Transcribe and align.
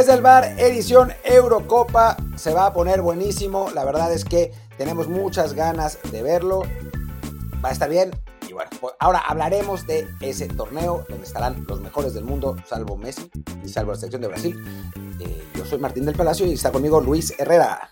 Desde 0.00 0.14
el 0.14 0.22
bar, 0.22 0.58
edición 0.58 1.12
Eurocopa, 1.24 2.16
se 2.34 2.54
va 2.54 2.64
a 2.64 2.72
poner 2.72 3.02
buenísimo. 3.02 3.68
La 3.74 3.84
verdad 3.84 4.10
es 4.10 4.24
que 4.24 4.50
tenemos 4.78 5.08
muchas 5.08 5.52
ganas 5.52 5.98
de 6.10 6.22
verlo. 6.22 6.62
Va 7.62 7.68
a 7.68 7.72
estar 7.72 7.90
bien. 7.90 8.10
Y 8.48 8.54
bueno, 8.54 8.70
pues 8.80 8.94
ahora 8.98 9.18
hablaremos 9.18 9.86
de 9.86 10.08
ese 10.22 10.48
torneo 10.48 11.04
donde 11.06 11.26
estarán 11.26 11.66
los 11.68 11.82
mejores 11.82 12.14
del 12.14 12.24
mundo, 12.24 12.56
salvo 12.66 12.96
Messi 12.96 13.30
y 13.62 13.68
salvo 13.68 13.92
la 13.92 13.98
selección 13.98 14.22
de 14.22 14.28
Brasil. 14.28 14.90
Eh, 15.20 15.44
yo 15.54 15.66
soy 15.66 15.78
Martín 15.78 16.06
del 16.06 16.16
Palacio 16.16 16.46
y 16.46 16.54
está 16.54 16.72
conmigo 16.72 16.98
Luis 17.02 17.34
Herrera. 17.38 17.90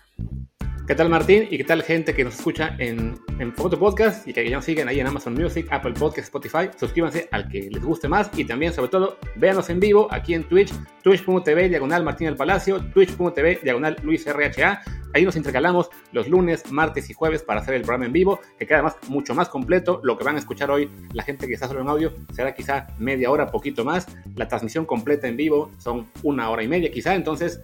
¿Qué 0.89 0.95
tal 0.95 1.07
Martín? 1.07 1.47
¿Y 1.51 1.57
qué 1.59 1.63
tal 1.63 1.83
gente 1.83 2.15
que 2.15 2.23
nos 2.23 2.33
escucha 2.33 2.75
en, 2.79 3.13
en 3.37 3.53
Foto 3.53 3.77
Podcast 3.77 4.27
y 4.27 4.33
que 4.33 4.49
ya 4.49 4.55
nos 4.55 4.65
siguen 4.65 4.87
ahí 4.87 4.99
en 4.99 5.05
Amazon 5.05 5.35
Music, 5.35 5.67
Apple 5.69 5.93
Podcast, 5.93 6.23
Spotify? 6.23 6.71
Suscríbanse 6.79 7.29
al 7.31 7.47
que 7.47 7.69
les 7.69 7.83
guste 7.83 8.07
más 8.07 8.31
y 8.35 8.43
también, 8.43 8.73
sobre 8.73 8.89
todo, 8.89 9.19
véanos 9.35 9.69
en 9.69 9.79
vivo 9.79 10.07
aquí 10.09 10.33
en 10.33 10.45
Twitch, 10.45 10.73
twitch.tv 11.03 11.69
diagonal 11.69 12.03
Martín 12.03 12.25
del 12.25 12.35
Palacio, 12.35 12.83
twitch.tv 12.91 13.59
diagonal 13.61 13.97
Luis 14.01 14.25
RHA. 14.25 14.81
Ahí 15.13 15.25
nos 15.25 15.35
intercalamos 15.35 15.91
los 16.11 16.27
lunes, 16.27 16.71
martes 16.71 17.07
y 17.11 17.13
jueves 17.13 17.43
para 17.43 17.61
hacer 17.61 17.75
el 17.75 17.81
programa 17.81 18.05
en 18.05 18.13
vivo, 18.13 18.39
que 18.57 18.65
queda 18.65 18.81
más, 18.81 18.95
mucho 19.09 19.35
más 19.35 19.47
completo. 19.47 20.01
Lo 20.03 20.17
que 20.17 20.23
van 20.23 20.37
a 20.37 20.39
escuchar 20.39 20.71
hoy, 20.71 20.89
la 21.13 21.21
gente 21.21 21.45
que 21.45 21.53
está 21.53 21.67
solo 21.67 21.81
en 21.81 21.87
audio, 21.87 22.13
será 22.33 22.55
quizá 22.55 22.87
media 22.97 23.29
hora, 23.29 23.45
poquito 23.45 23.85
más. 23.85 24.07
La 24.35 24.47
transmisión 24.47 24.85
completa 24.85 25.27
en 25.27 25.37
vivo 25.37 25.71
son 25.77 26.07
una 26.23 26.49
hora 26.49 26.63
y 26.63 26.67
media 26.67 26.89
quizá, 26.89 27.13
entonces 27.13 27.61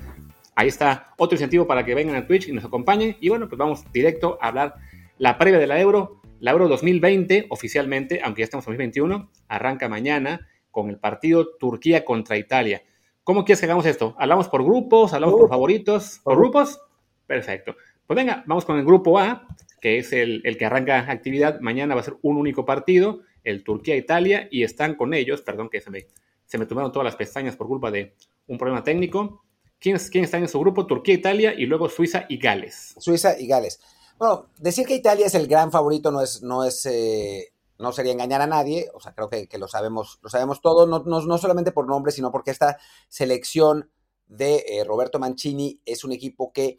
Ahí 0.56 0.70
está 0.70 1.14
otro 1.18 1.36
incentivo 1.36 1.68
para 1.68 1.86
que 1.86 1.94
vengan 1.94 2.16
a 2.16 2.26
Twitch 2.26 2.48
y 2.48 2.54
nos 2.54 2.64
acompañen. 2.64 3.18
Y 3.20 3.30
bueno, 3.30 3.50
pues 3.50 3.60
vamos 3.60 3.84
directo 3.92 4.38
a 4.42 4.48
hablar 4.48 4.76
la 5.18 5.38
previa 5.38 5.60
de 5.60 5.68
la 5.68 5.80
Euro. 5.80 6.22
La 6.40 6.52
Euro 6.52 6.68
2020 6.68 7.48
oficialmente, 7.50 8.22
aunque 8.24 8.42
ya 8.42 8.46
estamos 8.46 8.66
en 8.66 8.74
2021, 8.74 9.32
arranca 9.50 9.90
mañana 9.90 10.48
con 10.72 10.90
el 10.90 10.98
partido 10.98 11.56
Turquía 11.58 12.06
contra 12.06 12.38
Italia. 12.38 12.84
¿Cómo 13.24 13.44
quieres 13.44 13.60
que 13.60 13.66
hagamos 13.66 13.86
esto? 13.86 14.16
¿Hablamos 14.18 14.48
por 14.48 14.64
grupos? 14.64 15.14
¿Hablamos 15.14 15.40
por 15.40 15.50
favoritos? 15.50 16.22
¿Por 16.24 16.38
grupos? 16.38 16.80
Perfecto. 17.26 17.76
Pues 18.06 18.16
venga, 18.16 18.44
vamos 18.46 18.66
con 18.66 18.78
el 18.78 18.86
grupo 18.86 19.18
A, 19.20 19.48
que 19.82 19.98
es 19.98 20.14
el, 20.14 20.42
el 20.46 20.58
que 20.58 20.66
arranca 20.66 21.12
actividad. 21.12 21.60
Mañana 21.60 21.96
va 21.96 22.02
a 22.02 22.04
ser 22.04 22.16
un 22.22 22.38
único 22.38 22.66
partido, 22.66 23.22
el 23.44 23.64
Turquía-Italia, 23.64 24.48
y 24.52 24.64
están 24.64 24.96
con 24.96 25.14
ellos, 25.14 25.42
perdón 25.42 25.70
que 25.70 25.82
se 25.82 25.90
me, 25.90 26.08
se 26.46 26.58
me 26.58 26.66
tomaron 26.66 26.92
todas 26.92 27.06
las 27.06 27.16
pestañas 27.16 27.56
por 27.56 27.68
culpa 27.68 27.90
de 27.90 28.14
un 28.48 28.58
problema 28.58 28.84
técnico. 28.84 29.45
¿Quién, 29.80 29.98
¿Quién 30.12 30.24
está 30.24 30.38
en 30.38 30.48
su 30.48 30.60
grupo? 30.60 30.86
Turquía, 30.86 31.16
Italia 31.16 31.54
y 31.56 31.66
luego 31.66 31.90
Suiza 31.90 32.26
y 32.30 32.38
Gales. 32.38 32.96
Suiza 32.98 33.40
y 33.40 33.48
Gales. 33.48 33.80
Bueno, 34.18 34.48
decir 34.60 34.88
que 34.88 34.96
Italia 34.96 35.26
es 35.26 35.36
el 35.36 35.48
gran 35.48 35.72
favorito 35.72 36.12
no 36.12 36.22
es, 36.22 36.42
no 36.42 36.64
es, 36.64 36.86
eh, 36.86 37.54
no 37.78 37.92
sería 37.92 38.14
engañar 38.14 38.42
a 38.42 38.48
nadie. 38.48 38.90
O 38.94 39.00
sea, 39.00 39.14
creo 39.14 39.30
que, 39.30 39.48
lo 39.58 39.68
sabemos, 39.68 40.20
lo 40.22 40.30
sabemos 40.30 40.62
todo, 40.62 40.88
no, 40.88 41.04
no, 41.06 41.22
no, 41.22 41.38
solamente 41.38 41.72
por 41.72 41.88
nombre, 41.88 42.12
sino 42.12 42.32
porque 42.32 42.52
esta 42.52 42.78
selección 43.10 43.92
de 44.28 44.66
eh, 44.68 44.84
Roberto 44.86 45.20
Mancini 45.20 45.82
es 45.86 46.04
un 46.04 46.12
equipo 46.12 46.52
que 46.54 46.78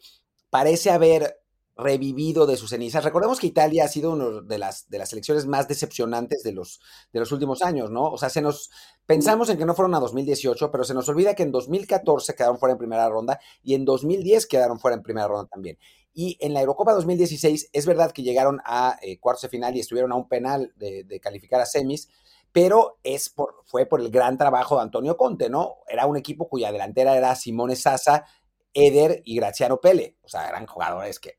parece 0.49 0.89
haber 0.89 1.41
revivido 1.77 2.45
de 2.45 2.57
sus 2.57 2.71
cenizas. 2.71 3.03
Recordemos 3.03 3.39
que 3.39 3.47
Italia 3.47 3.85
ha 3.85 3.87
sido 3.87 4.11
una 4.11 4.41
de 4.41 4.57
las, 4.57 4.89
de 4.89 4.97
las 4.97 5.09
selecciones 5.09 5.45
más 5.45 5.67
decepcionantes 5.67 6.43
de 6.43 6.51
los, 6.51 6.79
de 7.13 7.19
los 7.19 7.31
últimos 7.31 7.61
años, 7.61 7.91
¿no? 7.91 8.05
O 8.05 8.17
sea, 8.17 8.29
se 8.29 8.41
nos 8.41 8.71
pensamos 9.05 9.49
en 9.49 9.57
que 9.57 9.65
no 9.65 9.75
fueron 9.75 9.93
a 9.95 9.99
2018, 9.99 10.71
pero 10.71 10.83
se 10.83 10.93
nos 10.93 11.07
olvida 11.09 11.35
que 11.35 11.43
en 11.43 11.51
2014 11.51 12.35
quedaron 12.35 12.57
fuera 12.57 12.73
en 12.73 12.79
primera 12.79 13.07
ronda 13.09 13.39
y 13.63 13.75
en 13.75 13.85
2010 13.85 14.47
quedaron 14.47 14.79
fuera 14.79 14.97
en 14.97 15.03
primera 15.03 15.27
ronda 15.27 15.47
también. 15.47 15.77
Y 16.13 16.37
en 16.41 16.53
la 16.53 16.61
Eurocopa 16.61 16.93
2016 16.93 17.69
es 17.71 17.85
verdad 17.85 18.11
que 18.11 18.23
llegaron 18.23 18.59
a 18.65 18.97
eh, 19.03 19.19
cuartos 19.19 19.43
de 19.43 19.49
final 19.49 19.75
y 19.75 19.81
estuvieron 19.81 20.11
a 20.11 20.15
un 20.15 20.27
penal 20.27 20.73
de, 20.75 21.03
de 21.03 21.19
calificar 21.19 21.61
a 21.61 21.65
semis, 21.67 22.09
pero 22.51 22.97
es 23.03 23.29
por, 23.29 23.63
fue 23.65 23.85
por 23.85 24.01
el 24.01 24.09
gran 24.09 24.35
trabajo 24.35 24.77
de 24.77 24.81
Antonio 24.81 25.15
Conte, 25.15 25.47
¿no? 25.47 25.77
Era 25.87 26.07
un 26.07 26.17
equipo 26.17 26.49
cuya 26.49 26.71
delantera 26.71 27.15
era 27.15 27.35
Simone 27.35 27.75
Sasa, 27.75 28.25
Eder 28.73 29.21
y 29.25 29.35
Graziano 29.35 29.79
Pele, 29.79 30.17
o 30.23 30.29
sea, 30.29 30.49
eran 30.49 30.65
jugadores 30.65 31.19
que 31.19 31.37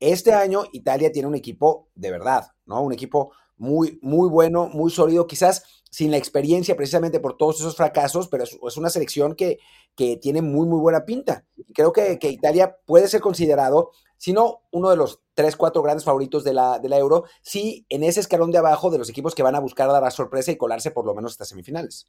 este 0.00 0.32
año 0.32 0.64
Italia 0.72 1.12
tiene 1.12 1.28
un 1.28 1.34
equipo 1.34 1.88
de 1.94 2.10
verdad, 2.10 2.48
¿no? 2.66 2.82
Un 2.82 2.92
equipo 2.92 3.32
muy, 3.56 3.98
muy 4.02 4.28
bueno, 4.28 4.68
muy 4.68 4.90
sólido, 4.90 5.26
quizás 5.26 5.64
sin 5.90 6.10
la 6.10 6.18
experiencia 6.18 6.76
precisamente 6.76 7.20
por 7.20 7.36
todos 7.36 7.60
esos 7.60 7.74
fracasos, 7.74 8.28
pero 8.28 8.44
es, 8.44 8.76
una 8.76 8.90
selección 8.90 9.34
que, 9.34 9.58
que, 9.94 10.16
tiene 10.16 10.42
muy, 10.42 10.66
muy 10.66 10.78
buena 10.78 11.06
pinta. 11.06 11.46
Creo 11.72 11.92
que, 11.92 12.18
que, 12.18 12.28
Italia 12.28 12.76
puede 12.84 13.08
ser 13.08 13.20
considerado, 13.20 13.92
si 14.18 14.32
no 14.32 14.60
uno 14.72 14.90
de 14.90 14.96
los 14.96 15.22
tres, 15.34 15.56
cuatro 15.56 15.82
grandes 15.82 16.04
favoritos 16.04 16.44
de 16.44 16.52
la, 16.52 16.78
de 16.78 16.88
la 16.88 16.98
Euro, 16.98 17.24
sí 17.40 17.86
en 17.88 18.02
ese 18.02 18.20
escalón 18.20 18.50
de 18.50 18.58
abajo 18.58 18.90
de 18.90 18.98
los 18.98 19.08
equipos 19.08 19.34
que 19.34 19.42
van 19.42 19.54
a 19.54 19.60
buscar 19.60 19.88
dar 19.88 20.02
la 20.02 20.10
sorpresa 20.10 20.52
y 20.52 20.56
colarse 20.56 20.90
por 20.90 21.06
lo 21.06 21.14
menos 21.14 21.32
hasta 21.32 21.46
semifinales. 21.46 22.06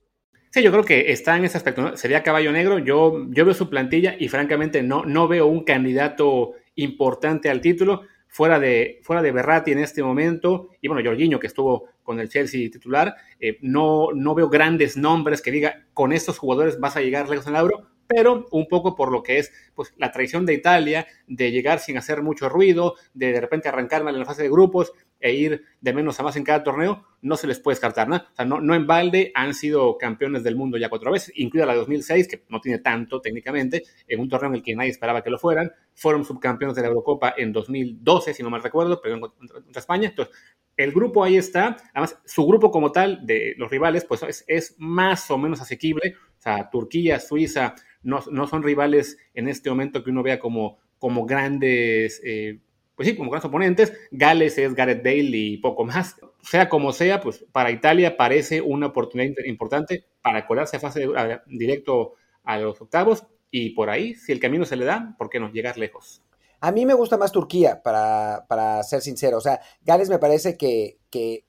Sí, 0.51 0.63
yo 0.63 0.71
creo 0.71 0.83
que 0.83 1.11
está 1.11 1.37
en 1.37 1.45
ese 1.45 1.57
aspecto. 1.57 1.95
Sería 1.97 2.23
caballo 2.23 2.51
negro. 2.51 2.79
Yo, 2.79 3.25
yo 3.29 3.45
veo 3.45 3.53
su 3.53 3.69
plantilla 3.69 4.15
y 4.17 4.29
francamente 4.29 4.81
no, 4.81 5.05
no 5.05 5.27
veo 5.27 5.45
un 5.45 5.63
candidato 5.63 6.53
importante 6.77 7.49
al 7.49 7.61
título, 7.61 8.01
fuera 8.27 8.59
de, 8.59 8.99
fuera 9.03 9.21
de 9.21 9.31
Berratti 9.31 9.71
en 9.71 9.79
este 9.79 10.01
momento, 10.01 10.69
y 10.81 10.88
bueno, 10.88 11.07
Jorginho 11.07 11.39
que 11.39 11.47
estuvo 11.47 11.89
con 12.03 12.19
el 12.19 12.29
Chelsea 12.29 12.69
titular, 12.71 13.15
eh, 13.39 13.57
no, 13.61 14.09
no 14.13 14.33
veo 14.33 14.49
grandes 14.49 14.97
nombres 14.97 15.41
que 15.41 15.51
diga, 15.51 15.85
con 15.93 16.13
estos 16.13 16.37
jugadores 16.37 16.79
vas 16.79 16.95
a 16.95 17.01
llegar 17.01 17.29
lejos 17.29 17.47
en 17.47 17.55
el 17.55 17.61
euro, 17.61 17.87
pero 18.07 18.45
un 18.51 18.67
poco 18.67 18.95
por 18.95 19.11
lo 19.11 19.21
que 19.21 19.39
es 19.39 19.51
pues, 19.75 19.93
la 19.97 20.11
traición 20.11 20.45
de 20.45 20.53
Italia, 20.53 21.07
de 21.27 21.51
llegar 21.51 21.79
sin 21.79 21.97
hacer 21.97 22.21
mucho 22.21 22.49
ruido, 22.49 22.95
de 23.13 23.33
de 23.33 23.41
repente 23.41 23.67
arrancar 23.67 24.03
mal 24.03 24.13
en 24.13 24.21
la 24.21 24.25
fase 24.25 24.43
de 24.43 24.49
grupos 24.49 24.93
e 25.19 25.33
ir 25.33 25.63
de 25.81 25.94
menos 25.94 26.19
a 26.19 26.23
más 26.23 26.35
en 26.35 26.44
cada 26.44 26.63
torneo, 26.63 27.05
no 27.22 27.35
se 27.38 27.47
les 27.47 27.59
puede 27.59 27.73
descartar 27.73 28.07
nada. 28.07 28.29
O 28.31 28.35
sea, 28.35 28.45
no, 28.45 28.61
no 28.61 28.75
en 28.75 28.85
balde 28.85 29.31
han 29.33 29.53
sido 29.53 29.97
campeones 29.97 30.44
del 30.44 30.55
mundo 30.55 30.78
ya 30.78 30.89
cuatro 30.89 31.11
veces, 31.11 31.33
incluida 31.35 31.66
la 31.66 31.75
2006, 31.75 32.28
que 32.28 32.44
no 32.50 32.61
tiene 32.61 32.79
tanto 32.79 33.19
técnicamente, 33.22 33.83
en 34.07 34.19
un 34.19 34.29
torneo 34.29 34.50
en 34.50 34.55
el 34.55 34.63
que 34.63 34.75
nadie 34.75 34.91
esperaba 34.91 35.23
que 35.23 35.29
lo 35.29 35.39
fueran. 35.39 35.72
Fueron 35.94 36.25
subcampeones 36.25 36.75
de 36.75 36.81
la 36.83 36.89
Eurocopa 36.89 37.33
en 37.38 37.51
2012, 37.51 38.33
si 38.33 38.44
no 38.44 38.50
mal 38.50 38.63
recuerdo, 38.63 39.01
pero 39.01 39.19
contra 39.19 39.79
España. 39.79 40.09
Entonces, 40.09 40.35
el 40.78 40.91
grupo 40.91 41.23
ahí 41.23 41.38
está. 41.38 41.75
Además, 41.94 42.19
su 42.25 42.45
grupo 42.45 42.69
como 42.72 42.91
tal 42.91 43.25
de 43.25 43.55
los 43.57 43.69
rivales, 43.69 44.05
pues 44.05 44.22
es, 44.23 44.45
es 44.47 44.75
más 44.78 45.29
o 45.31 45.38
menos 45.38 45.59
asequible. 45.59 46.16
O 46.38 46.41
sea, 46.41 46.69
Turquía, 46.69 47.19
Suiza, 47.19 47.73
no, 48.03 48.19
no, 48.31 48.47
son 48.47 48.63
rivales 48.63 49.17
en 49.34 49.47
este 49.47 49.69
momento 49.69 50.03
que 50.03 50.11
uno 50.11 50.22
vea 50.22 50.39
como, 50.39 50.78
como 50.99 51.25
grandes, 51.25 52.22
eh, 52.23 52.59
pues 52.97 53.08
sí, 53.08 53.16
como 53.16 53.30
grandes 53.30 53.47
oponentes. 53.47 53.94
Gales 54.09 54.58
es 54.58 54.74
Gareth 54.74 55.03
Bale 55.03 55.38
y 55.38 55.58
poco 55.58 55.85
más. 55.85 56.16
Sea 56.41 56.68
como 56.68 56.91
sea, 56.91 57.22
pues 57.22 57.46
para 57.52 57.69
Italia 57.69 58.18
parece 58.18 58.59
una 58.59 58.88
oportunidad 58.88 59.35
importante 59.46 60.08
para 60.24 60.47
colarse 60.47 60.78
a 60.78 60.80
fase 60.80 61.08
directo 61.46 62.16
a 62.44 62.58
los 62.58 62.81
octavos 62.81 63.24
y 63.52 63.69
por 63.72 63.91
ahí, 63.91 64.16
si 64.16 64.31
el 64.31 64.40
camino 64.40 64.66
se 64.66 64.75
le 64.75 64.85
da, 64.85 65.16
¿por 65.18 65.30
qué 65.30 65.40
no 65.40 65.52
llegar 65.52 65.78
lejos? 65.78 66.24
A 66.59 66.72
mí 66.72 66.88
me 66.88 66.96
gusta 66.96 67.18
más 67.18 67.31
Turquía, 67.31 67.84
para, 67.84 68.46
para 68.50 68.81
ser 68.81 69.02
sincero. 69.02 69.38
O 69.38 69.41
sea, 69.41 69.62
Gales 69.84 70.09
me 70.09 70.18
parece 70.18 70.58
que, 70.58 70.97
que 71.12 71.46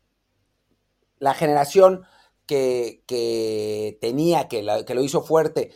la 1.19 1.33
generación 1.33 2.03
que, 2.47 3.05
que 3.07 3.97
tenía, 4.03 4.49
que, 4.49 4.63
la, 4.63 4.85
que 4.85 4.95
lo 4.95 5.03
hizo 5.03 5.23
fuerte, 5.23 5.71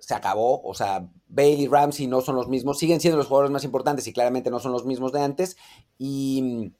se 0.00 0.14
acabó. 0.14 0.60
O 0.62 0.74
sea, 0.74 1.08
Bale 1.34 1.50
y 1.50 1.68
Ramsey 1.68 2.06
no 2.06 2.20
son 2.20 2.36
los 2.36 2.48
mismos, 2.48 2.78
siguen 2.78 3.00
siendo 3.00 3.16
los 3.18 3.26
jugadores 3.26 3.50
más 3.50 3.64
importantes 3.64 4.06
y 4.06 4.12
claramente 4.12 4.50
no 4.50 4.60
son 4.60 4.72
los 4.72 4.84
mismos 4.84 5.12
de 5.12 5.20
antes. 5.20 5.56
Y, 5.98 6.72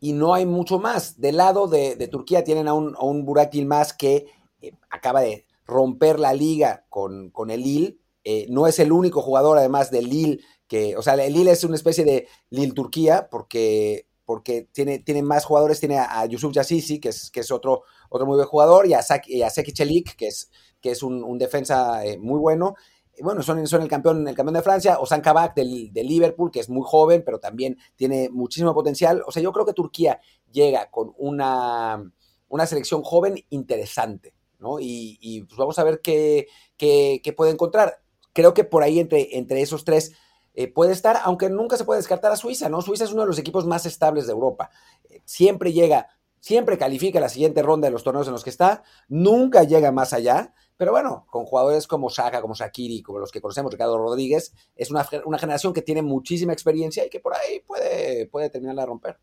y 0.00 0.12
no 0.12 0.34
hay 0.34 0.46
mucho 0.46 0.78
más. 0.78 1.20
Del 1.20 1.38
lado 1.38 1.66
de, 1.66 1.96
de 1.96 2.08
Turquía 2.08 2.44
tienen 2.44 2.68
a 2.68 2.74
un, 2.74 2.94
a 2.96 3.04
un 3.04 3.24
Burak 3.24 3.52
Yilmaz 3.52 3.92
que 3.92 4.26
eh, 4.60 4.72
acaba 4.90 5.20
de 5.20 5.46
romper 5.64 6.20
la 6.20 6.34
liga 6.34 6.84
con, 6.88 7.30
con 7.30 7.50
el 7.50 7.62
Lille. 7.62 7.98
Eh, 8.24 8.46
no 8.50 8.66
es 8.66 8.78
el 8.78 8.92
único 8.92 9.22
jugador, 9.22 9.58
además, 9.58 9.90
del 9.90 10.08
Lille 10.08 10.40
que, 10.68 10.96
o 10.96 11.02
sea, 11.02 11.14
el 11.14 11.32
Lille 11.32 11.52
es 11.52 11.64
una 11.64 11.76
especie 11.76 12.04
de 12.04 12.26
Lille 12.50 12.72
Turquía 12.72 13.28
porque 13.30 14.06
porque 14.26 14.68
tiene, 14.72 14.98
tiene 14.98 15.22
más 15.22 15.44
jugadores, 15.44 15.78
tiene 15.78 15.98
a, 15.98 16.26
Yusuf 16.26 16.52
Yassisi, 16.52 16.98
que 16.98 17.10
es, 17.10 17.30
que 17.30 17.40
es 17.40 17.52
otro, 17.52 17.84
otro 18.10 18.26
muy 18.26 18.34
buen 18.34 18.48
jugador, 18.48 18.88
y 18.88 18.92
a, 18.92 19.00
y 19.26 19.42
a 19.42 19.50
Seki 19.50 19.72
Chelik, 19.72 20.16
que 20.16 20.26
es, 20.26 20.50
que 20.80 20.90
es 20.90 21.04
un, 21.04 21.22
un 21.22 21.38
defensa 21.38 22.04
eh, 22.04 22.18
muy 22.18 22.40
bueno. 22.40 22.74
Bueno, 23.22 23.42
son, 23.42 23.58
el, 23.58 23.88
campeón, 23.88 24.26
el 24.28 24.34
campeón 24.34 24.54
de 24.54 24.62
Francia, 24.62 24.98
Osan 24.98 25.20
Kabak 25.20 25.54
del, 25.54 25.90
Liverpool, 25.92 26.50
que 26.50 26.60
es 26.60 26.68
muy 26.68 26.82
joven, 26.84 27.22
pero 27.24 27.38
también 27.38 27.78
tiene 27.96 28.28
muchísimo 28.30 28.74
potencial. 28.74 29.22
O 29.26 29.32
sea, 29.32 29.42
yo 29.42 29.52
creo 29.52 29.64
que 29.64 29.72
Turquía 29.72 30.20
llega 30.50 30.90
con 30.90 31.14
una, 31.16 32.10
una 32.48 32.66
selección 32.66 33.02
joven 33.02 33.42
interesante, 33.50 34.34
¿no? 34.58 34.76
Y, 34.80 35.44
pues 35.48 35.56
vamos 35.56 35.78
a 35.78 35.84
ver 35.84 36.00
qué, 36.00 36.46
qué, 36.76 37.20
qué, 37.22 37.32
puede 37.32 37.52
encontrar. 37.52 38.00
Creo 38.32 38.52
que 38.52 38.64
por 38.64 38.82
ahí 38.82 39.00
entre, 39.00 39.36
entre 39.38 39.62
esos 39.62 39.84
tres 39.84 40.12
eh, 40.56 40.72
puede 40.72 40.92
estar, 40.92 41.20
aunque 41.24 41.50
nunca 41.50 41.76
se 41.76 41.84
puede 41.84 41.98
descartar 41.98 42.32
a 42.32 42.36
Suiza, 42.36 42.70
¿no? 42.70 42.80
Suiza 42.80 43.04
es 43.04 43.12
uno 43.12 43.22
de 43.22 43.28
los 43.28 43.38
equipos 43.38 43.66
más 43.66 43.84
estables 43.84 44.26
de 44.26 44.32
Europa. 44.32 44.70
Eh, 45.10 45.20
siempre 45.26 45.74
llega, 45.74 46.08
siempre 46.40 46.78
califica 46.78 47.20
la 47.20 47.28
siguiente 47.28 47.60
ronda 47.60 47.88
de 47.88 47.92
los 47.92 48.02
torneos 48.02 48.26
en 48.26 48.32
los 48.32 48.42
que 48.42 48.48
está, 48.48 48.82
nunca 49.06 49.64
llega 49.64 49.92
más 49.92 50.14
allá, 50.14 50.54
pero 50.76 50.92
bueno, 50.92 51.26
con 51.30 51.44
jugadores 51.44 51.86
como 51.86 52.10
Shaka, 52.10 52.40
como 52.40 52.54
Shakiri, 52.54 53.02
como 53.02 53.18
los 53.18 53.32
que 53.32 53.40
conocemos, 53.40 53.72
Ricardo 53.72 53.96
Rodríguez, 53.98 54.52
es 54.74 54.90
una, 54.90 55.06
una 55.24 55.38
generación 55.38 55.72
que 55.72 55.82
tiene 55.82 56.02
muchísima 56.02 56.52
experiencia 56.52 57.04
y 57.04 57.10
que 57.10 57.20
por 57.20 57.34
ahí 57.34 57.60
puede, 57.66 58.26
puede 58.26 58.50
terminar 58.50 58.76
de 58.76 58.86
romper. 58.86 59.18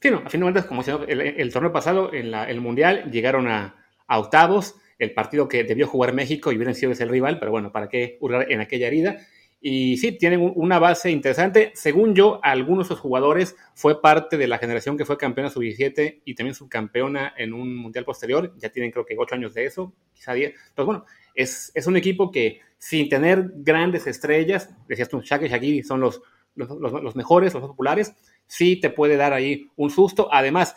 Sí, 0.00 0.10
no, 0.10 0.18
a 0.18 0.28
fin 0.28 0.40
de 0.40 0.44
cuentas, 0.44 0.66
como 0.66 0.82
el, 0.82 1.52
torneo 1.52 1.72
pasado, 1.72 2.12
en 2.12 2.34
el 2.34 2.60
Mundial, 2.60 3.10
llegaron 3.10 3.48
a, 3.48 3.86
a 4.06 4.18
octavos, 4.18 4.76
el 4.98 5.14
partido 5.14 5.48
que 5.48 5.64
debió 5.64 5.86
jugar 5.86 6.12
México 6.12 6.52
y 6.52 6.56
hubieran 6.56 6.74
sido 6.74 6.92
ese 6.92 7.04
el 7.04 7.08
rival, 7.08 7.38
pero 7.38 7.50
bueno, 7.50 7.72
¿para 7.72 7.88
qué 7.88 8.18
hurgar 8.20 8.50
en 8.50 8.60
aquella 8.60 8.86
herida? 8.86 9.18
Y 9.66 9.96
sí, 9.96 10.12
tienen 10.12 10.52
una 10.56 10.78
base 10.78 11.10
interesante. 11.10 11.72
Según 11.74 12.14
yo, 12.14 12.38
algunos 12.42 12.86
de 12.86 12.94
sus 12.94 13.00
jugadores 13.00 13.56
fue 13.72 14.02
parte 14.02 14.36
de 14.36 14.46
la 14.46 14.58
generación 14.58 14.98
que 14.98 15.06
fue 15.06 15.16
campeona 15.16 15.48
sub-17 15.48 16.20
y 16.22 16.34
también 16.34 16.54
subcampeona 16.54 17.32
en 17.34 17.54
un 17.54 17.74
mundial 17.74 18.04
posterior. 18.04 18.52
Ya 18.58 18.68
tienen 18.68 18.90
creo 18.90 19.06
que 19.06 19.16
ocho 19.16 19.34
años 19.34 19.54
de 19.54 19.64
eso, 19.64 19.94
quizá 20.12 20.34
diez. 20.34 20.52
Entonces, 20.68 20.84
bueno, 20.84 21.06
es, 21.34 21.72
es 21.74 21.86
un 21.86 21.96
equipo 21.96 22.30
que 22.30 22.60
sin 22.76 23.08
tener 23.08 23.52
grandes 23.54 24.06
estrellas, 24.06 24.68
decías 24.86 25.08
tú, 25.08 25.22
Shaq 25.22 25.44
y 25.44 25.48
Shaggy 25.48 25.82
son 25.82 25.98
los, 25.98 26.20
los, 26.56 27.16
mejores, 27.16 27.54
los 27.54 27.62
populares, 27.62 28.14
sí 28.46 28.76
te 28.78 28.90
puede 28.90 29.16
dar 29.16 29.32
ahí 29.32 29.70
un 29.76 29.88
susto. 29.88 30.28
Además, 30.30 30.76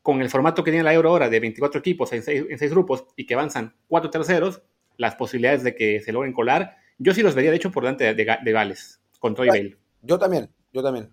con 0.00 0.22
el 0.22 0.30
formato 0.30 0.64
que 0.64 0.70
tiene 0.70 0.84
la 0.84 0.94
Euro 0.94 1.10
ahora 1.10 1.28
de 1.28 1.38
24 1.38 1.80
equipos 1.80 2.10
en 2.14 2.22
seis, 2.22 2.46
en 2.48 2.58
seis 2.58 2.70
grupos 2.70 3.04
y 3.14 3.26
que 3.26 3.34
avanzan 3.34 3.76
cuatro 3.88 4.08
terceros, 4.08 4.62
las 4.96 5.16
posibilidades 5.16 5.62
de 5.64 5.74
que 5.74 6.00
se 6.00 6.12
logren 6.12 6.32
colar 6.32 6.80
yo 6.98 7.14
sí 7.14 7.22
los 7.22 7.34
vería, 7.34 7.50
de 7.50 7.56
hecho, 7.56 7.70
por 7.70 7.82
delante 7.82 8.14
de, 8.14 8.14
de, 8.14 8.52
Gales, 8.52 9.00
con 9.18 9.34
Troy 9.34 9.48
Bale. 9.48 9.78
Yo 10.02 10.18
también, 10.18 10.50
yo 10.72 10.82
también. 10.82 11.12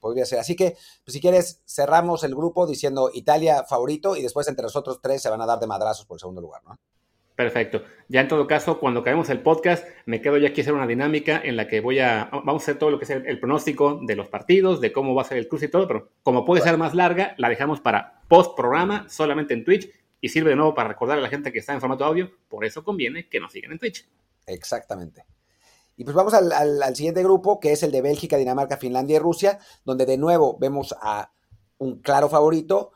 Podría 0.00 0.24
ser. 0.24 0.40
Así 0.40 0.56
que, 0.56 0.76
pues, 1.04 1.12
si 1.12 1.20
quieres, 1.20 1.62
cerramos 1.66 2.24
el 2.24 2.34
grupo 2.34 2.66
diciendo 2.66 3.10
Italia 3.14 3.64
favorito 3.64 4.16
y 4.16 4.22
después 4.22 4.48
entre 4.48 4.64
los 4.64 4.74
otros 4.74 5.00
tres 5.00 5.22
se 5.22 5.30
van 5.30 5.40
a 5.40 5.46
dar 5.46 5.60
de 5.60 5.68
madrazos 5.68 6.04
por 6.04 6.16
el 6.16 6.20
segundo 6.20 6.40
lugar, 6.40 6.62
¿no? 6.64 6.76
Perfecto. 7.38 7.84
Ya 8.08 8.22
en 8.22 8.26
todo 8.26 8.48
caso, 8.48 8.80
cuando 8.80 8.98
acabemos 8.98 9.30
el 9.30 9.38
podcast, 9.38 9.86
me 10.06 10.20
quedo 10.20 10.38
ya 10.38 10.48
aquí 10.48 10.60
a 10.60 10.62
hacer 10.62 10.74
una 10.74 10.88
dinámica 10.88 11.40
en 11.40 11.56
la 11.56 11.68
que 11.68 11.78
voy 11.78 12.00
a, 12.00 12.28
vamos 12.32 12.62
a 12.62 12.64
hacer 12.64 12.78
todo 12.78 12.90
lo 12.90 12.98
que 12.98 13.04
es 13.04 13.10
el, 13.10 13.38
pronóstico 13.38 14.00
de 14.02 14.16
los 14.16 14.26
partidos, 14.26 14.80
de 14.80 14.90
cómo 14.90 15.14
va 15.14 15.22
a 15.22 15.24
ser 15.24 15.38
el 15.38 15.46
cruce 15.46 15.66
y 15.66 15.68
todo, 15.68 15.86
pero 15.86 16.10
como 16.24 16.44
puede 16.44 16.62
ser 16.62 16.76
más 16.76 16.96
larga, 16.96 17.36
la 17.38 17.48
dejamos 17.48 17.80
para 17.80 18.22
post 18.26 18.56
programa, 18.56 19.08
solamente 19.08 19.54
en 19.54 19.64
Twitch, 19.64 19.88
y 20.20 20.30
sirve 20.30 20.50
de 20.50 20.56
nuevo 20.56 20.74
para 20.74 20.88
recordar 20.88 21.18
a 21.18 21.20
la 21.20 21.28
gente 21.28 21.52
que 21.52 21.60
está 21.60 21.72
en 21.72 21.80
formato 21.80 22.04
audio, 22.04 22.28
por 22.48 22.64
eso 22.64 22.82
conviene 22.82 23.28
que 23.28 23.38
nos 23.38 23.52
sigan 23.52 23.70
en 23.70 23.78
Twitch. 23.78 24.08
Exactamente. 24.48 25.24
Y 25.96 26.04
pues 26.04 26.14
vamos 26.14 26.32
al, 26.32 26.94
siguiente 26.94 27.24
grupo, 27.24 27.58
que 27.58 27.72
es 27.72 27.82
el 27.82 27.90
de 27.90 28.02
Bélgica, 28.02 28.36
Dinamarca, 28.36 28.76
Finlandia 28.76 29.16
y 29.16 29.18
Rusia, 29.18 29.58
donde 29.84 30.06
de 30.06 30.16
nuevo 30.16 30.56
vemos 30.58 30.94
a 31.02 31.32
un 31.78 32.00
claro 32.00 32.28
favorito 32.28 32.92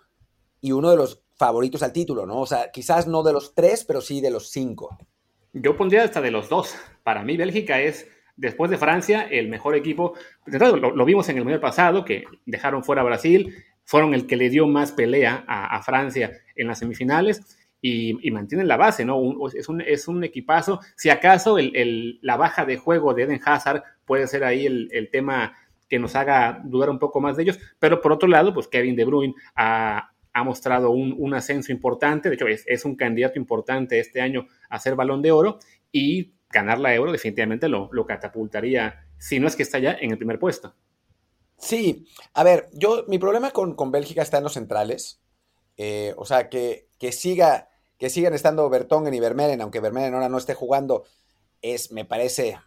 y 0.60 0.70
uno 0.70 0.88
de 0.90 0.96
los 0.96 1.20
favoritos 1.36 1.82
al 1.82 1.92
título, 1.92 2.26
¿no? 2.26 2.40
O 2.40 2.46
sea, 2.46 2.70
quizás 2.70 3.08
no 3.08 3.24
de 3.24 3.32
los 3.32 3.56
tres, 3.56 3.84
pero 3.84 4.00
sí 4.00 4.20
de 4.20 4.30
los 4.30 4.50
cinco. 4.50 4.96
Yo 5.52 5.76
pondría 5.76 6.04
hasta 6.04 6.20
de 6.20 6.30
los 6.30 6.48
dos. 6.48 6.76
Para 7.02 7.24
mí, 7.24 7.36
Bélgica 7.36 7.80
es, 7.80 8.06
después 8.36 8.70
de 8.70 8.78
Francia, 8.78 9.22
el 9.28 9.48
mejor 9.48 9.74
equipo. 9.74 10.14
Lo, 10.46 10.76
lo 10.76 11.04
vimos 11.04 11.28
en 11.28 11.38
el 11.38 11.42
Mundial 11.42 11.60
pasado, 11.60 12.04
que 12.04 12.24
dejaron 12.46 12.84
fuera 12.84 13.02
a 13.02 13.04
Brasil, 13.04 13.52
fueron 13.84 14.14
el 14.14 14.28
que 14.28 14.36
le 14.36 14.48
dio 14.48 14.68
más 14.68 14.92
pelea 14.92 15.44
a, 15.48 15.76
a 15.76 15.82
Francia 15.82 16.30
en 16.54 16.68
las 16.68 16.78
semifinales 16.78 17.58
y, 17.84 18.30
mantienen 18.30 18.68
la 18.68 18.76
base, 18.76 19.04
¿no? 19.04 19.20
es, 19.52 19.68
un, 19.68 19.80
es, 19.80 20.06
un, 20.06 20.22
equipazo. 20.22 20.80
Si 20.96 21.10
acaso 21.10 21.58
el, 21.58 22.20
la 22.22 22.36
baja 22.36 22.64
de 22.64 22.76
juego 22.76 23.12
de 23.12 23.24
Eden 23.24 23.40
Hazard 23.44 23.82
puede 24.04 24.28
ser 24.28 24.44
ahí 24.44 24.66
el, 24.66 25.08
tema 25.10 25.56
que 25.88 25.98
nos 25.98 26.14
haga 26.14 26.62
dudar 26.64 26.90
un 26.90 27.00
poco 27.00 27.20
más 27.20 27.36
de 27.36 27.42
ellos, 27.42 27.58
pero 27.80 28.00
por 28.00 28.12
otro 28.12 28.28
lado, 28.28 28.54
pues 28.54 28.68
Kevin 28.68 28.94
De 28.94 29.04
Bruyne 29.04 29.34
ha, 29.56 30.08
mostrado 30.44 30.90
un, 30.90 31.34
ascenso 31.34 31.72
importante, 31.72 32.28
de 32.28 32.36
hecho 32.36 32.46
es, 32.46 32.84
un 32.84 32.94
candidato 32.94 33.38
importante 33.38 33.98
este 33.98 34.20
año 34.20 34.46
a 34.70 34.78
ser 34.78 34.94
balón 34.94 35.20
de 35.20 35.32
oro 35.32 35.58
y 35.90 36.34
ganar 36.50 36.78
la 36.78 36.94
euro 36.94 37.10
definitivamente 37.10 37.68
lo, 37.68 37.90
lo 37.92 38.06
catapultaría, 38.06 39.06
si 39.18 39.40
no 39.40 39.48
es 39.48 39.56
que 39.56 39.64
está 39.64 39.80
ya 39.80 39.96
en 40.00 40.12
el 40.12 40.18
primer 40.18 40.38
puesto. 40.38 40.74
Sí, 41.58 42.06
a 42.34 42.44
ver, 42.44 42.68
yo 42.72 43.04
mi 43.08 43.18
problema 43.18 43.50
con, 43.50 43.74
con 43.74 43.90
Bélgica 43.90 44.22
está 44.22 44.38
en 44.38 44.44
los 44.44 44.54
centrales, 44.54 45.20
eh, 45.76 46.14
o 46.16 46.24
sea, 46.24 46.48
que, 46.48 46.88
que 46.98 47.12
siga 47.12 47.71
que 48.02 48.10
sigan 48.10 48.34
estando 48.34 48.68
Bertongen 48.68 49.14
y 49.14 49.20
Vermeeren, 49.20 49.60
aunque 49.60 49.78
Vermeeren 49.78 50.14
ahora 50.14 50.28
no 50.28 50.36
esté 50.36 50.54
jugando, 50.54 51.04
es, 51.60 51.92
me 51.92 52.04
parece, 52.04 52.58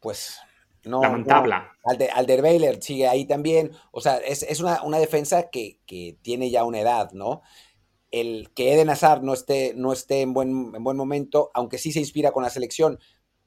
pues, 0.00 0.40
no. 0.82 1.02
Lamentable. 1.02 1.54
Alder, 1.84 2.82
sigue 2.82 3.06
ahí 3.06 3.26
también. 3.26 3.70
O 3.92 4.00
sea, 4.00 4.16
es, 4.16 4.60
una, 4.60 4.98
defensa 4.98 5.50
que, 5.50 5.78
tiene 6.20 6.50
ya 6.50 6.64
una 6.64 6.80
edad, 6.80 7.12
¿no? 7.12 7.42
El 8.10 8.52
que 8.54 8.72
Eden 8.74 8.90
Hazard 8.90 9.22
no 9.22 9.34
esté, 9.34 9.72
no 9.76 9.92
esté 9.92 10.22
en, 10.22 10.34
buen, 10.34 10.72
en 10.74 10.82
buen 10.82 10.96
momento, 10.96 11.52
aunque 11.54 11.78
sí 11.78 11.92
se 11.92 12.00
inspira 12.00 12.32
con 12.32 12.42
la 12.42 12.50
selección, 12.50 12.98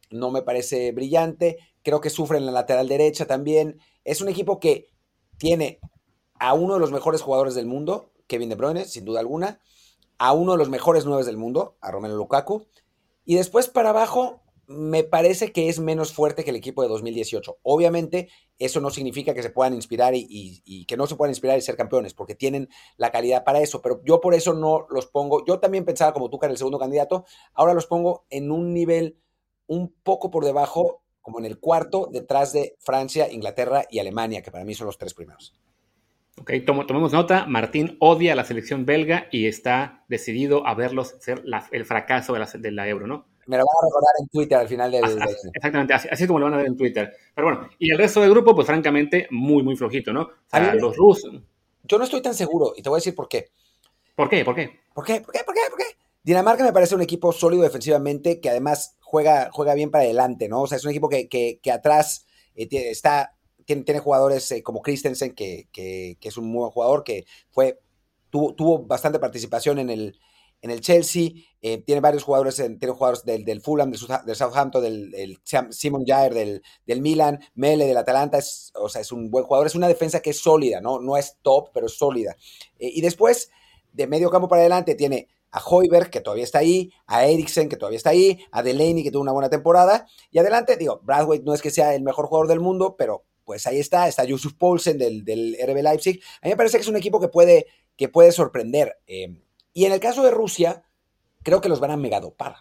no 0.10 0.32
me 0.32 0.42
parece 0.42 0.94
brillante. 0.94 1.58
Creo 1.84 2.00
que 2.00 2.10
sufre 2.10 2.38
en 2.38 2.46
la 2.46 2.54
lateral 2.54 2.88
derecha 2.88 3.28
también. 3.28 3.82
Es 4.06 4.22
un 4.22 4.30
equipo 4.30 4.62
que 4.62 4.88
tiene 5.38 5.82
a 6.36 6.54
uno 6.54 6.76
de 6.76 6.80
los 6.80 6.94
mejores 6.94 7.22
jugadores 7.22 7.56
del 7.56 7.66
mundo, 7.66 8.14
Kevin 8.26 8.48
De 8.48 8.56
Bruyne, 8.56 8.86
sin 8.86 9.04
duda 9.04 9.20
alguna 9.20 9.60
a 10.20 10.34
uno 10.34 10.52
de 10.52 10.58
los 10.60 10.70
mejores 10.70 11.06
nueve 11.06 11.24
del 11.24 11.38
mundo, 11.38 11.78
a 11.82 11.90
Romelu 11.92 12.16
Lukaku. 12.16 12.68
Y 13.26 13.36
después 13.36 13.68
para 13.68 13.90
abajo, 13.90 14.42
me 14.68 15.04
parece 15.04 15.52
que 15.52 15.68
es 15.68 15.80
menos 15.80 16.14
fuerte 16.14 16.44
que 16.44 16.52
el 16.52 16.56
equipo 16.56 16.84
de 16.84 16.90
2018. 16.90 17.58
Obviamente, 17.64 18.30
eso 18.60 18.82
no 18.82 18.92
significa 18.92 19.34
que 19.34 19.42
se 19.42 19.50
puedan 19.50 19.74
inspirar 19.74 20.14
y, 20.16 20.86
que 20.88 20.98
no 20.98 21.08
se 21.08 21.16
puedan 21.16 21.32
inspirar 21.32 21.58
y 21.58 21.62
ser 21.62 21.76
campeones, 21.76 22.14
porque 22.14 22.36
tienen 22.36 22.70
la 22.98 23.12
calidad 23.12 23.44
para 23.44 23.62
eso. 23.62 23.82
Pero 23.82 24.02
yo 24.04 24.22
por 24.22 24.36
eso 24.36 24.54
no 24.54 24.86
los 24.92 25.08
pongo. 25.08 25.44
Yo 25.46 25.60
también 25.60 25.86
pensaba 25.86 26.14
como 26.14 26.30
tú 26.30 26.38
que 26.38 26.46
era 26.46 26.52
el 26.52 26.58
segundo 26.60 26.78
candidato. 26.78 27.26
Ahora 27.54 27.74
los 27.74 27.88
pongo 27.88 28.26
en 28.30 28.52
un 28.52 28.74
nivel 28.74 29.18
un 29.66 29.92
poco 30.04 30.30
por 30.30 30.46
debajo, 30.46 31.02
como 31.22 31.40
en 31.40 31.46
el 31.46 31.60
cuarto, 31.60 32.10
detrás 32.12 32.54
de 32.54 32.76
Francia, 32.80 33.32
Inglaterra 33.32 33.86
y 33.90 34.00
Alemania, 34.00 34.42
que 34.42 34.52
para 34.52 34.66
mí 34.66 34.76
son 34.76 34.88
los 34.88 34.98
tres 34.98 35.14
primeros. 35.14 35.56
Ok, 36.38 36.52
tomemos 36.66 37.12
nota. 37.12 37.46
Martín 37.46 37.98
odia 38.00 38.34
a 38.34 38.36
la 38.36 38.46
selección 38.46 38.86
belga 38.86 39.28
y 39.32 39.48
está 39.48 40.04
decidido 40.08 40.66
a 40.66 40.74
verlos 40.74 41.16
ser 41.20 41.44
el 41.72 41.86
fracaso 41.86 42.34
de 42.34 42.40
la, 42.40 42.46
de 42.46 42.72
la, 42.72 42.88
Euro, 42.88 43.08
¿no? 43.08 43.26
Me 43.46 43.58
lo 43.58 43.64
van 43.64 43.76
a 43.82 43.86
recordar 43.88 44.14
en 44.20 44.28
Twitter 44.28 44.58
al 44.58 44.68
final 44.68 44.92
del. 44.92 45.04
exactamente, 45.54 45.94
así, 45.94 46.08
es 46.12 46.28
como 46.28 46.40
lo 46.40 46.46
van 46.46 46.54
a 46.54 46.58
ver 46.58 46.68
en 46.68 46.78
Twitter. 46.78 47.12
Pero 47.34 47.48
bueno, 47.48 47.70
y 47.80 47.92
el 47.92 47.98
resto 47.98 48.22
del 48.22 48.30
grupo, 48.30 48.56
pues 48.56 48.68
francamente, 48.68 49.28
muy, 49.32 49.64
muy 49.64 49.76
flojito, 49.76 50.14
¿no? 50.14 50.30
O 50.52 50.60
los 50.76 50.96
rusos. 50.96 51.42
Yo 51.84 51.98
no 51.98 52.04
estoy 52.04 52.22
tan 52.22 52.36
seguro 52.36 52.74
y 52.76 52.84
te 52.84 52.90
voy 52.90 52.98
a 52.98 53.02
decir 53.02 53.16
por 53.16 53.28
qué. 53.28 53.50
¿Por 54.16 54.30
qué? 54.30 54.46
¿Por 54.46 54.56
qué? 54.56 54.80
¿Por 54.94 55.06
qué? 55.06 55.22
¿Por 55.22 55.34
qué? 55.34 55.44
¿Por 55.44 55.56
qué? 55.56 55.62
¿Por 55.70 55.80
qué? 55.80 55.86
Dinamarca 56.24 56.64
me 56.64 56.74
parece 56.74 56.94
un 56.94 57.02
equipo 57.02 57.32
sólido 57.32 57.64
defensivamente 57.64 58.40
que 58.40 58.50
además 58.50 58.98
juega, 59.02 59.50
juega 59.52 59.74
bien 59.74 59.90
para 59.90 60.04
adelante, 60.04 60.48
¿no? 60.48 60.62
O 60.62 60.68
sea, 60.68 60.78
es 60.78 60.84
un 60.84 60.92
equipo 60.92 61.10
que, 61.10 61.28
que, 61.28 61.72
atrás 61.72 62.28
eh, 62.56 62.68
está 62.72 63.34
tiene, 63.76 64.00
jugadores 64.00 64.52
eh, 64.52 64.64
como 64.64 64.82
Christensen, 64.82 65.34
que, 65.34 65.68
es 66.22 66.38
un 66.38 66.52
buen 66.52 66.72
jugador, 66.72 67.04
que 67.04 67.26
fue, 67.52 67.80
tuvo, 68.30 68.54
tuvo 68.56 68.80
bastante 68.86 69.20
participación 69.20 69.80
en 69.80 69.90
el, 69.90 70.20
en 70.62 70.72
el 70.72 70.82
Chelsea, 70.82 71.32
eh, 71.62 71.80
tiene 71.80 72.02
varios 72.02 72.24
jugadores, 72.24 72.56
tiene 72.56 72.94
jugadores 72.94 73.24
del, 73.24 73.46
del 73.46 73.62
Fulham, 73.62 73.92
del, 73.92 74.36
Southampton, 74.36 74.82
del, 74.82 75.40
Simon 75.70 76.06
Jair, 76.06 76.34
del, 76.34 76.62
del, 76.86 77.02
Milan, 77.02 77.40
Mele, 77.56 77.86
del 77.86 77.98
Atalanta, 77.98 78.38
es, 78.38 78.72
o 78.76 78.90
sea, 78.90 79.02
es 79.02 79.12
un 79.12 79.30
buen 79.30 79.46
jugador, 79.46 79.68
es 79.68 79.76
una 79.76 79.88
defensa 79.88 80.20
que 80.20 80.32
es 80.32 80.40
sólida, 80.40 80.82
¿no? 80.82 81.00
No 81.00 81.18
es 81.18 81.38
top, 81.42 81.70
pero 81.74 81.86
es 81.86 81.98
sólida. 81.98 82.36
Eh, 82.78 82.92
y 82.94 83.02
después, 83.02 83.52
de 83.94 84.08
medio 84.08 84.30
campo 84.30 84.48
para 84.48 84.62
adelante, 84.62 84.96
tiene 84.96 85.28
a 85.52 85.64
Hoiberg, 85.64 86.10
que 86.10 86.22
todavía 86.22 86.44
está 86.44 86.60
ahí, 86.60 86.92
a 87.08 87.26
Eriksen, 87.26 87.70
que 87.70 87.78
todavía 87.78 87.98
está 87.98 88.12
ahí, 88.12 88.40
a 88.52 88.62
Delaney, 88.62 89.04
que 89.04 89.12
tuvo 89.12 89.22
una 89.22 89.32
buena 89.32 89.50
temporada, 89.50 90.08
y 90.30 90.40
adelante, 90.40 90.78
digo, 90.78 91.00
Bradway 91.04 91.42
no 91.44 91.54
es 91.54 91.62
que 91.62 91.72
sea 91.72 91.96
el 91.96 92.04
mejor 92.04 92.28
jugador 92.28 92.48
del 92.48 92.60
mundo, 92.60 92.96
pero 92.98 93.24
pues 93.50 93.66
ahí 93.66 93.80
está, 93.80 94.08
está 94.08 94.24
Yusuf 94.26 94.54
Poulsen 94.54 95.00
del, 95.00 95.26
del 95.26 95.58
RB 95.60 95.82
Leipzig. 95.82 96.22
A 96.40 96.46
mí 96.46 96.52
me 96.52 96.56
parece 96.56 96.78
que 96.78 96.84
es 96.84 96.88
un 96.88 96.98
equipo 96.98 97.20
que 97.20 97.30
puede, 97.30 97.66
que 97.96 98.08
puede 98.08 98.32
sorprender. 98.32 99.00
Eh, 99.08 99.42
y 99.74 99.86
en 99.86 99.92
el 99.92 100.00
caso 100.00 100.22
de 100.22 100.30
Rusia, 100.30 100.84
creo 101.42 101.60
que 101.60 101.68
los 101.68 101.80
van 101.80 101.90
a 101.90 101.98
megadopar. 101.98 102.58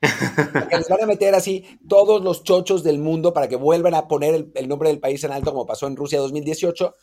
Porque 0.00 0.74
les 0.74 0.88
van 0.88 1.02
a 1.02 1.06
meter 1.06 1.34
así 1.34 1.66
todos 1.86 2.22
los 2.22 2.44
chochos 2.44 2.82
del 2.82 2.98
mundo 2.98 3.34
para 3.34 3.46
que 3.46 3.56
vuelvan 3.56 3.92
a 3.92 4.08
poner 4.08 4.48
el, 4.54 4.68
nombre 4.68 4.88
del 4.88 5.00
país 5.00 5.22
en 5.22 5.32
alto, 5.32 5.52
como 5.52 5.66
pasó 5.66 5.86
en 5.86 5.96
Rusia 5.96 6.18
2018. 6.18 6.94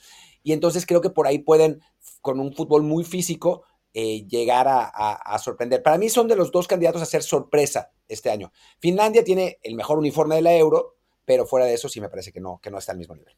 Y 0.42 0.54
entonces 0.54 0.88
creo 0.88 1.02
que 1.02 1.12
por 1.12 1.28
ahí 1.28 1.38
pueden, 1.38 1.82
con 2.20 2.40
un 2.40 2.52
fútbol 2.52 2.82
muy 2.82 3.04
físico, 3.04 3.62
eh, 3.94 4.26
llegar 4.26 4.66
a, 4.68 5.38
sorprender. 5.38 5.84
Para 5.84 6.00
mí 6.00 6.10
son 6.10 6.28
de 6.28 6.36
los 6.36 6.52
dos 6.52 6.68
candidatos 6.68 7.04
a 7.04 7.06
ser 7.06 7.22
sorpresa 7.22 7.92
este 8.08 8.32
año. 8.32 8.52
Finlandia 8.80 9.24
tiene 9.24 9.60
el 9.62 9.76
mejor 9.76 10.00
uniforme 10.00 10.34
de 10.34 10.42
la 10.42 10.56
Euro, 10.56 10.96
pero 11.26 11.46
fuera 11.46 11.66
de 11.66 11.74
eso 11.74 11.90
sí 11.90 12.02
me 12.02 12.10
parece 12.10 12.32
que 12.32 12.40
no, 12.40 12.60
que 12.62 12.72
no 12.72 12.78
está 12.78 12.92
al 12.92 12.98
mismo 12.98 13.16
nivel. 13.16 13.36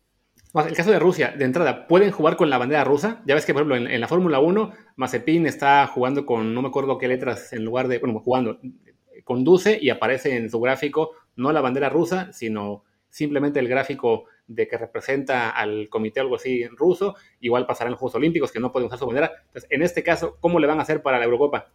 El 0.56 0.74
caso 0.74 0.90
de 0.90 1.00
Rusia, 1.00 1.34
de 1.38 1.44
entrada, 1.44 1.86
¿pueden 1.86 2.12
jugar 2.12 2.38
con 2.38 2.50
la 2.50 2.58
bandera 2.58 2.86
rusa? 2.86 3.22
Ya 3.26 3.36
ves 3.36 3.46
que, 3.46 3.54
por 3.54 3.64
ejemplo, 3.64 3.90
en, 3.92 4.00
la 4.00 4.08
Fórmula 4.08 4.40
1, 4.40 4.72
Mazepin 4.96 5.46
está 5.48 5.86
jugando 5.88 6.26
con 6.26 6.54
no 6.54 6.62
me 6.62 6.70
acuerdo 6.70 6.98
qué 6.98 7.10
letras 7.10 7.52
en 7.52 7.66
lugar 7.66 7.90
de, 7.90 8.00
bueno, 8.00 8.22
jugando, 8.22 8.60
conduce 9.26 9.78
y 9.82 9.90
aparece 9.90 10.38
en 10.38 10.50
su 10.50 10.62
gráfico 10.62 11.12
no 11.36 11.52
la 11.52 11.60
bandera 11.60 11.90
rusa, 11.90 12.32
sino 12.32 12.86
simplemente 13.10 13.60
el 13.60 13.68
gráfico 13.68 14.26
de 14.48 14.68
que 14.68 14.78
representa 14.78 15.50
al 15.50 15.90
comité 15.90 16.22
algo 16.22 16.36
así 16.36 16.66
ruso. 16.68 17.16
Igual 17.42 17.66
pasará 17.66 17.90
en 17.90 17.92
los 17.92 18.00
Juegos 18.00 18.16
Olímpicos, 18.16 18.52
que 18.52 18.62
no 18.62 18.72
pueden 18.72 18.88
usar 18.88 19.00
su 19.00 19.06
bandera. 19.06 19.32
Entonces, 19.48 19.70
en 19.70 19.82
este 19.82 20.04
caso, 20.04 20.38
¿cómo 20.40 20.60
le 20.60 20.68
van 20.68 20.80
a 20.80 20.84
hacer 20.84 21.02
para 21.02 21.20
la 21.20 21.26
Eurocopa? 21.26 21.72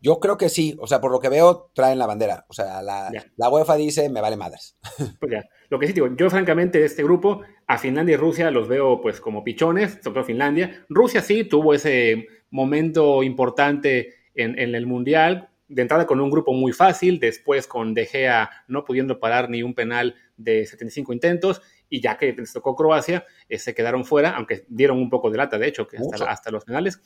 Yo 0.00 0.20
creo 0.20 0.36
que 0.36 0.48
sí, 0.48 0.76
o 0.80 0.86
sea, 0.86 1.00
por 1.00 1.10
lo 1.10 1.20
que 1.20 1.28
veo, 1.28 1.70
traen 1.74 1.98
la 1.98 2.06
bandera. 2.06 2.44
O 2.48 2.52
sea, 2.52 2.82
la, 2.82 3.10
la 3.36 3.48
UEFA 3.48 3.76
dice, 3.76 4.08
me 4.08 4.20
vale 4.20 4.36
madres. 4.36 4.76
Pues 5.20 5.32
ya, 5.32 5.44
lo 5.68 5.78
que 5.78 5.86
sí 5.86 5.92
digo, 5.92 6.08
yo 6.16 6.30
francamente 6.30 6.78
de 6.78 6.86
este 6.86 7.02
grupo, 7.02 7.42
a 7.66 7.78
Finlandia 7.78 8.14
y 8.14 8.16
Rusia 8.16 8.50
los 8.50 8.68
veo 8.68 9.00
pues 9.00 9.20
como 9.20 9.44
pichones, 9.44 9.98
sobre 10.02 10.14
todo 10.14 10.24
Finlandia. 10.24 10.84
Rusia 10.88 11.22
sí 11.22 11.44
tuvo 11.44 11.74
ese 11.74 12.26
momento 12.50 13.22
importante 13.22 14.14
en, 14.34 14.58
el 14.58 14.86
Mundial, 14.86 15.48
de 15.68 15.82
entrada 15.82 16.06
con 16.06 16.20
un 16.20 16.30
grupo 16.30 16.52
muy 16.52 16.72
fácil, 16.72 17.18
después 17.18 17.66
con 17.66 17.94
De 17.94 18.06
Gea 18.06 18.50
no 18.68 18.84
pudiendo 18.84 19.18
parar 19.18 19.48
ni 19.48 19.62
un 19.62 19.74
penal 19.74 20.14
de 20.36 20.66
75 20.66 21.12
intentos, 21.12 21.62
y 21.88 22.00
ya 22.00 22.16
que 22.16 22.32
les 22.32 22.52
tocó 22.52 22.74
Croacia, 22.74 23.24
eh, 23.48 23.58
se 23.58 23.74
quedaron 23.74 24.04
fuera, 24.04 24.30
aunque 24.30 24.64
dieron 24.68 24.98
un 24.98 25.10
poco 25.10 25.30
de 25.30 25.38
lata, 25.38 25.58
de 25.58 25.68
hecho, 25.68 25.86
que 25.86 25.98
hasta, 26.26 26.50
los 26.50 26.64
penales. 26.64 27.00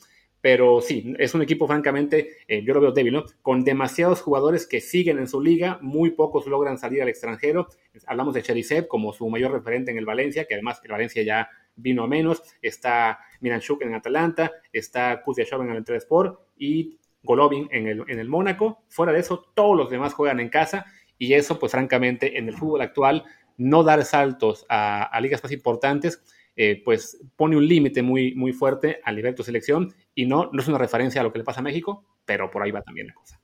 Pero 0.47 0.79
sí, 0.79 1.13
es 1.19 1.35
un 1.35 1.41
equipo 1.41 1.67
francamente, 1.67 2.37
eh, 2.47 2.63
yo 2.63 2.73
lo 2.73 2.79
veo 2.79 2.93
débil, 2.93 3.11
¿no? 3.11 3.25
Con 3.41 3.65
demasiados 3.65 4.21
jugadores 4.21 4.65
que 4.65 4.79
siguen 4.79 5.19
en 5.19 5.27
su 5.27 5.41
liga, 5.41 5.77
muy 5.81 6.11
pocos 6.11 6.47
logran 6.47 6.77
salir 6.77 7.01
al 7.01 7.09
extranjero. 7.09 7.67
Hablamos 8.05 8.33
de 8.33 8.43
Cherisev 8.43 8.87
como 8.87 9.11
su 9.11 9.27
mayor 9.27 9.51
referente 9.51 9.91
en 9.91 9.97
el 9.97 10.05
Valencia, 10.05 10.45
que 10.45 10.53
además 10.53 10.79
el 10.85 10.91
Valencia 10.93 11.21
ya 11.21 11.49
vino 11.75 12.05
a 12.05 12.07
menos. 12.07 12.41
Está 12.61 13.19
Miranchuk 13.41 13.81
en 13.81 13.93
Atalanta, 13.93 14.53
está 14.71 15.21
Kuzyashov 15.21 15.63
en 15.63 15.71
el 15.71 15.83
Sport 15.85 16.39
y 16.57 16.97
Golovin 17.23 17.67
en 17.69 17.87
el, 17.87 18.03
en 18.07 18.17
el 18.17 18.29
Mónaco. 18.29 18.85
Fuera 18.87 19.11
de 19.11 19.19
eso, 19.19 19.51
todos 19.53 19.75
los 19.75 19.89
demás 19.89 20.13
juegan 20.13 20.39
en 20.39 20.47
casa 20.47 20.85
y 21.17 21.33
eso, 21.33 21.59
pues 21.59 21.73
francamente, 21.73 22.37
en 22.37 22.47
el 22.47 22.55
fútbol 22.55 22.83
actual 22.83 23.25
no 23.57 23.83
dar 23.83 24.05
saltos 24.05 24.65
a, 24.69 25.11
ligas 25.19 25.43
más 25.43 25.51
importantes, 25.51 26.23
eh, 26.55 26.81
pues 26.85 27.19
pone 27.35 27.57
un 27.57 27.67
límite 27.67 28.01
muy, 28.01 28.33
muy 28.33 28.53
fuerte 28.53 29.01
al 29.03 29.17
nivel 29.17 29.35
de 29.35 29.43
selección 29.43 29.93
y 30.17 30.25
no, 30.25 30.49
no 30.51 30.59
es 30.59 30.67
una 30.67 30.79
referencia 30.79 31.21
a 31.21 31.23
lo 31.23 31.31
que 31.31 31.37
le 31.37 31.45
pasa 31.45 31.59
a 31.59 31.63
México, 31.63 32.03
pero 32.25 32.49
por 32.49 32.63
ahí 32.63 32.71
va 32.71 32.81
también 32.81 33.05
la 33.05 33.13
cosa. 33.13 33.39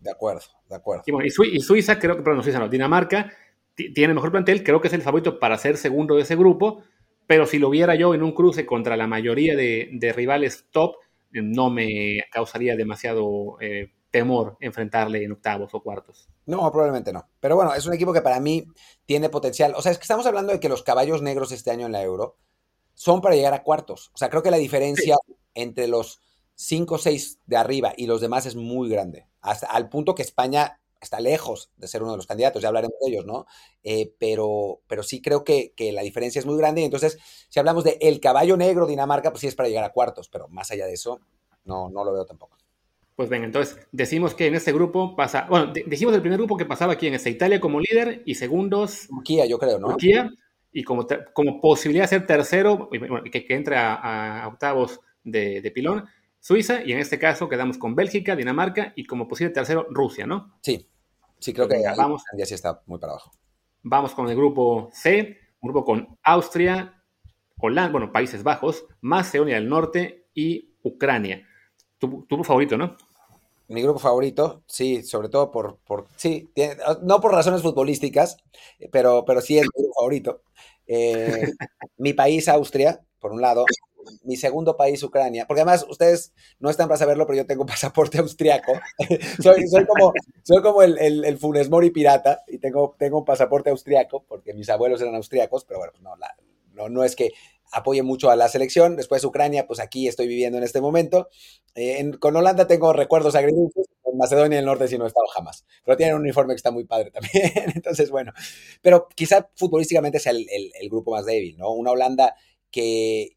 De 0.00 0.10
acuerdo, 0.10 0.40
de 0.66 0.74
acuerdo. 0.74 1.02
Y, 1.06 1.60
Suiza, 1.60 1.98
creo 1.98 2.16
que, 2.16 2.22
perdón, 2.22 2.42
Suiza 2.42 2.58
no, 2.58 2.66
Dinamarca 2.66 3.30
tiene 3.74 4.14
mejor 4.14 4.32
plantel, 4.32 4.64
creo 4.64 4.80
que 4.80 4.88
es 4.88 4.94
el 4.94 5.02
favorito 5.02 5.38
para 5.38 5.58
ser 5.58 5.76
segundo 5.76 6.16
de 6.16 6.22
ese 6.22 6.34
grupo, 6.34 6.82
pero 7.26 7.44
si 7.44 7.58
lo 7.58 7.68
viera 7.68 7.94
yo 7.94 8.14
en 8.14 8.22
un 8.22 8.32
cruce 8.32 8.64
contra 8.64 8.96
la 8.96 9.06
mayoría 9.06 9.54
de, 9.54 10.12
rivales 10.16 10.64
top, 10.70 10.96
no 11.30 11.68
me 11.68 12.24
causaría 12.32 12.74
demasiado 12.74 13.58
eh, 13.60 13.92
temor 14.10 14.56
enfrentarle 14.60 15.22
en 15.22 15.32
octavos 15.32 15.74
o 15.74 15.82
cuartos. 15.82 16.26
No, 16.46 16.72
probablemente 16.72 17.12
no. 17.12 17.28
Pero 17.38 17.54
bueno, 17.54 17.74
es 17.74 17.84
un 17.84 17.92
equipo 17.92 18.14
que 18.14 18.22
para 18.22 18.40
mí 18.40 18.64
tiene 19.04 19.28
potencial. 19.28 19.74
O 19.76 19.82
sea, 19.82 19.92
es 19.92 19.98
que 19.98 20.04
estamos 20.04 20.24
hablando 20.24 20.54
de 20.54 20.58
que 20.58 20.70
los 20.70 20.82
caballos 20.82 21.20
negros 21.20 21.52
este 21.52 21.70
año 21.70 21.84
en 21.84 21.92
la 21.92 22.02
Euro 22.02 22.38
son 22.94 23.20
para 23.20 23.36
llegar 23.36 23.52
a 23.52 23.62
cuartos. 23.62 24.10
O 24.14 24.16
sea, 24.16 24.30
creo 24.30 24.42
que 24.42 24.50
la 24.50 24.56
diferencia 24.56 25.14
entre 25.62 25.88
los 25.88 26.20
5 26.54 26.94
o 26.94 26.98
6 26.98 27.40
de 27.46 27.56
arriba 27.56 27.92
y 27.96 28.06
los 28.06 28.20
demás 28.20 28.46
es 28.46 28.56
muy 28.56 28.88
grande. 28.88 29.26
Hasta 29.40 29.66
al 29.66 29.88
punto 29.88 30.14
que 30.14 30.22
España 30.22 30.80
está 31.00 31.20
lejos 31.20 31.70
de 31.76 31.86
ser 31.86 32.02
uno 32.02 32.12
de 32.12 32.16
los 32.16 32.26
candidatos, 32.26 32.60
ya 32.60 32.68
hablaremos 32.68 32.96
de 33.00 33.10
ellos, 33.10 33.24
¿no? 33.24 33.46
Eh, 33.84 34.12
pero, 34.18 34.80
pero 34.88 35.02
sí 35.02 35.22
creo 35.22 35.44
que, 35.44 35.72
que, 35.76 35.92
la 35.92 36.02
diferencia 36.02 36.40
es 36.40 36.46
muy 36.46 36.58
grande. 36.58 36.80
Y 36.80 36.84
entonces, 36.84 37.18
si 37.48 37.60
hablamos 37.60 37.84
de 37.84 37.98
el 38.00 38.18
caballo 38.20 38.56
negro 38.56 38.86
Dinamarca, 38.86 39.30
pues 39.30 39.42
sí 39.42 39.46
es 39.46 39.54
para 39.54 39.68
llegar 39.68 39.84
a 39.84 39.92
cuartos, 39.92 40.28
pero 40.28 40.48
más 40.48 40.70
allá 40.72 40.86
de 40.86 40.94
eso, 40.94 41.20
no, 41.64 41.88
no 41.88 42.04
lo 42.04 42.12
veo 42.12 42.26
tampoco. 42.26 42.56
Pues 43.14 43.28
venga, 43.28 43.46
entonces 43.46 43.78
decimos 43.90 44.34
que 44.34 44.46
en 44.46 44.54
este 44.54 44.72
grupo 44.72 45.16
pasa, 45.16 45.46
bueno, 45.48 45.72
dijimos 45.86 46.14
el 46.14 46.20
primer 46.20 46.38
grupo 46.38 46.56
que 46.56 46.66
pasaba 46.66 46.92
aquí 46.92 47.08
en 47.08 47.14
esta 47.14 47.28
Italia 47.28 47.60
como 47.60 47.80
líder 47.80 48.22
y 48.24 48.36
segundos. 48.36 49.08
Turquía, 49.08 49.44
yo 49.46 49.58
creo, 49.58 49.78
¿no? 49.78 49.88
Turquía, 49.88 50.30
y 50.72 50.84
como, 50.84 51.06
como 51.32 51.60
posibilidad 51.60 52.04
de 52.04 52.08
ser 52.08 52.26
tercero, 52.26 52.88
que, 52.90 53.44
que 53.44 53.54
entre 53.54 53.76
a, 53.76 54.44
octavos 54.46 55.00
de, 55.24 55.70
pilón, 55.74 56.06
Suiza, 56.40 56.82
y 56.84 56.92
en 56.92 56.98
este 56.98 57.18
caso 57.18 57.48
quedamos 57.48 57.78
con 57.78 57.94
Bélgica, 57.94 58.36
Dinamarca 58.36 58.92
y 58.96 59.04
como 59.04 59.28
posible 59.28 59.52
tercero, 59.52 59.86
Rusia, 59.90 60.26
¿no? 60.26 60.58
Sí, 60.62 60.88
sí, 61.38 61.52
creo 61.52 61.68
que 61.68 61.82
vamos, 61.96 62.22
ya 62.36 62.46
sí 62.46 62.54
está 62.54 62.82
muy 62.86 62.98
para 62.98 63.12
abajo. 63.12 63.32
Vamos 63.82 64.14
con 64.14 64.28
el 64.28 64.36
grupo 64.36 64.90
C, 64.92 65.38
un 65.60 65.68
grupo 65.70 65.84
con 65.84 66.18
Austria, 66.22 67.02
Holanda, 67.56 67.92
bueno, 67.92 68.12
Países 68.12 68.42
Bajos, 68.42 68.86
Macedonia 69.00 69.56
del 69.56 69.68
Norte 69.68 70.26
y 70.34 70.74
Ucrania. 70.82 71.46
Tu, 71.98 72.24
tu 72.28 72.44
favorito, 72.44 72.76
¿no? 72.76 72.96
mi 73.68 73.82
grupo 73.82 73.98
favorito, 73.98 74.62
sí, 74.66 75.02
sobre 75.02 75.28
todo 75.28 75.50
por, 75.50 75.78
por 75.86 76.06
sí, 76.16 76.50
no 77.02 77.20
por 77.20 77.32
razones 77.32 77.62
futbolísticas, 77.62 78.38
pero, 78.90 79.24
pero 79.26 79.40
sí 79.42 79.58
es 79.58 79.64
mi 79.64 79.82
grupo 79.82 79.94
favorito. 79.94 80.42
Eh, 80.86 81.52
mi 81.98 82.14
país, 82.14 82.48
Austria, 82.48 83.00
por 83.20 83.32
un 83.32 83.42
lado, 83.42 83.66
mi 84.24 84.36
segundo 84.36 84.76
país, 84.76 85.02
Ucrania, 85.02 85.46
porque 85.46 85.62
además 85.62 85.86
ustedes 85.88 86.32
no 86.58 86.70
están 86.70 86.88
para 86.88 86.98
saberlo, 86.98 87.26
pero 87.26 87.38
yo 87.38 87.46
tengo 87.46 87.66
pasaporte 87.66 88.18
austriaco. 88.18 88.72
soy, 89.42 89.86
como, 89.86 90.12
soy 90.42 90.62
como 90.62 90.82
el, 90.82 90.98
el, 90.98 91.38
Funes 91.38 91.70
Mori 91.70 91.90
pirata 91.90 92.42
y 92.46 92.58
tengo, 92.58 92.94
tengo 92.98 93.18
un 93.18 93.24
pasaporte 93.24 93.70
austriaco, 93.70 94.24
porque 94.28 94.54
mis 94.54 94.68
abuelos 94.70 95.00
eran 95.00 95.14
austriacos, 95.14 95.64
pero 95.64 95.80
bueno, 95.80 95.92
no, 96.00 96.14
no, 96.74 96.88
no 96.88 97.04
es 97.04 97.16
que 97.16 97.30
apoye 97.72 98.02
mucho 98.02 98.30
a 98.30 98.36
la 98.36 98.48
selección. 98.48 98.96
Después 98.96 99.24
Ucrania, 99.24 99.66
pues 99.66 99.80
aquí 99.80 100.08
estoy 100.08 100.26
viviendo 100.26 100.58
en 100.58 100.64
este 100.64 100.80
momento. 100.80 101.28
Eh, 101.74 102.10
con 102.18 102.36
Holanda 102.36 102.66
tengo 102.66 102.92
recuerdos 102.92 103.34
agridulces. 103.34 103.86
En 104.04 104.16
Macedonia 104.16 104.56
del 104.56 104.66
Norte 104.66 104.88
sí 104.88 104.96
no 104.96 105.04
he 105.04 105.08
estado 105.08 105.26
jamás. 105.28 105.64
Pero 105.84 105.96
tienen 105.96 106.16
un 106.16 106.22
uniforme 106.22 106.54
que 106.54 106.58
está 106.58 106.70
muy 106.70 106.84
padre 106.84 107.10
también. 107.10 107.32
Entonces, 107.74 108.10
bueno. 108.10 108.32
Pero 108.82 109.08
quizá 109.14 109.50
futbolísticamente 109.54 110.18
sea 110.18 110.32
el, 110.32 110.88
grupo 110.90 111.12
más 111.12 111.26
débil, 111.26 111.56
¿no? 111.58 111.72
Una 111.72 111.90
Holanda 111.90 112.34
que, 112.70 113.36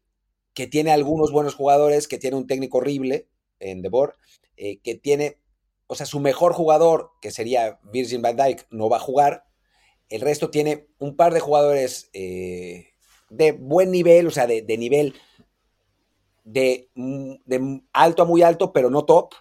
que, 0.54 0.66
tiene 0.66 0.92
algunos 0.92 1.32
buenos 1.32 1.54
jugadores, 1.54 2.08
que 2.08 2.18
tiene 2.18 2.36
un 2.36 2.46
técnico 2.46 2.78
horrible 2.78 3.28
en 3.58 3.82
De 3.82 3.88
Boer, 3.88 4.14
eh, 4.56 4.80
que 4.80 4.94
tiene, 4.94 5.38
o 5.86 5.94
sea, 5.94 6.06
su 6.06 6.20
mejor 6.20 6.52
jugador, 6.52 7.10
que 7.20 7.30
sería 7.30 7.80
Virgin 7.92 8.22
van 8.22 8.36
Dijk, 8.36 8.66
no 8.70 8.88
va 8.88 8.96
a 8.96 9.00
jugar. 9.00 9.44
El 10.08 10.20
resto 10.20 10.50
tiene 10.50 10.88
un 10.98 11.16
par 11.16 11.34
de 11.34 11.40
jugadores... 11.40 12.10
Eh, 12.12 12.92
de 13.32 13.52
buen 13.52 13.90
nivel, 13.90 14.26
o 14.26 14.30
sea, 14.30 14.46
de, 14.46 14.62
nivel 14.76 15.14
de, 16.44 16.90
alto 17.92 18.22
a 18.22 18.26
muy 18.26 18.42
alto, 18.42 18.72
pero 18.72 18.90
no 18.90 19.04
top. 19.04 19.34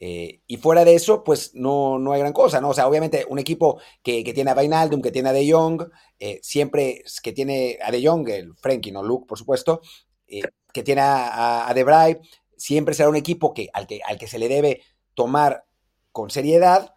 Eh, 0.00 0.42
y 0.46 0.56
fuera 0.58 0.84
de 0.84 0.94
eso, 0.94 1.24
pues 1.24 1.54
no, 1.54 1.98
no 1.98 2.12
hay 2.12 2.20
gran 2.20 2.32
cosa, 2.32 2.60
¿no? 2.60 2.70
O 2.70 2.74
sea, 2.74 2.86
obviamente 2.86 3.26
un 3.28 3.38
equipo 3.38 3.80
que, 4.02 4.22
tiene 4.32 4.50
a 4.50 4.54
Vainaldum, 4.54 5.02
que 5.02 5.10
tiene 5.10 5.28
a 5.28 5.32
De 5.32 5.50
Jong, 5.50 5.82
eh, 6.20 6.38
siempre 6.42 7.02
que 7.22 7.32
tiene 7.32 7.78
a 7.82 7.90
De 7.90 8.06
Jong, 8.06 8.28
el 8.28 8.54
Frankie, 8.56 8.92
no 8.92 9.02
Luke, 9.02 9.26
por 9.28 9.36
supuesto, 9.36 9.82
eh, 10.28 10.42
que 10.72 10.82
tiene 10.82 11.00
a, 11.00 11.68
a, 11.68 11.74
De 11.74 12.20
siempre 12.56 12.94
será 12.94 13.08
un 13.08 13.16
equipo 13.16 13.54
que, 13.54 13.68
al, 13.72 13.86
que, 13.86 14.00
al 14.06 14.18
que 14.18 14.26
se 14.26 14.38
le 14.38 14.48
debe 14.48 14.82
tomar 15.14 15.64
con 16.12 16.30
seriedad, 16.30 16.94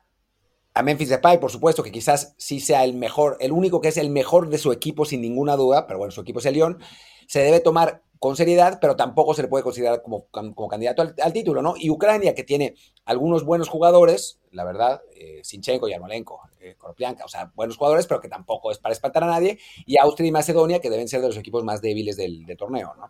a 0.74 0.84
Memphis 0.84 1.10
Depay, 1.10 1.40
por 1.40 1.52
supuesto, 1.52 1.84
que 1.84 1.92
quizás 1.92 2.34
sí 2.38 2.60
sea 2.60 2.84
el 2.84 2.94
mejor, 2.94 3.38
el 3.40 3.52
único 3.52 3.82
que 3.82 3.90
es 3.90 3.98
el 3.98 4.10
mejor 4.10 4.50
de 4.50 4.58
su 4.58 4.72
equipo 4.72 5.06
sin 5.06 5.22
ninguna 5.22 5.56
duda, 5.56 5.86
pero 5.86 6.00
bueno, 6.00 6.12
su 6.12 6.22
equipo 6.22 6.40
es 6.40 6.46
el 6.46 6.54
Lyon, 6.54 6.80
se 7.28 7.42
debe 7.42 7.60
tomar 7.60 8.04
con 8.22 8.36
seriedad, 8.36 8.78
pero 8.80 8.96
tampoco 8.96 9.34
se 9.34 9.42
le 9.42 9.48
puede 9.48 9.64
considerar 9.64 10.04
como, 10.04 10.28
como 10.28 10.68
candidato 10.68 11.02
al, 11.02 11.34
título, 11.34 11.64
¿no? 11.64 11.74
Y 11.76 11.90
Ucrania, 11.90 12.36
que 12.36 12.44
tiene 12.44 12.76
algunos 13.04 13.44
buenos 13.44 13.68
jugadores, 13.68 14.40
la 14.52 14.64
verdad, 14.64 15.02
eh, 15.16 15.40
Sinchenko, 15.44 15.90
Yarmolenko, 15.90 16.40
eh, 16.60 16.76
o 16.80 17.28
sea, 17.28 17.52
buenos 17.56 17.78
jugadores, 17.78 18.06
pero 18.06 18.22
que 18.22 18.30
tampoco 18.30 18.72
es 18.72 18.78
para 18.78 18.94
espantar 18.94 19.24
a 19.24 19.26
nadie, 19.28 19.58
y 19.88 19.98
Austria 19.98 20.28
y 20.28 20.32
Macedonia, 20.32 20.80
que 20.80 20.92
deben 20.92 21.08
ser 21.08 21.22
de 21.22 21.30
los 21.30 21.38
equipos 21.38 21.64
más 21.64 21.82
débiles 21.82 22.16
del, 22.16 22.46
torneo, 22.60 22.94
¿no? 22.96 23.10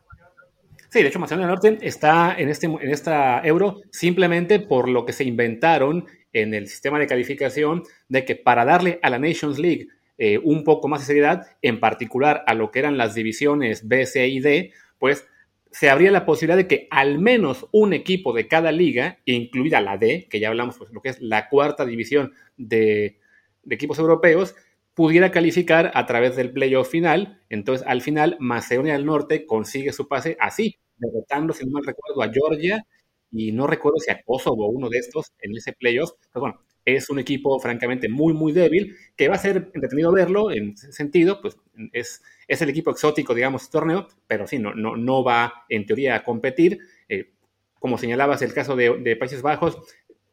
Sí, 0.89 1.01
de 1.01 1.09
hecho, 1.09 1.19
Macedonia 1.19 1.47
del 1.47 1.55
Norte 1.55 1.85
está 1.85 2.33
en, 2.37 2.47
este, 2.47 2.67
en 2.67 2.89
esta 2.89 3.41
euro 3.45 3.81
simplemente 3.91 4.61
por 4.61 4.87
lo 4.87 5.05
que 5.05 5.11
se 5.11 5.25
inventaron 5.25 6.07
en 6.31 6.53
el 6.53 6.69
sistema 6.69 6.99
de 6.99 7.07
calificación 7.07 7.83
de 8.07 8.23
que 8.23 8.37
para 8.37 8.63
darle 8.63 8.97
a 9.03 9.09
la 9.09 9.19
Nations 9.19 9.59
League 9.59 9.89
eh, 10.17 10.37
un 10.37 10.63
poco 10.63 10.87
más 10.87 11.01
de 11.01 11.07
seriedad, 11.07 11.47
en 11.61 11.81
particular 11.81 12.45
a 12.47 12.53
lo 12.53 12.71
que 12.71 12.79
eran 12.79 12.97
las 12.97 13.13
divisiones 13.13 13.89
B, 13.89 14.05
C 14.05 14.27
y 14.29 14.39
D, 14.39 14.71
pues 15.01 15.27
se 15.71 15.89
abría 15.89 16.11
la 16.11 16.27
posibilidad 16.27 16.57
de 16.57 16.67
que 16.67 16.87
al 16.91 17.17
menos 17.17 17.67
un 17.71 17.93
equipo 17.93 18.33
de 18.33 18.47
cada 18.47 18.71
liga, 18.71 19.17
incluida 19.25 19.81
la 19.81 19.97
D, 19.97 20.27
que 20.29 20.39
ya 20.39 20.49
hablamos, 20.49 20.77
pues 20.77 20.91
lo 20.91 21.01
que 21.01 21.09
es 21.09 21.19
la 21.21 21.49
cuarta 21.49 21.85
división 21.85 22.33
de, 22.55 23.19
equipos 23.67 23.97
europeos, 23.97 24.53
pudiera 24.93 25.31
calificar 25.31 25.91
a 25.95 26.05
través 26.05 26.35
del 26.35 26.51
playoff 26.53 26.87
final. 26.87 27.41
Entonces, 27.49 27.87
al 27.87 28.01
final, 28.01 28.37
Macedonia 28.39 28.93
del 28.93 29.07
Norte 29.07 29.47
consigue 29.47 29.91
su 29.91 30.07
pase 30.07 30.37
así, 30.39 30.77
derrotando, 30.97 31.51
si 31.53 31.65
no 31.65 31.71
mal 31.71 31.83
recuerdo, 31.83 32.21
a 32.21 32.31
Georgia 32.31 32.85
y 33.31 33.51
no 33.51 33.65
recuerdo 33.65 33.97
si 33.97 34.11
a 34.11 34.21
Kosovo 34.23 34.67
uno 34.69 34.87
de 34.87 34.99
estos 34.99 35.31
en 35.39 35.57
ese 35.57 35.73
playoff. 35.73 36.11
Pero 36.31 36.41
bueno, 36.41 36.61
es 36.85 37.09
un 37.09 37.19
equipo 37.19 37.59
francamente 37.59 38.09
muy, 38.09 38.33
muy 38.33 38.51
débil, 38.51 38.95
que 39.15 39.27
va 39.27 39.35
a 39.35 39.39
ser 39.39 39.69
entretenido 39.73 40.11
verlo 40.11 40.51
en 40.51 40.71
ese 40.71 40.91
sentido, 40.91 41.41
pues 41.41 41.57
es, 41.93 42.21
es 42.47 42.61
el 42.61 42.69
equipo 42.69 42.91
exótico, 42.91 43.33
digamos, 43.33 43.63
este 43.63 43.71
torneo, 43.73 44.07
pero 44.27 44.47
sí, 44.47 44.59
no, 44.59 44.73
no, 44.73 44.95
no 44.95 45.23
va 45.23 45.65
en 45.69 45.85
teoría 45.85 46.15
a 46.15 46.23
competir. 46.23 46.79
Eh, 47.09 47.31
como 47.79 47.97
señalabas, 47.97 48.41
el 48.41 48.53
caso 48.53 48.75
de, 48.75 49.15
Países 49.15 49.41
Bajos, 49.41 49.79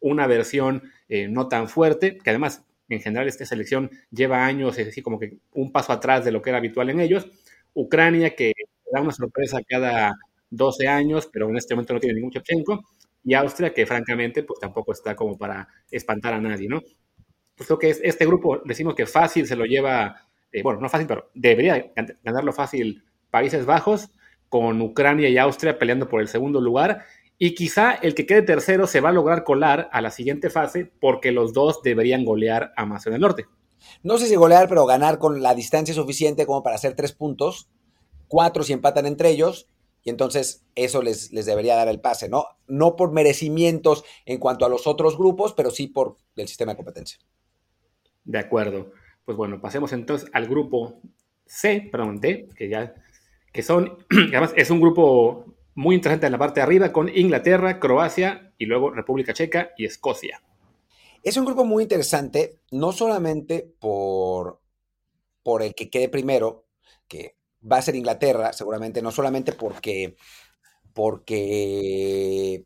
una 0.01 0.27
versión 0.27 0.83
eh, 1.09 1.29
no 1.29 1.49
tan 1.49 1.69
fuerte, 1.69 2.19
que 2.19 2.31
además 2.31 2.65
en 2.89 3.01
general 3.01 3.29
esta 3.29 3.45
selección 3.45 3.91
lleva 4.11 4.45
años, 4.47 4.79
es 4.79 4.87
decir, 4.87 5.03
como 5.05 5.19
que 5.19 5.39
un 5.53 5.73
paso 5.73 5.93
atrás 5.93 6.25
de 6.25 6.33
lo 6.33 6.43
que 6.43 6.51
era 6.51 6.59
habitual 6.59 6.91
en 6.91 7.01
ellos. 7.01 7.27
Ucrania, 7.75 8.35
que 8.35 8.53
da 8.93 9.01
una 9.03 9.13
sorpresa 9.13 9.59
cada 9.67 10.15
12 10.51 10.89
años, 10.89 11.29
pero 11.33 11.49
en 11.49 11.57
este 11.57 11.75
momento 11.75 11.95
no 11.95 12.01
tiene 12.01 12.15
ningún 12.15 12.33
Chepchenko, 12.33 12.85
y 13.25 13.35
Austria, 13.35 13.73
que 13.73 13.87
francamente, 13.87 14.43
pues 14.43 14.61
tampoco 14.61 14.93
está 14.93 15.15
como 15.15 15.37
para 15.37 15.69
espantar 15.91 16.35
a 16.35 16.41
nadie, 16.41 16.69
¿no? 16.69 16.81
Pues 17.55 17.67
creo 17.67 17.79
que 17.79 17.91
es, 17.91 18.01
este 18.03 18.27
grupo, 18.27 18.61
decimos 18.65 18.95
que 18.95 19.07
fácil 19.07 19.47
se 19.47 19.57
lo 19.57 19.65
lleva, 19.65 20.29
eh, 20.53 20.63
bueno, 20.63 20.81
no 20.81 20.89
fácil, 20.89 21.07
pero 21.07 21.31
debería 21.35 21.93
ganarlo 22.23 22.53
fácil 22.53 23.05
Países 23.31 23.67
Bajos, 23.67 24.11
con 24.49 24.81
Ucrania 24.81 25.29
y 25.29 25.39
Austria 25.39 25.79
peleando 25.79 26.09
por 26.09 26.21
el 26.21 26.29
segundo 26.29 26.61
lugar, 26.61 27.05
Y 27.41 27.55
quizá 27.55 27.93
el 27.93 28.17
que 28.17 28.27
quede 28.27 28.43
tercero 28.43 28.89
se 28.89 29.01
va 29.01 29.11
a 29.11 29.13
lograr 29.13 29.45
colar 29.45 29.89
a 29.93 30.01
la 30.01 30.11
siguiente 30.11 30.51
fase 30.51 30.91
porque 31.01 31.31
los 31.31 31.53
dos 31.53 31.83
deberían 31.85 32.25
golear 32.25 32.73
a 32.77 32.85
Macedonia 32.85 33.15
del 33.15 33.21
Norte. 33.21 33.47
No 34.03 34.19
sé 34.19 34.27
si 34.27 34.35
golear, 34.35 34.69
pero 34.69 34.87
ganar 34.87 35.21
con 35.21 35.41
la 35.41 35.55
distancia 35.55 35.95
suficiente 35.95 36.47
como 36.47 36.65
para 36.65 36.75
hacer 36.75 36.97
tres 36.97 37.13
puntos, 37.13 37.69
cuatro 38.27 38.65
si 38.65 38.73
empatan 38.73 39.07
entre 39.07 39.31
ellos, 39.31 39.69
y 40.09 40.11
entonces 40.11 40.65
eso 40.75 41.03
les, 41.03 41.35
les 41.35 41.45
debería 41.45 41.77
dar 41.77 41.87
el 41.89 42.01
pase, 42.01 42.31
¿no? 42.31 42.47
No 42.67 42.97
por 42.97 43.13
merecimientos 43.13 44.05
en 44.25 44.39
cuanto 44.39 44.65
a 44.65 44.71
los 44.71 44.87
otros 44.87 45.19
grupos, 45.19 45.53
pero 45.53 45.71
sí 45.71 45.87
por 45.87 46.17
el 46.35 46.49
sistema 46.49 46.73
de 46.73 46.77
competencia. 46.77 47.19
De 48.25 48.39
acuerdo. 48.39 48.91
Pues 49.27 49.37
bueno, 49.37 49.61
pasemos 49.61 49.93
entonces 49.93 50.31
al 50.33 50.47
grupo 50.47 51.03
C, 51.45 51.91
perdón, 51.93 52.21
D, 52.21 52.49
que 52.57 52.71
ya, 52.71 52.95
que 53.53 53.63
son, 53.63 53.99
además 54.33 54.55
es 54.57 54.71
un 54.71 54.81
grupo 54.81 55.45
muy 55.75 55.95
interesante 55.95 56.25
en 56.25 56.33
la 56.33 56.39
parte 56.39 56.61
de 56.61 56.65
arriba 56.65 56.91
con 56.91 57.15
Inglaterra, 57.15 57.79
Croacia 57.79 58.55
y 58.57 58.65
luego 58.65 58.91
República 58.91 59.35
Checa 59.35 59.73
y 59.77 59.85
Escocia. 59.85 60.43
Es 61.23 61.37
un 61.37 61.45
grupo 61.45 61.67
muy 61.67 61.83
interesante, 61.83 62.61
no 62.71 62.93
solamente 62.93 63.71
por, 63.79 64.59
por 65.43 65.61
el 65.61 65.75
que 65.75 65.91
quede 65.91 66.09
primero, 66.09 66.65
que 67.09 67.38
va 67.61 67.79
a 67.79 67.83
ser 67.83 67.97
Inglaterra, 67.97 68.53
seguramente, 68.53 69.03
no 69.03 69.11
solamente 69.11 69.53
porque, 69.53 70.17
porque 70.93 72.65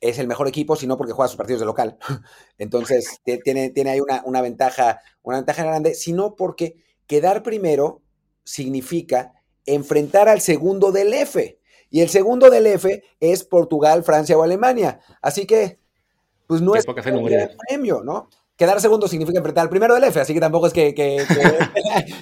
es 0.00 0.18
el 0.18 0.26
mejor 0.26 0.48
equipo, 0.48 0.76
sino 0.76 0.96
porque 0.96 1.12
juega 1.12 1.28
sus 1.28 1.36
partidos 1.36 1.60
de 1.60 1.66
local. 1.66 1.98
Entonces, 2.58 3.20
tiene, 3.24 3.70
tiene 3.70 3.90
ahí 3.90 4.00
una, 4.00 4.22
una, 4.24 4.40
ventaja, 4.40 5.00
una 5.22 5.38
ventaja 5.38 5.64
grande, 5.64 5.94
sino 5.94 6.34
porque 6.36 6.76
quedar 7.06 7.42
primero 7.42 8.02
significa 8.44 9.34
enfrentar 9.66 10.28
al 10.28 10.40
segundo 10.40 10.92
del 10.92 11.12
F. 11.14 11.58
Y 11.90 12.00
el 12.00 12.08
segundo 12.08 12.50
del 12.50 12.66
F 12.66 13.02
es 13.18 13.44
Portugal, 13.44 14.04
Francia 14.04 14.38
o 14.38 14.42
Alemania. 14.42 15.00
Así 15.20 15.44
que, 15.44 15.80
pues 16.46 16.60
no 16.60 16.74
es 16.74 16.86
un 16.86 17.56
premio, 17.68 18.02
¿no? 18.02 18.28
Quedar 18.60 18.78
segundo 18.78 19.08
significa 19.08 19.38
enfrentar 19.38 19.62
al 19.62 19.70
primero 19.70 19.94
del 19.94 20.04
F, 20.04 20.20
así 20.20 20.34
que 20.34 20.40
tampoco 20.40 20.66
es 20.66 20.74
que, 20.74 20.94
que, 20.94 21.24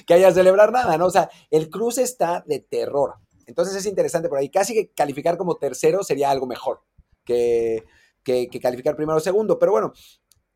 que, 0.07 0.13
haya 0.13 0.29
que 0.29 0.33
celebrar 0.33 0.71
nada, 0.71 0.97
¿no? 0.97 1.07
O 1.07 1.11
sea, 1.11 1.29
el 1.51 1.69
cruce 1.69 2.01
está 2.01 2.45
de 2.47 2.61
terror. 2.61 3.15
Entonces 3.45 3.75
es 3.75 3.85
interesante 3.85 4.29
por 4.29 4.37
ahí. 4.37 4.47
Casi 4.47 4.73
que 4.73 4.89
calificar 4.93 5.35
como 5.35 5.57
tercero 5.57 6.01
sería 6.01 6.31
algo 6.31 6.47
mejor 6.47 6.81
que, 7.25 7.83
calificar 8.61 8.95
primero 8.95 9.17
o 9.17 9.19
segundo. 9.19 9.59
Pero 9.59 9.73
bueno, 9.73 9.91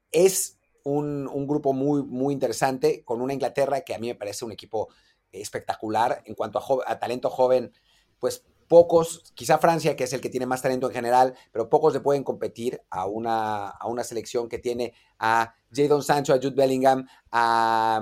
es 0.10 0.58
un, 0.86 1.28
un, 1.28 1.46
grupo 1.48 1.74
muy, 1.74 2.02
muy 2.02 2.34
interesante 2.34 3.04
con 3.04 3.20
una 3.20 3.34
Inglaterra 3.34 3.82
que 3.82 3.94
a 3.94 4.00
mí 4.00 4.08
me 4.08 4.16
parece 4.16 4.46
un 4.46 4.54
equipo 4.54 4.88
espectacular 5.34 6.24
en 6.24 6.36
cuanto 6.36 6.60
a, 6.60 6.92
a 6.94 6.98
talento 6.98 7.30
joven. 7.30 7.74
Pues 8.20 8.46
pocos, 8.68 9.32
quizá 9.36 9.58
Francia, 9.58 9.96
que 9.96 10.06
es 10.06 10.14
el 10.14 10.22
que 10.22 10.30
tiene 10.30 10.46
más 10.46 10.62
talento 10.62 10.88
en 10.88 10.94
general, 10.94 11.36
pero 11.52 11.70
pocos 11.70 11.94
le 11.94 12.00
pueden 12.00 12.24
competir 12.24 12.82
a 12.90 13.06
una, 13.06 13.68
a 13.68 13.88
una 13.88 14.04
selección 14.04 14.50
que 14.50 14.60
tiene 14.60 14.94
a 15.20 15.54
Jadon 15.72 16.04
Sancho, 16.04 16.34
a 16.34 16.38
Jude 16.38 16.56
Bellingham, 16.56 17.08
a, 17.32 18.02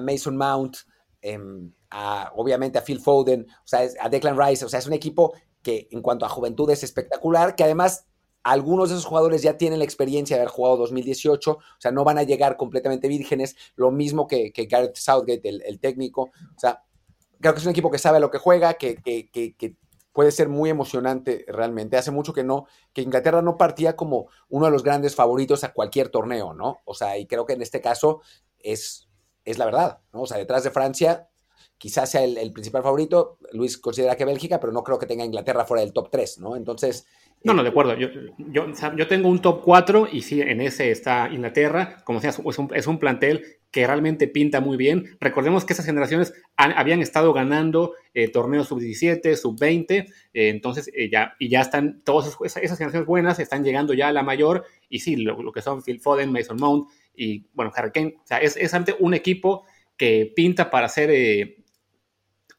Mason 0.00 0.36
Mount, 0.36 0.76
em, 1.20 1.72
obviamente 2.34 2.78
a 2.78 2.82
Phil 2.82 3.00
Foden, 3.00 3.46
o 3.50 3.66
sea, 3.66 3.88
a 4.00 4.08
Declan 4.08 4.38
Rice, 4.38 4.64
o 4.64 4.68
sea, 4.68 4.78
es 4.78 4.86
un 4.86 4.92
equipo 4.92 5.34
que 5.62 5.88
en 5.90 6.02
cuanto 6.02 6.24
a 6.24 6.28
juventud 6.28 6.68
es 6.70 6.82
espectacular, 6.82 7.54
que 7.54 7.64
además 7.64 8.06
algunos 8.42 8.88
de 8.88 8.96
esos 8.96 9.06
jugadores 9.06 9.42
ya 9.42 9.56
tienen 9.56 9.78
la 9.78 9.84
experiencia 9.84 10.36
de 10.36 10.42
haber 10.42 10.52
jugado 10.52 10.76
2018, 10.78 11.52
o 11.52 11.60
sea, 11.78 11.92
no 11.92 12.04
van 12.04 12.18
a 12.18 12.24
llegar 12.24 12.56
completamente 12.56 13.08
vírgenes, 13.08 13.56
lo 13.76 13.90
mismo 13.90 14.26
que, 14.26 14.52
que 14.52 14.66
Gareth 14.66 14.96
Southgate, 14.96 15.48
el, 15.48 15.78
técnico, 15.78 16.22
o 16.22 16.58
sea, 16.58 16.82
creo 17.40 17.54
que 17.54 17.60
es 17.60 17.66
un 17.66 17.70
equipo 17.70 17.90
que 17.90 17.98
sabe 17.98 18.18
lo 18.20 18.30
que 18.30 18.38
juega, 18.38 18.74
que, 18.74 18.96
que, 18.96 19.30
que 19.30 19.76
puede 20.12 20.32
ser 20.32 20.48
muy 20.48 20.70
emocionante 20.70 21.44
realmente. 21.48 21.96
Hace 21.96 22.10
mucho 22.10 22.32
que 22.32 22.44
no, 22.44 22.66
que 22.92 23.02
Inglaterra 23.02 23.42
no 23.42 23.56
partía 23.56 23.96
como 23.96 24.28
uno 24.48 24.66
de 24.66 24.72
los 24.72 24.82
grandes 24.82 25.14
favoritos 25.14 25.64
a 25.64 25.72
cualquier 25.72 26.08
torneo, 26.08 26.54
¿no? 26.54 26.78
O 26.84 26.94
sea, 26.94 27.18
y 27.18 27.26
creo 27.26 27.46
que 27.46 27.54
en 27.54 27.62
este 27.62 27.80
caso 27.80 28.20
es, 28.58 29.08
es 29.44 29.58
la 29.58 29.64
verdad, 29.64 30.00
¿no? 30.12 30.22
O 30.22 30.26
sea, 30.26 30.38
detrás 30.38 30.64
de 30.64 30.70
Francia 30.70 31.28
quizás 31.78 32.10
sea 32.10 32.22
el, 32.22 32.52
principal 32.52 32.82
favorito. 32.82 33.38
Luis 33.50 33.76
considera 33.76 34.16
que 34.16 34.24
Bélgica, 34.24 34.60
pero 34.60 34.72
no 34.72 34.84
creo 34.84 34.98
que 34.98 35.06
tenga 35.06 35.24
Inglaterra 35.24 35.64
fuera 35.64 35.82
del 35.82 35.92
top 35.92 36.10
3, 36.10 36.38
¿no? 36.38 36.56
Entonces. 36.56 37.06
No, 37.44 37.54
no, 37.54 37.62
de 37.62 37.70
acuerdo. 37.70 37.96
Yo, 37.96 38.08
yo, 38.38 38.66
yo 38.96 39.06
tengo 39.08 39.28
un 39.28 39.40
top 39.40 39.62
4 39.64 40.08
y 40.12 40.22
sí, 40.22 40.40
en 40.40 40.60
ese 40.60 40.90
está 40.90 41.28
Inglaterra. 41.30 42.02
Como 42.04 42.20
decías, 42.20 42.40
es 42.44 42.58
un, 42.58 42.70
es 42.74 42.86
un 42.86 42.98
plantel 42.98 43.58
que 43.72 43.86
realmente 43.86 44.28
pinta 44.28 44.60
muy 44.60 44.76
bien. 44.76 45.16
Recordemos 45.18 45.64
que 45.64 45.72
esas 45.72 45.86
generaciones 45.86 46.34
habían 46.56 47.00
estado 47.00 47.32
ganando 47.32 47.94
eh, 48.12 48.28
torneos 48.28 48.68
sub-17, 48.68 49.34
sub-20, 49.34 49.90
eh, 49.90 50.06
entonces 50.50 50.90
eh, 50.94 51.08
ya, 51.10 51.34
y 51.38 51.48
ya 51.48 51.62
están, 51.62 52.02
todas 52.04 52.36
esas, 52.44 52.78
generaciones 52.78 53.06
buenas 53.06 53.38
están 53.38 53.64
llegando 53.64 53.94
ya 53.94 54.08
a 54.08 54.12
la 54.12 54.22
mayor, 54.22 54.66
y 54.90 55.00
sí, 55.00 55.16
lo, 55.16 55.50
que 55.52 55.62
son 55.62 55.82
Phil 55.82 56.00
Foden, 56.00 56.30
Mason 56.30 56.58
Mount 56.60 56.90
y, 57.16 57.46
bueno, 57.54 57.72
Harry 57.74 57.90
Kane, 57.92 58.14
o 58.22 58.26
sea, 58.26 58.38
es, 58.38 58.58
es 58.58 58.72
un 59.00 59.14
equipo 59.14 59.64
que 59.96 60.30
pinta 60.36 60.70
para 60.70 60.88
ser 60.90 61.10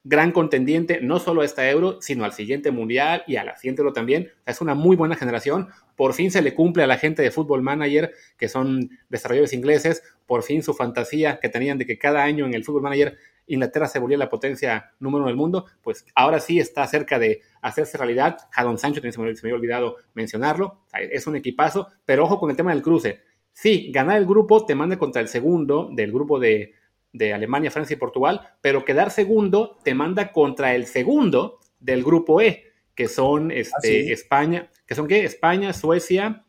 gran 0.04 0.32
contendiente 0.32 1.00
no 1.02 1.20
solo 1.20 1.42
a 1.42 1.46
esta 1.46 1.70
Euro, 1.70 2.02
sino 2.02 2.26
al 2.26 2.34
siguiente 2.34 2.72
Mundial 2.72 3.24
y 3.26 3.38
a 3.38 3.44
la 3.44 3.56
siguiente 3.56 3.82
Euro 3.82 3.94
también. 3.94 4.32
Es 4.46 4.62
una 4.62 4.76
muy 4.76 4.96
buena 4.96 5.16
generación. 5.16 5.70
Por 5.96 6.14
fin 6.14 6.32
se 6.32 6.42
le 6.42 6.54
cumple 6.54 6.84
a 6.84 6.88
la 6.88 6.98
gente 6.98 7.22
de 7.22 7.32
Football 7.32 7.62
Manager, 7.62 8.14
que 8.38 8.50
son 8.50 8.90
desarrolladores 9.10 9.54
ingleses, 9.54 10.04
por 10.26 10.44
fin 10.44 10.62
su 10.64 10.74
fantasía 10.74 11.40
que 11.40 11.50
tenían 11.50 11.78
de 11.78 11.86
que 11.86 11.98
cada 11.98 12.24
año 12.24 12.46
en 12.46 12.54
el 12.54 12.64
Football 12.64 12.84
Manager 12.84 13.18
Inglaterra 13.48 13.88
se 13.88 14.00
volvía 14.00 14.18
la 14.18 14.30
potencia 14.30 14.92
número 15.00 15.24
uno 15.24 15.28
del 15.28 15.36
mundo, 15.36 15.66
pues 15.82 16.06
ahora 16.16 16.40
sí 16.40 16.60
está 16.60 16.86
cerca 16.88 17.20
de 17.20 17.42
hacerse 17.62 17.98
realidad. 17.98 18.38
Jadon 18.52 18.78
Sancho, 18.78 19.02
se 19.02 19.20
me, 19.20 19.30
había 19.30 19.56
olvidado 19.56 19.98
mencionarlo, 20.14 20.84
es 20.94 21.28
un 21.28 21.36
equipazo, 21.36 21.88
pero 22.06 22.24
ojo 22.24 22.40
con 22.40 22.50
el 22.50 22.56
tema 22.56 22.72
del 22.72 22.82
cruce. 22.82 23.22
Sí, 23.52 23.92
ganar 23.92 24.18
el 24.18 24.26
grupo 24.26 24.66
te 24.66 24.76
manda 24.76 24.98
contra 24.98 25.22
el 25.22 25.28
segundo 25.28 25.90
del 25.92 26.12
grupo 26.12 26.40
de, 26.40 26.74
de 27.14 27.34
Alemania, 27.34 27.72
Francia 27.72 27.94
y 27.94 28.00
Portugal, 28.00 28.42
pero 28.60 28.84
quedar 28.84 29.12
segundo 29.12 29.78
te 29.84 29.94
manda 29.94 30.32
contra 30.32 30.76
el 30.76 30.88
segundo 30.88 31.60
del 31.80 32.04
grupo 32.04 32.42
E, 32.42 32.72
que 32.96 33.08
son 33.08 33.52
este, 33.52 34.10
ah, 34.10 34.14
España, 34.14 34.70
que 34.86 34.96
son 34.96 35.08
qué? 35.08 35.24
España, 35.24 35.74
Suecia, 35.74 36.44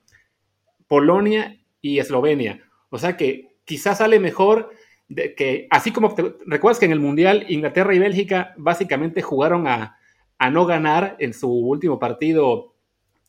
Polonia 0.88 1.60
y 1.80 1.98
Eslovenia. 1.98 2.60
O 2.90 2.98
sea 2.98 3.16
que 3.16 3.58
quizás 3.64 3.98
sale 3.98 4.18
mejor 4.18 4.70
de 5.08 5.34
que, 5.34 5.66
así 5.70 5.92
como 5.92 6.14
recuerdas 6.46 6.78
que 6.78 6.86
en 6.86 6.92
el 6.92 7.00
Mundial 7.00 7.46
Inglaterra 7.48 7.94
y 7.94 7.98
Bélgica 7.98 8.54
básicamente 8.56 9.22
jugaron 9.22 9.66
a, 9.66 9.98
a 10.38 10.50
no 10.50 10.66
ganar 10.66 11.16
en 11.18 11.34
su 11.34 11.50
último 11.50 11.98
partido 11.98 12.73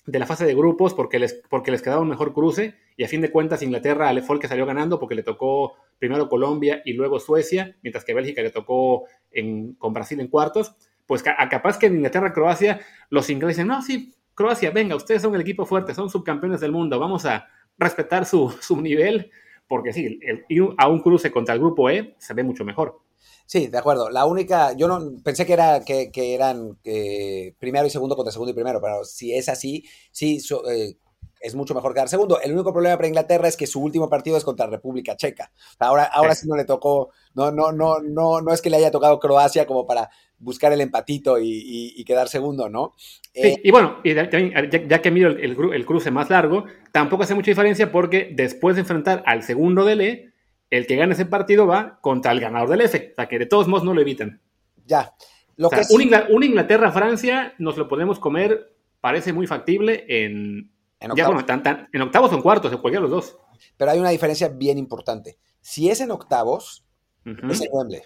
de 0.06 0.20
la 0.20 0.26
fase 0.26 0.46
de 0.46 0.54
grupos 0.54 0.94
porque 0.94 1.20
les, 1.20 1.42
porque 1.50 1.72
les 1.72 1.82
quedaba 1.82 2.02
un 2.02 2.10
mejor 2.10 2.34
cruce 2.34 2.76
y 2.96 3.04
a 3.04 3.08
fin 3.08 3.22
de 3.22 3.32
cuentas 3.32 3.64
Inglaterra 3.64 4.14
fue 4.22 4.36
el 4.36 4.42
que 4.42 4.48
salió 4.48 4.66
ganando 4.66 5.00
porque 5.00 5.16
le 5.16 5.24
tocó 5.24 5.74
primero 5.98 6.30
Colombia 6.30 6.82
y 6.86 6.94
luego 6.94 7.20
Suecia, 7.20 7.76
mientras 7.82 8.06
que 8.06 8.14
Bélgica 8.14 8.42
le 8.42 8.52
tocó 8.52 9.06
en, 9.32 9.74
con 9.74 9.94
Brasil 9.94 10.20
en 10.20 10.28
cuartos, 10.28 10.76
pues 11.06 11.24
a, 11.28 11.50
capaz 11.50 11.78
que 11.78 11.88
en 11.88 11.96
Inglaterra-Croacia 11.96 12.80
los 13.10 13.30
ingleses 13.30 13.58
dicen, 13.58 13.68
no, 13.68 13.82
sí, 13.82 14.14
Croacia, 14.34 14.72
venga, 14.72 14.96
ustedes 14.96 15.22
son 15.22 15.34
el 15.34 15.42
equipo 15.42 15.66
fuerte, 15.66 15.94
son 15.94 16.10
subcampeones 16.10 16.60
del 16.60 16.72
mundo, 16.72 17.00
vamos 17.00 17.26
a 17.26 17.48
respetar 17.78 18.26
su, 18.26 18.54
su 18.62 18.80
nivel, 18.82 19.32
porque 19.68 19.94
sí, 19.94 20.20
ir 20.50 20.64
a 20.78 20.88
un 20.88 21.02
cruce 21.02 21.32
contra 21.32 21.54
el 21.56 21.60
grupo 21.60 21.90
E 21.90 22.16
se 22.20 22.34
ve 22.34 22.44
mucho 22.44 22.64
mejor. 22.64 23.00
Sí, 23.46 23.68
de 23.68 23.78
acuerdo. 23.78 24.10
La 24.10 24.26
única, 24.26 24.74
yo 24.74 24.88
no 24.88 25.22
pensé 25.24 25.46
que 25.46 25.54
era 25.54 25.82
que, 25.84 26.12
eran 26.16 26.78
eh, 26.84 27.54
primero 27.60 27.86
y 27.86 27.90
segundo 27.90 28.16
contra 28.16 28.32
segundo 28.32 28.52
y 28.52 28.56
primero, 28.56 28.82
pero 28.82 29.06
si 29.06 29.34
es 29.34 29.50
así, 29.50 29.84
sí, 30.12 30.40
eh, 30.70 30.96
es 31.40 31.54
mucho 31.54 31.76
mejor 31.76 31.94
quedar 31.94 32.10
segundo. 32.10 32.42
El 32.42 32.54
único 32.54 32.74
problema 32.74 32.96
para 32.96 33.08
Inglaterra 33.08 33.48
es 33.48 33.56
que 33.56 33.68
su 33.68 33.82
último 33.82 34.10
partido 34.10 34.36
es 34.36 34.44
contra 34.44 34.66
República 34.66 35.16
Checa. 35.16 35.52
Ahora, 35.78 36.06
ahora 36.06 36.34
sí 36.34 36.48
no 36.48 36.56
le 36.56 36.66
tocó, 36.66 37.12
no, 37.36 37.52
no, 37.52 37.72
no, 37.72 38.00
no, 38.00 38.42
no 38.42 38.52
es 38.52 38.62
que 38.62 38.72
le 38.72 38.78
haya 38.78 38.90
tocado 38.90 39.20
Croacia 39.20 39.68
como 39.68 39.86
para 39.86 40.10
buscar 40.40 40.74
el 40.74 40.82
empatito 40.82 41.38
y, 41.40 42.04
quedar 42.06 42.30
segundo, 42.30 42.70
¿no? 42.70 42.94
Sí, 43.34 43.42
eh, 43.42 43.62
y 43.64 43.72
bueno, 43.72 44.02
ya, 44.04 45.02
que 45.02 45.12
miro 45.12 45.30
el, 45.30 45.56
el, 45.74 45.86
cruce 45.86 46.12
más 46.12 46.30
largo, 46.30 46.66
tampoco 46.92 47.24
hace 47.24 47.36
mucha 47.36 47.52
diferencia 47.52 47.92
porque 47.92 48.32
después 48.34 48.76
de 48.76 48.82
enfrentar 48.82 49.24
al 49.26 49.44
segundo 49.44 49.86
del 49.86 50.02
E, 50.02 50.34
el 50.70 50.88
que 50.88 50.96
gane 50.96 51.14
ese 51.14 51.26
partido 51.26 51.68
va 51.68 52.00
contra 52.02 52.32
el 52.32 52.40
ganador 52.40 52.70
del 52.70 52.82
F. 52.82 53.12
O 53.12 53.16
sea 53.16 53.28
que 53.28 53.40
de 53.40 53.46
todos 53.46 53.68
modos 53.68 53.84
no 53.84 53.94
lo 53.94 54.02
evitan. 54.02 54.42
Ya. 54.86 55.14
Lo 55.58 55.70
que 55.70 55.82
un, 55.90 56.44
Inglaterra-Francia 56.44 57.54
nos 57.60 57.78
lo 57.78 57.88
podemos 57.88 58.20
comer, 58.20 58.76
parece 59.00 59.32
muy 59.32 59.48
factible 59.48 60.06
en, 60.08 60.72
en 61.00 61.12
octavos. 61.12 61.46
en 61.94 62.02
octavos 62.02 62.32
o 62.32 62.36
en 62.36 62.42
cuartos, 62.42 62.72
en 62.72 62.80
cualquiera 62.80 63.06
de 63.06 63.10
los 63.10 63.26
dos. 63.26 63.38
Pero 63.78 63.92
hay 63.92 64.00
una 64.00 64.10
diferencia 64.10 64.50
bien 64.50 64.78
importante. 64.78 65.38
Si 65.62 65.90
es 65.90 66.02
en 66.02 66.12
octavos, 66.12 66.86
es 67.24 67.62
en 67.62 67.70
Wembley. 67.72 68.02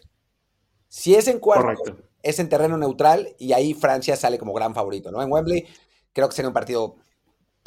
Si 0.87 1.15
es 1.15 1.27
en 1.27 1.39
cuartos, 1.39 1.93
es 2.21 2.39
en 2.39 2.49
terreno 2.49 2.77
neutral 2.77 3.35
y 3.37 3.53
ahí 3.53 3.73
Francia 3.73 4.15
sale 4.15 4.37
como 4.37 4.53
gran 4.53 4.73
favorito, 4.73 5.11
¿no? 5.11 5.21
En 5.21 5.31
Wembley 5.31 5.67
creo 6.13 6.29
que 6.29 6.35
sería 6.35 6.49
un 6.49 6.53
partido 6.53 6.97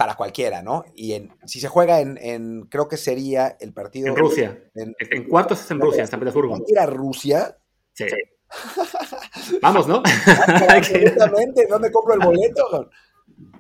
para 0.03 0.17
cualquiera, 0.17 0.63
¿no? 0.63 0.85
Y 0.97 1.13
en, 1.13 1.33
si 1.45 1.61
se 1.61 1.69
juega 1.69 2.01
en, 2.01 2.63
creo 2.63 2.89
que 2.89 2.97
sería 2.97 3.57
el 3.61 3.73
partido... 3.73 4.09
En 4.09 4.17
Rusia. 4.17 4.59
En, 4.75 5.29
cuartos 5.29 5.61
es 5.61 5.71
en 5.71 5.81
Rusia, 5.81 6.01
en 6.01 6.09
San 6.09 6.19
Petersburgo. 6.19 6.59
¿Ir 6.67 6.77
a 6.81 6.87
Rusia? 6.87 7.57
Sí. 7.93 8.07
Vamos, 9.63 9.87
¿no? 9.87 10.03
Absolutamente, 10.69 11.69
¿dónde 11.71 11.93
compro 11.93 12.15
el 12.15 12.21
boleto? 12.21 12.91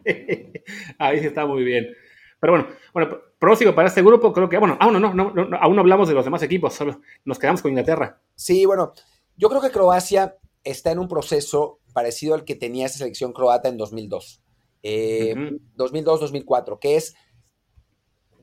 Ahí 0.98 1.20
sí 1.20 1.26
está 1.28 1.46
muy 1.46 1.62
bien. 1.62 1.94
Pero 2.40 2.54
bueno, 2.54 2.68
bueno, 2.92 3.18
próximo 3.38 3.72
para 3.72 3.86
este 3.86 4.02
grupo, 4.02 4.32
creo 4.32 4.48
que, 4.48 4.58
bueno, 4.58 4.76
aún 4.80 4.94
no, 4.94 5.14
no, 5.14 5.30
no, 5.30 5.56
aún 5.60 5.76
no 5.76 5.80
hablamos 5.80 6.08
de 6.08 6.14
los 6.14 6.24
demás 6.24 6.42
equipos, 6.42 6.74
solo 6.74 7.02
nos 7.24 7.38
quedamos 7.38 7.62
con 7.62 7.70
Inglaterra. 7.70 8.20
Sí, 8.34 8.66
bueno, 8.66 8.94
yo 9.36 9.48
creo 9.48 9.60
que 9.60 9.70
Croacia 9.70 10.36
está 10.64 10.90
en 10.90 10.98
un 10.98 11.06
proceso 11.06 11.78
parecido 11.92 12.34
al 12.34 12.44
que 12.44 12.56
tenía 12.56 12.86
esa 12.86 12.98
selección 12.98 13.32
croata 13.32 13.68
en 13.68 13.76
2002. 13.76 14.42
2002-2004, 14.82 16.78
que 16.78 16.96
es 16.96 17.14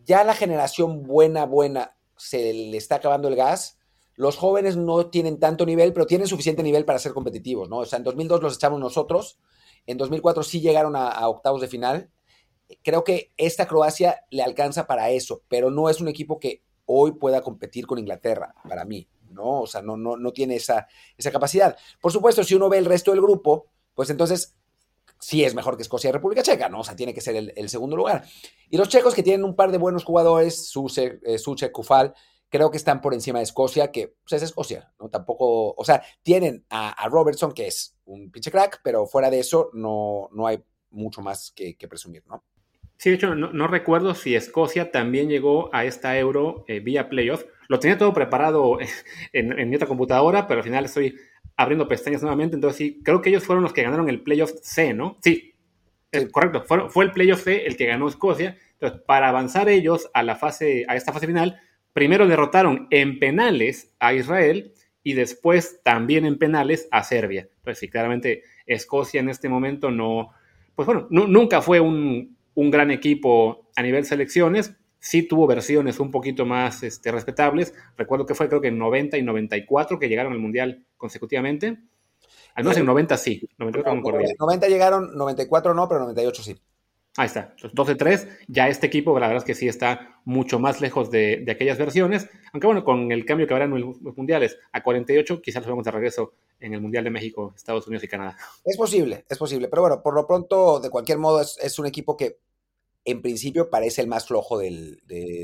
ya 0.06 0.24
la 0.24 0.34
generación 0.34 1.04
buena, 1.04 1.46
buena, 1.46 1.96
se 2.18 2.54
le 2.54 2.78
está 2.78 2.96
acabando 2.96 3.28
el 3.28 3.36
gas. 3.36 3.78
Los 4.16 4.38
jóvenes 4.38 4.76
no 4.76 5.10
tienen 5.10 5.40
tanto 5.40 5.66
nivel, 5.66 5.94
pero 5.94 6.06
tienen 6.06 6.28
suficiente 6.28 6.64
nivel 6.64 6.84
para 6.84 7.00
ser 7.00 7.14
competitivos, 7.14 7.70
¿no? 7.70 7.78
O 7.78 7.86
sea, 7.86 7.98
en 7.98 8.04
2002 8.04 8.42
los 8.42 8.56
echamos 8.56 8.80
nosotros, 8.80 9.40
en 9.86 9.98
2004 9.98 10.44
sí 10.44 10.62
llegaron 10.62 10.96
a, 10.96 11.28
octavos 11.28 11.62
de 11.62 11.68
final. 11.68 12.10
Creo 12.84 13.04
que 13.04 13.32
esta 13.38 13.68
Croacia 13.68 14.26
le 14.30 14.44
alcanza 14.44 14.88
para 14.88 15.10
eso, 15.10 15.42
pero 15.48 15.72
no 15.72 15.90
es 15.90 16.02
un 16.02 16.08
equipo 16.08 16.40
que 16.40 16.64
hoy 16.86 17.14
pueda 17.14 17.42
competir 17.42 17.88
con 17.88 17.98
Inglaterra, 17.98 18.54
para 18.68 18.84
mí, 18.84 19.08
¿no? 19.32 19.62
O 19.62 19.68
sea, 19.68 19.82
no, 19.82 19.96
no, 19.96 20.18
no 20.18 20.34
tiene 20.34 20.56
esa, 20.56 20.88
esa 21.18 21.32
capacidad. 21.32 21.78
Por 22.02 22.12
supuesto, 22.12 22.44
si 22.44 22.56
uno 22.56 22.68
ve 22.68 22.78
el 22.78 22.86
resto 22.86 23.12
del 23.12 23.22
grupo, 23.22 23.68
pues 23.94 24.10
entonces 24.10 24.59
sí 25.20 25.44
es 25.44 25.54
mejor 25.54 25.76
que 25.76 25.84
Escocia 25.84 26.10
y 26.10 26.14
República 26.14 26.42
Checa, 26.42 26.70
¿no? 26.70 26.80
O 26.80 26.84
sea, 26.84 26.96
tiene 26.96 27.14
que 27.14 27.22
ser 27.22 27.36
el, 27.56 27.70
segundo 27.70 27.96
lugar. 27.96 28.24
Y 28.70 28.78
los 28.78 28.90
checos 28.90 29.14
que 29.14 29.24
tienen 29.24 29.44
un 29.44 29.56
par 29.56 29.72
de 29.72 29.78
buenos 29.78 30.04
jugadores, 30.04 30.70
Suche, 30.70 31.20
eh, 31.24 31.72
Kufal, 31.72 32.14
creo 32.50 32.72
que 32.72 32.78
están 32.78 33.02
por 33.02 33.14
encima 33.14 33.40
de 33.40 33.44
Escocia, 33.44 33.92
que 33.92 34.16
pues, 34.22 34.34
es 34.34 34.44
Escocia, 34.44 34.92
¿no? 35.00 35.10
Tampoco, 35.10 35.74
o 35.74 35.86
sea, 35.86 36.02
tienen 36.24 36.66
a, 36.70 37.08
Robertson, 37.10 37.52
que 37.52 37.68
es 37.68 37.98
un 38.06 38.32
pinche 38.32 38.50
crack, 38.50 38.82
pero 38.84 39.06
fuera 39.06 39.30
de 39.30 39.40
eso 39.40 39.70
no, 39.74 40.30
no 40.32 40.48
hay 40.48 40.64
mucho 40.92 41.22
más 41.22 41.52
que, 41.52 41.76
presumir, 41.88 42.24
¿no? 42.26 42.44
Sí, 42.98 43.12
de 43.12 43.16
hecho, 43.16 43.34
no, 43.34 43.68
recuerdo 43.68 44.14
si 44.14 44.36
Escocia 44.36 44.92
también 44.92 45.30
llegó 45.30 45.74
a 45.74 45.86
esta 45.86 46.18
Euro 46.18 46.66
eh, 46.68 46.82
vía 46.82 47.08
playoff. 47.08 47.46
Lo 47.70 47.80
tenía 47.80 47.98
todo 47.98 48.14
preparado 48.14 48.78
en, 49.34 49.58
en 49.58 49.70
mi 49.70 49.76
otra 49.76 49.88
computadora, 49.88 50.48
pero 50.48 50.60
al 50.60 50.66
final 50.66 50.86
estoy 50.86 51.16
abriendo 51.56 51.88
pestañas 51.88 52.22
nuevamente. 52.22 52.56
Entonces, 52.56 52.78
sí, 52.78 53.02
creo 53.04 53.22
que 53.22 53.30
ellos 53.30 53.44
fueron 53.44 53.64
los 53.64 53.74
que 53.74 53.84
ganaron 53.84 54.10
el 54.10 54.22
playoff 54.22 54.52
C, 54.62 54.94
¿no? 54.94 55.18
Sí, 55.22 55.54
correcto. 56.32 56.64
Fue, 56.66 56.90
fue, 56.90 57.06
el 57.06 57.12
playoff 57.12 57.44
C 57.44 57.66
el 57.66 57.76
que 57.76 57.86
ganó 57.86 58.08
Escocia. 58.08 58.58
Entonces, 58.74 59.02
para 59.06 59.30
avanzar 59.30 59.70
ellos 59.70 60.10
a 60.14 60.24
la 60.24 60.36
fase, 60.36 60.86
a 60.88 60.96
esta 60.96 61.12
fase 61.12 61.28
final, 61.28 61.60
primero 61.94 62.28
derrotaron 62.28 62.88
en 62.92 63.20
penales 63.20 63.94
a 64.00 64.14
Israel 64.14 64.74
y 65.04 65.14
después 65.14 65.82
también 65.84 66.26
en 66.26 66.38
penales 66.38 66.88
a 66.92 67.04
Serbia. 67.04 67.50
Entonces, 67.58 67.80
sí, 67.80 67.90
claramente 67.90 68.44
Escocia 68.66 69.20
en 69.20 69.30
este 69.30 69.50
momento 69.50 69.92
no, 69.92 70.30
pues 70.76 70.86
bueno, 70.86 71.08
nunca 71.10 71.62
fue 71.62 71.80
un, 71.80 72.38
un 72.54 72.72
gran 72.72 72.92
equipo 72.92 73.70
a 73.76 73.82
nivel 73.82 74.06
selecciones, 74.06 74.76
sí 75.00 75.24
tuvo 75.24 75.48
versiones 75.48 76.00
un 76.00 76.12
poquito 76.12 76.46
más 76.46 76.84
este, 76.84 77.12
respetables. 77.12 77.74
Recuerdo 77.98 78.26
que 78.26 78.36
fue 78.36 78.48
creo 78.48 78.62
que 78.62 78.68
en 78.68 78.78
90 78.78 79.18
y 79.18 79.24
94 79.24 80.00
que 80.00 80.10
llegaron 80.10 80.34
al 80.34 80.40
Mundial 80.40 80.86
consecutivamente. 80.98 81.80
Al 82.56 82.64
menos 82.64 82.78
en 82.78 82.86
90 82.86 83.18
sí. 83.18 83.48
90 83.58 84.68
llegaron, 84.68 85.16
94 85.16 85.74
no, 85.74 85.88
pero 85.88 86.02
98 86.02 86.44
sí. 86.44 86.56
Ahí 87.18 87.26
está. 87.26 87.56
12-3. 87.58 88.28
Ya 88.48 88.68
este 88.68 88.88
equipo, 88.88 89.18
la 89.20 89.28
verdad 89.28 89.44
es 89.44 89.46
que 89.46 89.56
sí 89.56 89.68
está 89.68 90.22
mucho 90.26 90.60
más 90.60 90.80
lejos 90.80 91.10
de, 91.10 91.46
aquellas 91.50 91.78
versiones. 91.78 92.30
Aunque 92.54 92.68
bueno, 92.68 92.84
con 92.84 93.12
el 93.12 93.26
cambio 93.26 93.48
que 93.48 93.54
habrá 93.54 93.66
en 93.66 93.80
los 93.80 94.18
mundiales 94.18 94.58
a 94.72 94.84
48, 94.84 95.42
quizás 95.42 95.62
los 95.62 95.70
vemos 95.70 95.86
de 95.86 95.92
regreso 95.92 96.34
en 96.60 96.74
el 96.74 96.82
Mundial 96.82 97.06
de 97.06 97.10
México, 97.10 97.54
Estados 97.56 97.88
Unidos 97.88 98.04
y 98.04 98.08
Canadá. 98.08 98.38
Es 98.64 98.78
posible, 98.78 99.26
es 99.28 99.38
posible. 99.38 99.70
Pero 99.70 99.82
bueno, 99.82 100.02
por 100.02 100.14
lo 100.14 100.28
pronto, 100.28 100.80
de 100.80 100.90
cualquier 100.90 101.18
modo, 101.18 101.42
es 101.42 101.80
un 101.80 101.86
equipo 101.86 102.16
que 102.16 102.40
en 103.12 103.22
principio 103.22 103.70
parece 103.70 104.02
el 104.02 104.08
más 104.08 104.26
flojo 104.28 104.58
del, 104.58 105.02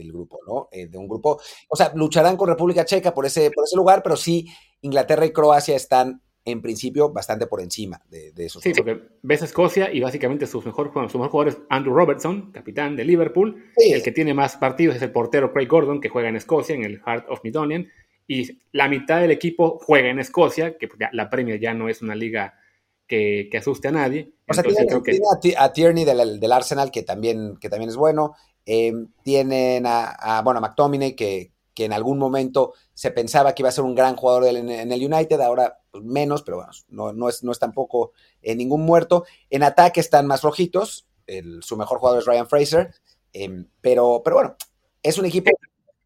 grupo, 0.08 0.40
¿no? 0.48 0.70
Eh, 0.72 0.88
de 0.88 0.98
un 0.98 1.08
grupo, 1.08 1.40
o 1.70 1.76
sea, 1.76 1.92
lucharán 1.96 2.38
con 2.38 2.50
República 2.50 2.86
Checa 2.86 3.14
por 3.14 3.26
ese, 3.26 3.52
por 3.52 3.64
ese 3.64 3.76
lugar, 3.76 4.02
pero 4.04 4.16
sí, 4.16 4.48
Inglaterra 4.82 5.26
y 5.26 5.32
Croacia 5.32 5.76
están 5.76 6.22
en 6.46 6.62
principio 6.62 7.12
bastante 7.12 7.48
por 7.48 7.60
encima 7.60 8.00
de, 8.08 8.32
esos. 8.38 8.62
Sí, 8.62 8.72
porque 8.76 9.02
ves 9.24 9.42
a 9.42 9.46
Escocia 9.46 9.92
y 9.92 10.00
básicamente 10.00 10.46
sus 10.46 10.64
mejor, 10.66 10.92
su 11.10 11.18
mejor 11.18 11.32
jugador 11.32 11.48
es 11.54 11.58
Andrew 11.70 11.96
Robertson, 11.96 12.52
capitán 12.52 12.96
de 12.96 13.04
Liverpool. 13.04 13.66
El 13.76 14.04
que 14.04 14.12
tiene 14.12 14.34
más 14.34 14.56
partidos 14.56 14.96
es 14.96 15.02
el 15.02 15.12
portero 15.12 15.52
Craig 15.52 15.68
Gordon, 15.68 16.00
que 16.00 16.10
juega 16.10 16.30
en 16.30 16.36
Escocia, 16.36 16.76
en 16.76 16.84
el 16.84 17.02
Heart 17.02 17.26
of 17.30 17.40
Midonian. 17.44 17.88
Y 18.28 18.60
la 18.72 18.88
mitad 18.88 19.22
del 19.22 19.32
equipo 19.32 19.80
juega 19.82 20.10
en 20.10 20.20
Escocia, 20.20 20.78
que 20.78 20.88
la 21.12 21.30
Premier 21.32 21.60
ya 21.60 21.74
no 21.74 21.90
es 21.90 22.04
una 22.04 22.16
liga 22.16 22.54
que, 23.08 23.50
asuste 23.58 23.88
a 23.88 23.92
nadie. 23.92 24.34
O 24.48 24.54
sea, 24.54 24.64
tiene, 24.64 24.88
a, 25.58 25.74
Tierney 25.74 26.06
del, 26.06 26.52
Arsenal, 26.52 26.92
que 26.92 27.04
también, 27.04 27.58
que 27.58 27.70
también 27.70 27.90
es 27.90 27.96
bueno. 27.96 28.36
Eh, 28.66 28.94
tienen 29.24 29.86
a, 29.86 30.42
bueno, 30.44 30.60
a 30.60 30.62
McTominay, 30.62 31.16
que, 31.16 31.52
que 31.74 31.86
en 31.86 31.94
algún 31.94 32.18
momento 32.18 32.74
se 32.94 33.12
pensaba 33.12 33.54
que 33.54 33.62
iba 33.62 33.70
a 33.70 33.74
ser 33.74 33.84
un 33.84 33.96
gran 33.96 34.16
jugador 34.16 34.46
en, 34.46 34.70
el 34.70 35.14
United, 35.14 35.40
ahora 35.42 35.80
pues, 35.92 36.04
menos, 36.04 36.42
pero 36.42 36.58
bueno, 36.58 36.72
no, 36.90 37.14
no, 37.14 37.30
es, 37.30 37.44
no 37.44 37.52
es 37.52 37.60
tampoco 37.60 38.14
eh, 38.42 38.56
ningún 38.56 38.82
muerto. 38.82 39.26
En 39.50 39.64
ataque 39.64 40.00
están 40.00 40.26
más 40.26 40.42
rojitos, 40.42 41.08
su 41.62 41.76
mejor 41.76 42.00
jugador 42.00 42.20
es 42.20 42.26
Ryan 42.26 42.48
Fraser, 42.48 42.94
eh, 43.34 43.66
pero, 43.82 44.22
pero 44.24 44.38
bueno, 44.38 44.56
es 45.04 45.18
un 45.18 45.26
equipo 45.26 45.52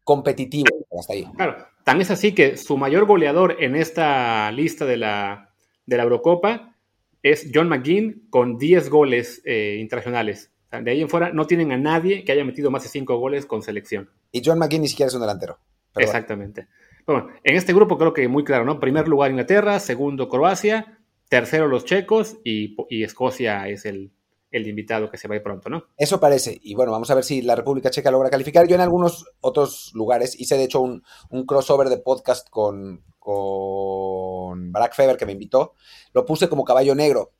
competitivo 0.02 0.70
hasta 0.98 1.12
ahí. 1.12 1.24
Claro, 1.36 1.66
tan 1.84 2.00
es 2.00 2.10
así 2.10 2.34
que 2.34 2.56
su 2.56 2.76
mayor 2.76 3.06
goleador 3.06 3.56
en 3.60 3.76
esta 3.76 4.50
lista 4.50 4.84
de 4.84 4.96
la, 4.96 5.54
de 5.86 5.96
la 5.96 6.02
Eurocopa 6.02 6.76
es 7.22 7.50
John 7.52 7.68
McGinn 7.68 8.26
con 8.30 8.58
10 8.58 8.90
goles 8.90 9.42
eh, 9.44 9.76
internacionales. 9.80 10.52
de 10.70 10.90
ahí 10.90 11.00
en 11.00 11.08
fuera 11.08 11.32
no 11.32 11.46
tienen 11.46 11.72
a 11.72 11.78
nadie 11.78 12.24
que 12.24 12.32
haya 12.32 12.44
metido 12.44 12.70
más 12.70 12.82
de 12.82 12.88
5 12.88 13.16
goles 13.18 13.46
con 13.46 13.62
selección. 13.62 14.10
Y 14.32 14.42
John 14.44 14.58
McGinn 14.58 14.82
ni 14.82 14.88
siquiera 14.88 15.08
es 15.08 15.14
un 15.14 15.20
delantero. 15.20 15.58
Exactamente. 15.96 16.68
Bueno. 17.06 17.28
en 17.42 17.56
este 17.56 17.72
grupo 17.72 17.98
creo 17.98 18.12
que 18.12 18.28
muy 18.28 18.44
claro, 18.44 18.64
¿no? 18.64 18.78
Primer 18.78 19.08
lugar 19.08 19.30
Inglaterra, 19.30 19.80
segundo 19.80 20.28
Croacia, 20.28 21.00
tercero 21.28 21.66
los 21.66 21.84
checos 21.84 22.38
y, 22.44 22.76
Escocia 23.02 23.66
es 23.68 23.84
el, 23.84 24.12
invitado 24.52 25.10
que 25.10 25.16
se 25.16 25.26
va 25.26 25.34
a 25.34 25.38
ir 25.38 25.42
pronto, 25.42 25.68
¿no? 25.68 25.84
Eso 25.96 26.20
parece. 26.20 26.58
Y 26.62 26.74
bueno, 26.74 26.92
vamos 26.92 27.10
a 27.10 27.14
ver 27.14 27.24
si 27.24 27.42
la 27.42 27.56
República 27.56 27.90
Checa 27.90 28.10
logra 28.10 28.30
calificar. 28.30 28.68
Yo 28.68 28.76
en 28.76 28.80
algunos 28.80 29.26
otros 29.40 29.90
lugares 29.94 30.38
hice 30.38 30.56
de 30.56 30.64
hecho 30.64 30.80
un, 30.80 31.02
un 31.30 31.46
crossover 31.46 31.88
de 31.88 31.98
podcast 31.98 32.48
con, 32.48 33.02
con 33.18 34.29
Barack 34.72 34.94
Feber, 34.94 35.16
que 35.16 35.26
me 35.26 35.32
invitó, 35.32 35.74
lo 36.12 36.24
puse 36.24 36.48
como 36.48 36.64
caballo 36.64 36.94
negro. 36.94 37.32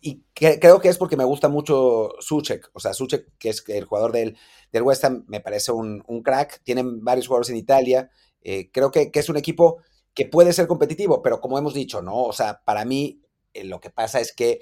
Y 0.00 0.22
creo 0.34 0.80
que 0.80 0.88
es 0.88 0.98
porque 0.98 1.16
me 1.16 1.24
gusta 1.24 1.48
mucho 1.48 2.10
Suchek. 2.20 2.70
O 2.74 2.80
sea, 2.80 2.92
Suchek, 2.92 3.32
que 3.38 3.48
es 3.48 3.64
el 3.68 3.84
jugador 3.84 4.12
del, 4.12 4.36
del 4.70 4.82
West 4.82 5.04
Ham, 5.04 5.24
me 5.26 5.40
parece 5.40 5.72
un, 5.72 6.02
crack. 6.22 6.62
Tienen 6.62 7.02
varios 7.02 7.26
jugadores 7.26 7.50
en 7.50 7.56
Italia. 7.56 8.10
Eh, 8.42 8.70
creo 8.70 8.90
que, 8.90 9.10
es 9.12 9.28
un 9.28 9.36
equipo 9.36 9.78
que 10.14 10.26
puede 10.26 10.52
ser 10.52 10.66
competitivo, 10.66 11.22
pero 11.22 11.40
como 11.40 11.58
hemos 11.58 11.74
dicho, 11.74 12.02
¿no? 12.02 12.22
O 12.22 12.32
sea, 12.32 12.62
para 12.64 12.84
mí 12.84 13.20
eh, 13.52 13.64
lo 13.64 13.80
que 13.80 13.90
pasa 13.90 14.20
es 14.20 14.32
que 14.32 14.60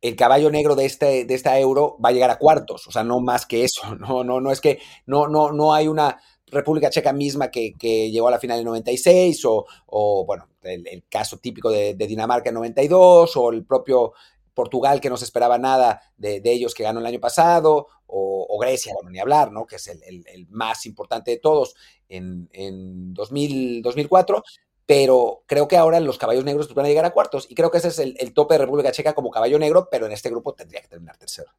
el 0.00 0.16
caballo 0.16 0.50
negro 0.50 0.76
de, 0.76 0.86
este, 0.86 1.24
de 1.24 1.34
esta 1.34 1.58
euro 1.58 1.98
va 2.02 2.10
a 2.10 2.12
llegar 2.12 2.30
a 2.30 2.38
cuartos, 2.38 2.86
o 2.86 2.90
sea, 2.90 3.04
no 3.04 3.20
más 3.20 3.44
que 3.46 3.64
eso, 3.64 3.94
no, 3.96 4.24
no, 4.24 4.40
no 4.40 4.50
es 4.50 4.60
que 4.60 4.78
no, 5.06 5.28
no, 5.28 5.52
no 5.52 5.74
hay 5.74 5.88
una, 5.88 6.20
República 6.50 6.90
Checa 6.90 7.12
misma 7.12 7.50
que, 7.50 7.74
llegó 8.10 8.28
a 8.28 8.32
la 8.32 8.38
final 8.38 8.58
en 8.58 8.64
96, 8.64 9.42
o, 9.44 10.24
bueno, 10.26 10.48
el, 10.62 11.04
caso 11.08 11.38
típico 11.38 11.70
de, 11.70 11.94
Dinamarca 11.94 12.50
en 12.50 12.54
92, 12.54 13.36
o 13.36 13.50
el 13.50 13.64
propio 13.64 14.12
Portugal 14.54 15.00
que 15.00 15.08
no 15.08 15.16
se 15.16 15.24
esperaba 15.24 15.58
nada 15.58 16.00
de, 16.16 16.40
ellos 16.44 16.74
que 16.74 16.82
ganó 16.82 17.00
el 17.00 17.06
año 17.06 17.20
pasado, 17.20 17.86
o, 18.06 18.58
Grecia, 18.60 18.92
bueno, 18.94 19.10
ni 19.10 19.20
hablar, 19.20 19.52
¿no? 19.52 19.66
Que 19.66 19.76
es 19.76 19.86
el, 19.88 20.46
más 20.50 20.84
importante 20.86 21.30
de 21.30 21.36
todos 21.38 21.74
en, 22.08 22.48
en 22.52 23.14
2004. 23.14 24.42
Pero 24.90 25.44
creo 25.46 25.68
que 25.68 25.76
ahora 25.76 26.00
los 26.00 26.18
caballos 26.18 26.42
negros 26.42 26.74
van 26.74 26.84
a 26.84 26.88
llegar 26.88 27.04
a 27.04 27.12
cuartos. 27.12 27.46
Y 27.48 27.54
creo 27.54 27.70
que 27.70 27.78
ese 27.78 27.86
es 27.86 28.00
el, 28.00 28.34
tope 28.34 28.54
de 28.54 28.58
República 28.58 28.90
Checa 28.90 29.12
como 29.12 29.30
caballo 29.30 29.56
negro, 29.56 29.86
pero 29.88 30.06
en 30.06 30.10
este 30.10 30.30
grupo 30.30 30.52
tendría 30.52 30.80
que 30.80 30.88
terminar 30.88 31.16
tercero. 31.16 31.52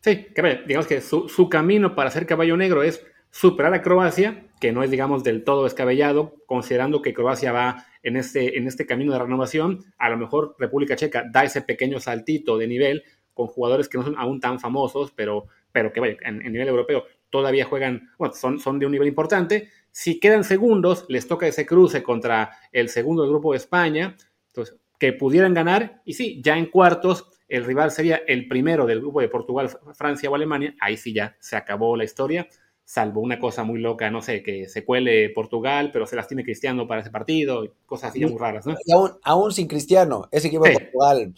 Sí, 0.00 0.26
digamos 0.66 0.88
que 0.88 1.00
su, 1.00 1.28
su 1.28 1.48
camino 1.48 1.94
para 1.94 2.10
ser 2.10 2.26
caballo 2.26 2.56
negro 2.56 2.82
es 2.82 3.00
superar 3.32 3.72
a 3.72 3.82
Croacia, 3.82 4.44
que 4.60 4.72
no 4.72 4.84
es, 4.84 4.90
digamos, 4.90 5.24
del 5.24 5.42
todo 5.42 5.64
descabellado, 5.64 6.36
considerando 6.46 7.00
que 7.00 7.14
Croacia 7.14 7.50
va 7.50 7.86
en 8.02 8.16
este, 8.16 8.58
en 8.58 8.68
este 8.68 8.86
camino 8.86 9.12
de 9.12 9.18
renovación. 9.18 9.80
A 9.98 10.10
lo 10.10 10.18
mejor 10.18 10.54
República 10.58 10.94
Checa 10.94 11.24
da 11.32 11.42
ese 11.42 11.62
pequeño 11.62 11.98
saltito 11.98 12.58
de 12.58 12.68
nivel 12.68 13.02
con 13.32 13.46
jugadores 13.46 13.88
que 13.88 13.96
no 13.96 14.04
son 14.04 14.16
aún 14.18 14.38
tan 14.38 14.60
famosos, 14.60 15.12
pero, 15.16 15.46
pero 15.72 15.92
que 15.92 16.00
vaya, 16.00 16.16
en, 16.20 16.38
nivel 16.52 16.68
europeo 16.68 17.04
todavía 17.30 17.64
juegan, 17.64 18.10
bueno, 18.18 18.34
son, 18.34 18.60
son 18.60 18.78
de 18.78 18.84
un 18.84 18.92
nivel 18.92 19.08
importante. 19.08 19.70
Si 19.90 20.20
quedan 20.20 20.44
segundos, 20.44 21.06
les 21.08 21.26
toca 21.26 21.46
ese 21.46 21.64
cruce 21.64 22.02
contra 22.02 22.50
el 22.70 22.90
segundo 22.90 23.22
del 23.22 23.32
grupo 23.32 23.52
de 23.52 23.58
España, 23.58 24.14
entonces, 24.48 24.76
que 24.98 25.14
pudieran 25.14 25.54
ganar, 25.54 26.02
y 26.04 26.12
sí, 26.12 26.40
ya 26.44 26.58
en 26.58 26.66
cuartos 26.66 27.30
el 27.48 27.64
rival 27.64 27.90
sería 27.90 28.22
el 28.26 28.46
primero 28.46 28.86
del 28.86 29.00
grupo 29.00 29.22
de 29.22 29.28
Portugal, 29.28 29.70
Francia 29.94 30.30
o 30.30 30.34
Alemania, 30.34 30.74
ahí 30.80 30.98
sí 30.98 31.14
ya 31.14 31.34
se 31.40 31.56
acabó 31.56 31.96
la 31.96 32.04
historia 32.04 32.46
salvo 32.84 33.20
una 33.20 33.38
cosa 33.38 33.64
muy 33.64 33.80
loca, 33.80 34.10
no 34.10 34.22
sé, 34.22 34.42
que 34.42 34.68
se 34.68 34.84
cuele 34.84 35.30
Portugal, 35.30 35.90
pero 35.92 36.06
se 36.06 36.16
las 36.16 36.28
tiene 36.28 36.44
Cristiano 36.44 36.86
para 36.86 37.00
ese 37.00 37.10
partido, 37.10 37.74
cosas 37.86 38.10
así 38.10 38.24
muy 38.24 38.38
raras, 38.38 38.66
¿no? 38.66 38.76
aún, 39.22 39.52
sin 39.52 39.66
Cristiano, 39.66 40.28
ese 40.30 40.48
equipo 40.48 40.64
de 40.64 40.72
Portugal. 40.72 41.34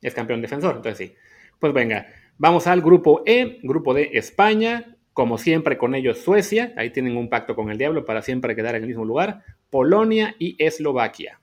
Es 0.00 0.14
campeón 0.14 0.42
defensor, 0.42 0.76
entonces 0.76 1.08
sí. 1.08 1.14
Pues 1.58 1.72
venga, 1.72 2.06
Vamos 2.40 2.68
al 2.68 2.82
grupo 2.82 3.22
E, 3.26 3.58
grupo 3.64 3.94
de 3.94 4.10
España, 4.12 4.96
como 5.12 5.38
siempre 5.38 5.76
con 5.76 5.96
ellos 5.96 6.18
Suecia, 6.18 6.72
ahí 6.76 6.90
tienen 6.90 7.16
un 7.16 7.28
pacto 7.28 7.56
con 7.56 7.68
el 7.68 7.78
diablo 7.78 8.04
para 8.04 8.22
siempre 8.22 8.54
quedar 8.54 8.76
en 8.76 8.82
el 8.82 8.88
mismo 8.88 9.04
lugar, 9.04 9.42
Polonia 9.70 10.36
y 10.38 10.54
Eslovaquia. 10.64 11.40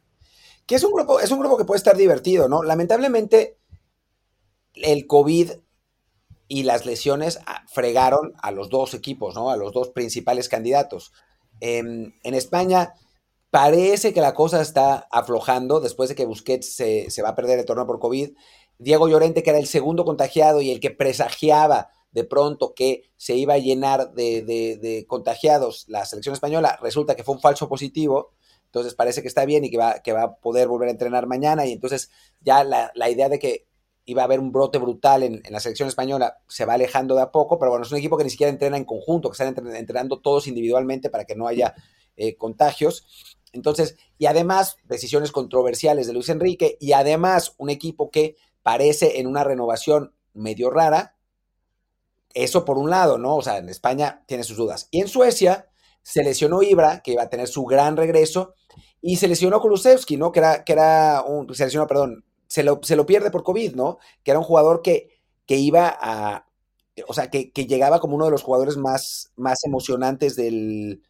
Que 0.65 0.75
es 0.75 0.83
un 0.85 0.93
grupo, 0.93 1.19
es 1.19 1.29
un 1.31 1.39
grupo 1.39 1.57
que 1.57 1.65
puede 1.65 1.79
estar 1.79 1.97
divertido, 1.97 2.47
¿no? 2.47 2.63
Lamentablemente, 2.63 3.57
el 4.73 5.05
COVID 5.05 5.51
y 6.47 6.63
las 6.63 6.85
lesiones 6.85 7.39
ah, 7.45 7.63
fregaron 7.67 8.33
a 8.41 8.51
los 8.51 8.69
dos 8.69 8.93
equipos, 8.93 9.35
¿no? 9.35 9.49
A 9.49 9.57
los 9.57 9.73
dos 9.73 9.89
principales 9.89 10.49
candidatos. 10.49 11.11
Em, 11.59 12.13
en 12.23 12.33
España 12.33 12.93
parece 13.49 14.13
que 14.13 14.21
la 14.21 14.33
cosa 14.33 14.61
está 14.61 15.07
aflojando 15.11 15.79
después 15.79 16.09
de 16.09 16.15
que 16.15 16.25
Busquets 16.25 16.75
se, 16.75 17.21
va 17.23 17.29
a 17.29 17.35
perder 17.35 17.59
el 17.59 17.65
torneo 17.65 17.87
por 17.87 17.99
COVID. 17.99 18.31
Diego 18.77 19.07
Llorente, 19.07 19.43
que 19.43 19.51
era 19.51 19.59
el 19.59 19.67
segundo 19.67 20.03
contagiado 20.05 20.61
y 20.61 20.71
el 20.71 20.79
que 20.79 20.91
presagiaba 20.91 21.89
de 22.11 22.25
pronto 22.25 22.73
que 22.73 23.03
se 23.17 23.35
iba 23.35 23.55
a 23.55 23.57
llenar 23.57 24.13
de, 24.13 25.05
contagiados 25.07 25.85
la 25.87 26.05
selección 26.05 26.33
española, 26.33 26.77
resulta 26.81 27.15
que 27.15 27.23
fue 27.23 27.35
un 27.35 27.41
falso 27.41 27.67
positivo. 27.69 28.33
Entonces 28.65 28.93
parece 28.93 29.21
que 29.21 29.29
está 29.29 29.45
bien 29.45 29.63
y 29.63 29.71
que 29.71 29.77
va, 29.77 29.99
que 29.99 30.11
va 30.11 30.23
a 30.23 30.35
poder 30.35 30.67
volver 30.67 30.89
a 30.89 30.91
entrenar 30.91 31.25
mañana. 31.27 31.65
Y 31.65 31.71
entonces 31.71 32.09
ya 32.41 32.63
la, 32.65 32.91
la 32.93 33.09
idea 33.09 33.29
de 33.29 33.39
que 33.39 33.67
iba 34.05 34.21
a 34.21 34.25
haber 34.25 34.39
un 34.39 34.51
brote 34.51 34.77
brutal 34.77 35.23
en, 35.23 35.41
la 35.49 35.59
selección 35.59 35.87
española, 35.89 36.37
se 36.47 36.65
va 36.65 36.73
alejando 36.73 37.15
de 37.15 37.23
a 37.23 37.31
poco, 37.31 37.57
pero 37.57 37.71
bueno, 37.71 37.85
es 37.85 37.91
un 37.91 37.97
equipo 37.97 38.17
que 38.17 38.23
ni 38.23 38.29
siquiera 38.29 38.51
entrena 38.51 38.77
en 38.77 38.85
conjunto, 38.85 39.29
que 39.29 39.43
están 39.43 39.75
entrenando 39.75 40.19
todos 40.19 40.47
individualmente 40.47 41.09
para 41.09 41.25
que 41.25 41.35
no 41.35 41.47
haya 41.47 41.73
eh, 42.15 42.35
contagios. 42.35 43.33
Entonces, 43.51 43.97
y 44.17 44.27
además, 44.27 44.77
decisiones 44.83 45.31
controversiales 45.31 46.07
de 46.07 46.13
Luis 46.13 46.29
Enrique, 46.29 46.77
y 46.79 46.93
además 46.93 47.55
un 47.57 47.69
equipo 47.69 48.11
que 48.11 48.35
parece 48.61 49.19
en 49.19 49.27
una 49.27 49.43
renovación 49.43 50.15
medio 50.33 50.69
rara. 50.69 51.15
Eso 52.33 52.65
por 52.65 52.77
un 52.77 52.89
lado, 52.89 53.17
¿no? 53.17 53.37
O 53.37 53.41
sea, 53.41 53.57
en 53.57 53.69
España 53.69 54.23
tiene 54.27 54.43
sus 54.43 54.57
dudas. 54.57 54.87
Y 54.91 55.01
en 55.01 55.07
Suecia 55.07 55.69
se 56.03 56.23
lesionó 56.23 56.61
Ibra, 56.61 57.01
que 57.01 57.13
iba 57.13 57.23
a 57.23 57.29
tener 57.29 57.47
su 57.47 57.63
gran 57.65 57.95
regreso, 57.95 58.53
y 59.01 59.17
se 59.17 59.27
lesionó 59.27 59.61
Kulusevski, 59.61 60.17
¿no? 60.17 60.31
Que 60.31 60.39
era, 60.39 60.63
que 60.63 60.73
era 60.73 61.23
un, 61.25 61.53
se 61.53 61.65
lesionó, 61.65 61.87
perdón, 61.87 62.25
se 62.47 62.63
lo, 62.63 63.05
pierde 63.05 63.31
por 63.31 63.43
COVID, 63.43 63.75
¿no? 63.75 63.97
Que 64.23 64.31
era 64.31 64.39
un 64.39 64.45
jugador 64.45 64.81
que, 64.81 65.09
que 65.45 65.57
iba 65.57 65.95
a, 65.99 66.47
o 67.07 67.13
sea, 67.13 67.29
que, 67.29 67.51
llegaba 67.53 67.99
como 67.99 68.15
uno 68.15 68.25
de 68.25 68.31
los 68.31 68.43
jugadores 68.43 68.77
más, 68.77 69.31
más 69.35 69.63
emocionantes 69.65 70.35
del, 70.35 71.01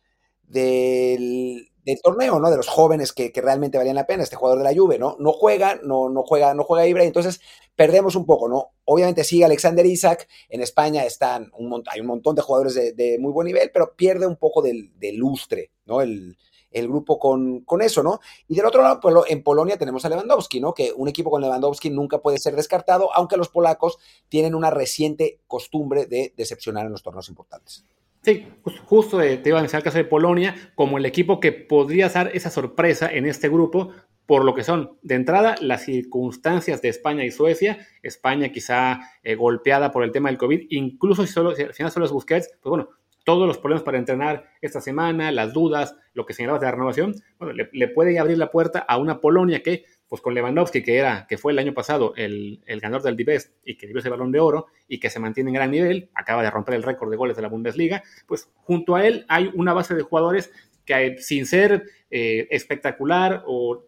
del, 0.43 1.71
torneo, 2.01 2.39
¿no? 2.39 2.49
De 2.49 2.57
los 2.57 2.67
jóvenes 2.67 3.13
que, 3.13 3.31
realmente 3.35 3.77
valían 3.77 3.95
la 3.95 4.07
pena, 4.07 4.23
este 4.23 4.35
jugador 4.35 4.59
de 4.59 4.63
la 4.65 4.75
Juve, 4.75 4.97
¿no? 4.97 5.15
No 5.19 5.31
juega, 5.31 5.79
no, 5.83 6.09
no 6.09 6.23
juega, 6.23 6.53
no 6.53 6.63
juega 6.63 6.87
Ibra, 6.87 7.03
entonces 7.03 7.39
perdemos 7.75 8.15
un 8.15 8.25
poco, 8.25 8.49
¿no? 8.49 8.71
Obviamente 8.85 9.23
sigue 9.23 9.45
Alexander 9.45 9.85
Isaac, 9.85 10.27
en 10.49 10.61
España 10.61 11.05
están 11.05 11.51
un, 11.57 11.83
hay 11.87 12.01
un 12.01 12.07
montón 12.07 12.35
de 12.35 12.41
jugadores 12.41 12.73
de, 12.73 13.17
muy 13.19 13.31
buen 13.31 13.45
nivel, 13.45 13.69
pero 13.71 13.95
pierde 13.95 14.25
un 14.25 14.37
poco 14.37 14.61
del, 14.61 14.97
del 14.97 15.17
lustre, 15.17 15.71
¿no? 15.85 16.01
El, 16.01 16.37
el 16.75 16.89
grupo 16.89 17.17
con, 17.17 17.61
con, 17.61 17.81
eso, 17.81 18.03
¿no? 18.03 18.19
Y 18.47 18.55
del 18.55 18.65
otro 18.65 18.81
lado, 18.81 18.99
pues, 18.99 19.15
en 19.29 19.43
Polonia 19.43 19.77
tenemos 19.77 20.03
a 20.03 20.09
Lewandowski, 20.09 20.59
¿no? 20.59 20.73
Que 20.73 20.91
un 20.91 21.07
equipo 21.07 21.31
con 21.31 21.41
Lewandowski 21.41 21.89
nunca 21.89 22.21
puede 22.21 22.37
ser 22.37 22.55
descartado, 22.55 23.13
aunque 23.13 23.37
los 23.37 23.47
polacos 23.47 23.97
tienen 24.27 24.55
una 24.55 24.71
reciente 24.71 25.39
costumbre 25.47 26.05
de 26.05 26.33
decepcionar 26.35 26.85
en 26.85 26.91
los 26.91 27.01
torneos 27.01 27.29
importantes. 27.29 27.85
Sí, 28.25 28.43
justo 28.85 29.19
te 29.19 29.39
iba 29.45 29.59
a 29.59 29.61
mencionar 29.61 29.81
el 29.81 29.83
caso 29.83 29.99
de 29.99 30.03
Polonia 30.03 30.55
como 30.73 30.97
el 30.97 31.05
equipo 31.05 31.39
que 31.39 31.51
podría 31.51 32.09
dar 32.09 32.31
esa 32.33 32.49
sorpresa 32.49 33.07
en 33.07 33.27
este 33.27 33.49
grupo, 33.49 33.91
por 34.25 34.43
lo 34.43 34.55
que 34.55 34.63
son, 34.63 34.97
de 35.03 35.13
entrada, 35.13 35.53
las 35.61 35.83
circunstancias 35.83 36.81
de 36.81 36.89
España 36.89 37.23
y 37.23 37.29
Suecia. 37.29 37.77
España 38.01 38.49
quizá 38.49 38.99
eh, 39.21 39.35
golpeada 39.35 39.91
por 39.91 40.03
el 40.03 40.11
tema 40.11 40.29
del 40.29 40.39
COVID, 40.39 40.65
incluso 40.71 41.23
si, 41.23 41.31
solo, 41.31 41.53
si 41.53 41.61
al 41.61 41.75
final 41.75 41.91
solo 41.91 42.07
es 42.07 42.11
Busquets, 42.11 42.49
pues 42.63 42.67
bueno, 42.71 42.89
todos 43.25 43.47
los 43.47 43.59
problemas 43.59 43.83
para 43.83 43.99
entrenar 43.99 44.45
esta 44.59 44.81
semana, 44.81 45.31
las 45.31 45.53
dudas, 45.53 45.95
lo 46.15 46.25
que 46.25 46.33
señalabas 46.33 46.61
de 46.61 46.65
la 46.65 46.71
renovación, 46.71 47.13
bueno, 47.37 47.53
le, 47.53 47.87
puede 47.89 48.17
abrir 48.17 48.39
la 48.39 48.49
puerta 48.49 48.79
a 48.79 48.97
una 48.97 49.21
Polonia 49.21 49.61
que, 49.61 49.85
pues 50.15 50.21
con 50.21 50.33
Lewandowski, 50.33 50.81
que 50.81 50.97
era, 50.97 51.27
que 51.27 51.37
fue 51.37 51.51
el 51.51 51.59
año 51.59 51.73
pasado 51.73 52.13
el, 52.15 52.61
ganador 52.81 53.03
del 53.03 53.17
Divest 53.17 53.53
y 53.65 53.75
que 53.75 53.85
dio 53.85 53.99
ese 53.99 54.07
balón 54.07 54.31
de 54.31 54.39
oro 54.39 54.67
y 54.87 54.97
que 54.97 55.09
se 55.09 55.19
mantiene 55.19 55.49
en 55.49 55.55
gran 55.55 55.71
nivel, 55.71 56.09
acaba 56.15 56.41
de 56.41 56.49
romper 56.49 56.75
el 56.75 56.83
récord 56.83 57.11
de 57.11 57.17
goles 57.17 57.35
de 57.35 57.41
la 57.41 57.49
Bundesliga, 57.49 58.01
pues 58.25 58.49
junto 58.55 58.95
a 58.95 59.05
él 59.05 59.25
hay 59.27 59.51
una 59.55 59.73
base 59.73 59.93
de 59.93 60.03
jugadores 60.03 60.53
que 60.85 61.17
sin 61.17 61.45
ser 61.45 61.83
eh, 62.09 62.47
espectacular 62.49 63.43
o 63.45 63.83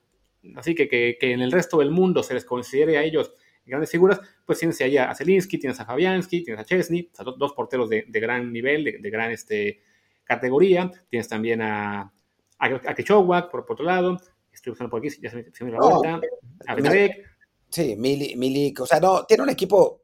así 0.58 0.76
que, 0.76 0.90
que, 0.90 1.18
que 1.18 1.32
en 1.32 1.40
el 1.40 1.54
resto 1.54 1.78
del 1.78 1.92
mundo 1.92 2.24
se 2.24 2.34
les 2.34 2.44
considere 2.44 2.98
a 2.98 3.04
ellos 3.04 3.32
grandes 3.66 3.90
figuras, 3.90 4.20
pues 4.46 4.60
tienes 4.60 4.82
ahí 4.82 4.98
a 4.98 5.16
Zelinski, 5.16 5.58
tienes 5.58 5.80
a 5.80 5.86
Fabianski, 5.86 6.44
tienes 6.44 6.62
a 6.62 6.66
Chesney, 6.66 7.10
dos 7.38 7.54
porteros 7.54 7.90
de, 7.90 8.04
gran 8.10 8.52
nivel, 8.52 8.84
de, 8.84 9.10
gran 9.10 9.32
este, 9.32 9.82
categoría, 10.26 10.92
tienes 11.10 11.28
también 11.30 11.62
a, 11.62 12.12
a, 12.60 12.66
a 12.66 13.50
por, 13.50 13.66
otro 13.70 13.86
lado, 13.86 14.18
estoy 14.58 14.72
buscando 14.72 14.89
por 14.89 15.00
aquí, 15.00 15.10
ya 15.22 15.30
se 15.30 15.63
me, 15.63 15.72
la 15.72 15.80
vuelta, 15.80 16.22
a 16.67 16.76
Benedek. 16.76 17.38
Sí, 17.70 17.96
Milik, 17.96 18.80
o 18.82 18.86
sea, 18.86 19.00
no, 19.00 19.26
tiene 19.26 19.43
un 19.43 19.50
equipo 19.50 20.02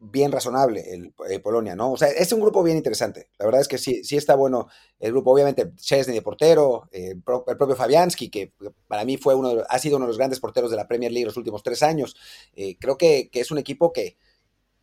bien 0.00 0.30
razonable 0.30 0.84
el, 0.92 1.12
eh, 1.28 1.40
Polonia, 1.40 1.74
¿no? 1.74 1.92
O 1.92 1.96
sea, 1.96 2.08
es 2.08 2.32
un 2.32 2.40
grupo 2.40 2.62
bien 2.62 2.76
interesante. 2.76 3.30
La 3.38 3.46
verdad 3.46 3.62
es 3.62 3.68
que 3.68 3.78
sí, 3.78 4.04
sí 4.04 4.16
está 4.16 4.34
bueno 4.36 4.68
el 5.00 5.10
grupo. 5.10 5.32
Obviamente, 5.32 5.72
Chesney 5.74 6.14
de 6.14 6.22
portero, 6.22 6.88
eh, 6.92 7.14
el 7.14 7.22
propio 7.56 7.74
Fabianski, 7.74 8.30
que 8.30 8.52
para 8.86 9.04
mí 9.04 9.16
fue 9.16 9.34
uno 9.34 9.64
ha 9.68 9.78
sido 9.78 9.96
uno 9.96 10.06
de 10.06 10.10
los 10.10 10.18
grandes 10.18 10.38
porteros 10.38 10.70
de 10.70 10.76
la 10.76 10.86
Premier 10.86 11.10
League 11.10 11.26
los 11.26 11.36
últimos 11.36 11.62
tres 11.62 11.82
años. 11.82 12.14
Eh, 12.54 12.76
creo 12.78 12.96
que, 12.96 13.30
es 13.32 13.50
un 13.50 13.58
equipo 13.58 13.92
que, 13.92 14.18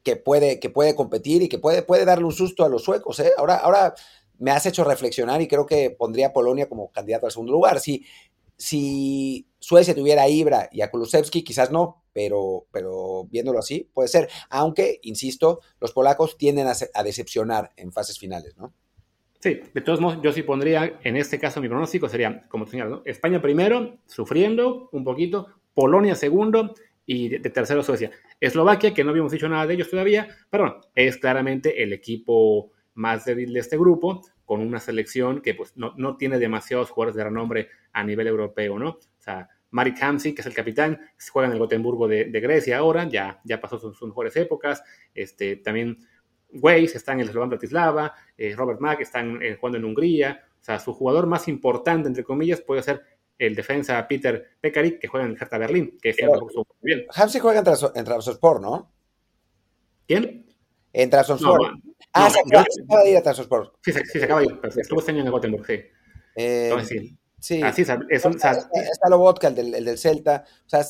que, 0.03 0.17
puede, 0.17 0.59
que 0.59 0.69
puede 0.69 0.95
competir 0.95 1.43
y 1.43 1.49
que 1.49 1.59
puede, 1.59 1.83
puede 1.83 2.03
darle 2.03 2.25
un 2.25 2.33
susto 2.33 2.65
a 2.65 2.69
los 2.69 2.83
suecos. 2.83 3.21
Ahora, 3.37 3.55
ahora 3.57 3.93
me 4.37 4.51
has 4.51 4.65
hecho 4.65 4.83
reflexionar 4.83 5.41
y 5.41 5.47
creo 5.47 5.65
que 5.65 5.91
pondría 5.91 6.27
a 6.27 6.33
Polonia 6.33 6.67
como 6.67 6.91
candidato 6.91 7.25
al 7.27 7.31
segundo 7.31 7.53
lugar. 7.53 7.79
Si, 7.79 8.05
si 8.57 9.47
Suecia 9.59 9.95
tuviera 9.95 10.23
a 10.23 10.29
Ibra 10.29 10.69
y 10.71 10.81
a 10.81 10.89
Kulusevski, 10.89 11.43
quizás 11.43 11.71
no, 11.71 12.03
pero, 12.13 12.65
pero 12.71 13.25
viéndolo 13.25 13.59
así, 13.59 13.89
puede 13.93 14.07
ser. 14.07 14.29
Aunque, 14.49 14.99
insisto, 15.03 15.59
los 15.81 15.91
polacos 15.91 16.37
tienden 16.37 16.67
a, 16.67 17.03
decepcionar 17.03 17.71
en 17.75 17.91
fases 17.91 18.17
finales, 18.17 18.55
¿no? 18.57 18.73
Sí, 19.39 19.59
de 19.73 19.81
todos 19.81 19.99
modos, 19.99 20.19
yo 20.23 20.31
sí 20.31 20.41
pondría, 20.41 20.99
en 21.03 21.17
este 21.17 21.37
caso 21.37 21.61
mi 21.61 21.67
pronóstico 21.67 22.07
sería, 22.09 22.47
como 22.47 22.65
señal, 22.65 22.89
¿no? 22.89 23.01
España 23.05 23.41
primero, 23.41 23.97
sufriendo 24.07 24.89
un 24.91 25.03
poquito, 25.03 25.47
Polonia 25.73 26.15
segundo 26.15 26.73
y 27.05 27.29
de, 27.29 27.49
tercero 27.49 27.83
Suecia. 27.83 28.11
Eslovaquia, 28.39 28.93
que 28.93 29.03
no 29.03 29.11
habíamos 29.11 29.31
dicho 29.31 29.49
nada 29.49 29.67
de 29.67 29.75
ellos 29.75 29.89
todavía, 29.89 30.27
pero 30.49 30.81
es 30.95 31.17
claramente 31.17 31.83
el 31.83 31.93
equipo 31.93 32.71
más 32.95 33.25
débil 33.25 33.53
de 33.53 33.59
este 33.59 33.77
grupo, 33.77 34.21
con 34.45 34.61
una 34.61 34.79
selección 34.79 35.41
que 35.41 35.53
pues, 35.53 35.75
no, 35.75 35.93
no 35.97 36.17
tiene 36.17 36.39
demasiados 36.39 36.91
jugadores 36.91 37.15
de 37.15 37.23
renombre 37.23 37.69
a 37.91 38.03
nivel 38.03 38.27
europeo, 38.27 38.79
¿no? 38.79 38.89
O 38.89 39.21
sea, 39.21 39.49
Marek 39.75 40.01
Hamsik, 40.01 40.35
que 40.35 40.41
es 40.41 40.47
el 40.47 40.53
capitán, 40.53 41.01
juega 41.31 41.47
en 41.47 41.53
el 41.53 41.59
Gotemburgo 41.59 42.07
de, 42.07 42.29
Grecia 42.39 42.77
ahora, 42.77 43.09
ya, 43.09 43.41
ya 43.43 43.59
pasó 43.59 43.77
sus, 43.77 44.01
mejores 44.03 44.35
épocas. 44.37 44.81
Este, 45.13 45.57
también 45.57 45.97
Weiss 46.53 46.95
está 46.95 47.11
en 47.11 47.19
el 47.19 47.29
Slovan 47.29 47.49
Bratislava, 47.49 48.13
eh, 48.37 48.55
Robert 48.55 48.79
Mack 48.79 49.01
está 49.01 49.19
eh, 49.19 49.57
jugando 49.59 49.77
en 49.77 49.85
Hungría. 49.85 50.45
O 50.61 50.63
sea, 50.63 50.79
su 50.79 50.93
jugador 50.93 51.27
más 51.27 51.49
importante, 51.49 52.07
entre 52.07 52.23
comillas, 52.23 52.61
puede 52.61 52.83
ser 52.83 53.01
el 53.37 53.53
defensa 53.53 54.07
Peter 54.07 54.51
Pekarik, 54.61 54.97
que 54.97 55.07
juega 55.07 55.25
en 55.25 55.33
el 55.33 55.37
Hertha 55.37 55.57
Berlín, 55.57 55.97
que 56.01 56.11
este 56.11 56.25
muy 56.25 56.63
bien. 56.81 57.05
Hamsik 57.13 57.41
juega 57.41 57.59
en, 57.59 58.05
Trabzonspor, 58.05 58.61
¿no? 58.61 58.91
¿Quién? 60.07 60.45
En 60.93 61.09
Trabzonspor. 61.09 61.79
Ah, 62.15 62.29
se, 62.29 62.39
acaba, 62.39 63.03
de 63.03 63.11
ir 63.11 63.17
a 63.17 63.21
Trabzonspor. 63.21 63.73
Sí, 63.83 63.91
se, 63.91 64.05
sí, 64.05 64.19
se 64.19 64.25
acaba 64.25 64.41
de 64.41 64.47
ir, 64.47 64.59
pero 64.61 64.73
estuvo 64.79 64.99
este 64.99 65.11
año 65.11 65.21
en 65.21 65.27
el 65.27 65.31
Gotemburgo, 65.31 65.65
sí. 65.65 65.81
Eh, 66.35 66.69
Entonces, 66.69 66.87
sí. 66.89 67.17
Sí. 67.39 67.61
Así 67.61 67.83
es, 67.83 67.89
es 68.09 68.25
está, 68.25 69.09
lo 69.09 69.19
vodka, 69.19 69.49
el 69.49 69.55
del, 69.55 69.75
el 69.75 69.85
del, 69.85 69.97
Celta. 69.99 70.43
O 70.65 70.69
sea, 70.69 70.83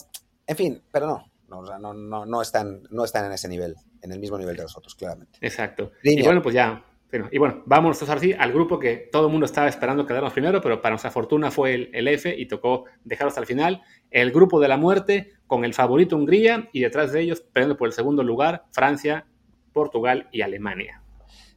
en 0.47 0.55
fin, 0.55 0.81
pero 0.89 1.07
no. 1.07 1.31
No, 1.49 1.61
no, 1.61 1.93
no, 1.93 2.25
no, 2.25 2.41
están, 2.41 2.83
no 2.89 3.03
están 3.03 3.25
en 3.25 3.33
ese 3.33 3.47
nivel, 3.47 3.75
en 4.01 4.11
el 4.11 4.19
mismo 4.19 4.37
nivel 4.37 4.55
de 4.55 4.63
los 4.63 4.77
otros, 4.77 4.95
claramente. 4.95 5.37
Exacto. 5.41 5.91
Y 6.01 6.23
bueno, 6.23 6.41
pues 6.41 6.55
ya. 6.55 6.83
y 7.31 7.37
bueno, 7.37 7.61
vámonos 7.65 8.01
ahora 8.01 8.19
sí 8.19 8.33
al 8.33 8.51
grupo 8.51 8.79
que 8.79 9.09
todo 9.11 9.27
el 9.27 9.31
mundo 9.31 9.45
estaba 9.45 9.67
esperando 9.67 10.05
quedarnos 10.05 10.33
primero, 10.33 10.61
pero 10.61 10.81
para 10.81 10.93
nuestra 10.93 11.11
fortuna 11.11 11.51
fue 11.51 11.73
el, 11.75 11.89
el 11.93 12.07
F 12.07 12.33
y 12.35 12.47
tocó 12.47 12.85
dejarlo 13.03 13.29
hasta 13.29 13.41
el 13.41 13.47
final. 13.47 13.81
El 14.09 14.31
grupo 14.31 14.59
de 14.59 14.67
la 14.67 14.77
muerte 14.77 15.33
con 15.47 15.65
el 15.65 15.73
favorito 15.73 16.15
Hungría 16.15 16.69
y 16.71 16.81
detrás 16.81 17.11
de 17.11 17.21
ellos, 17.21 17.41
peleando 17.41 17.77
por 17.77 17.87
el 17.87 17.93
segundo 17.93 18.23
lugar, 18.23 18.65
Francia, 18.71 19.27
Portugal 19.71 20.29
y 20.31 20.41
Alemania. 20.41 21.04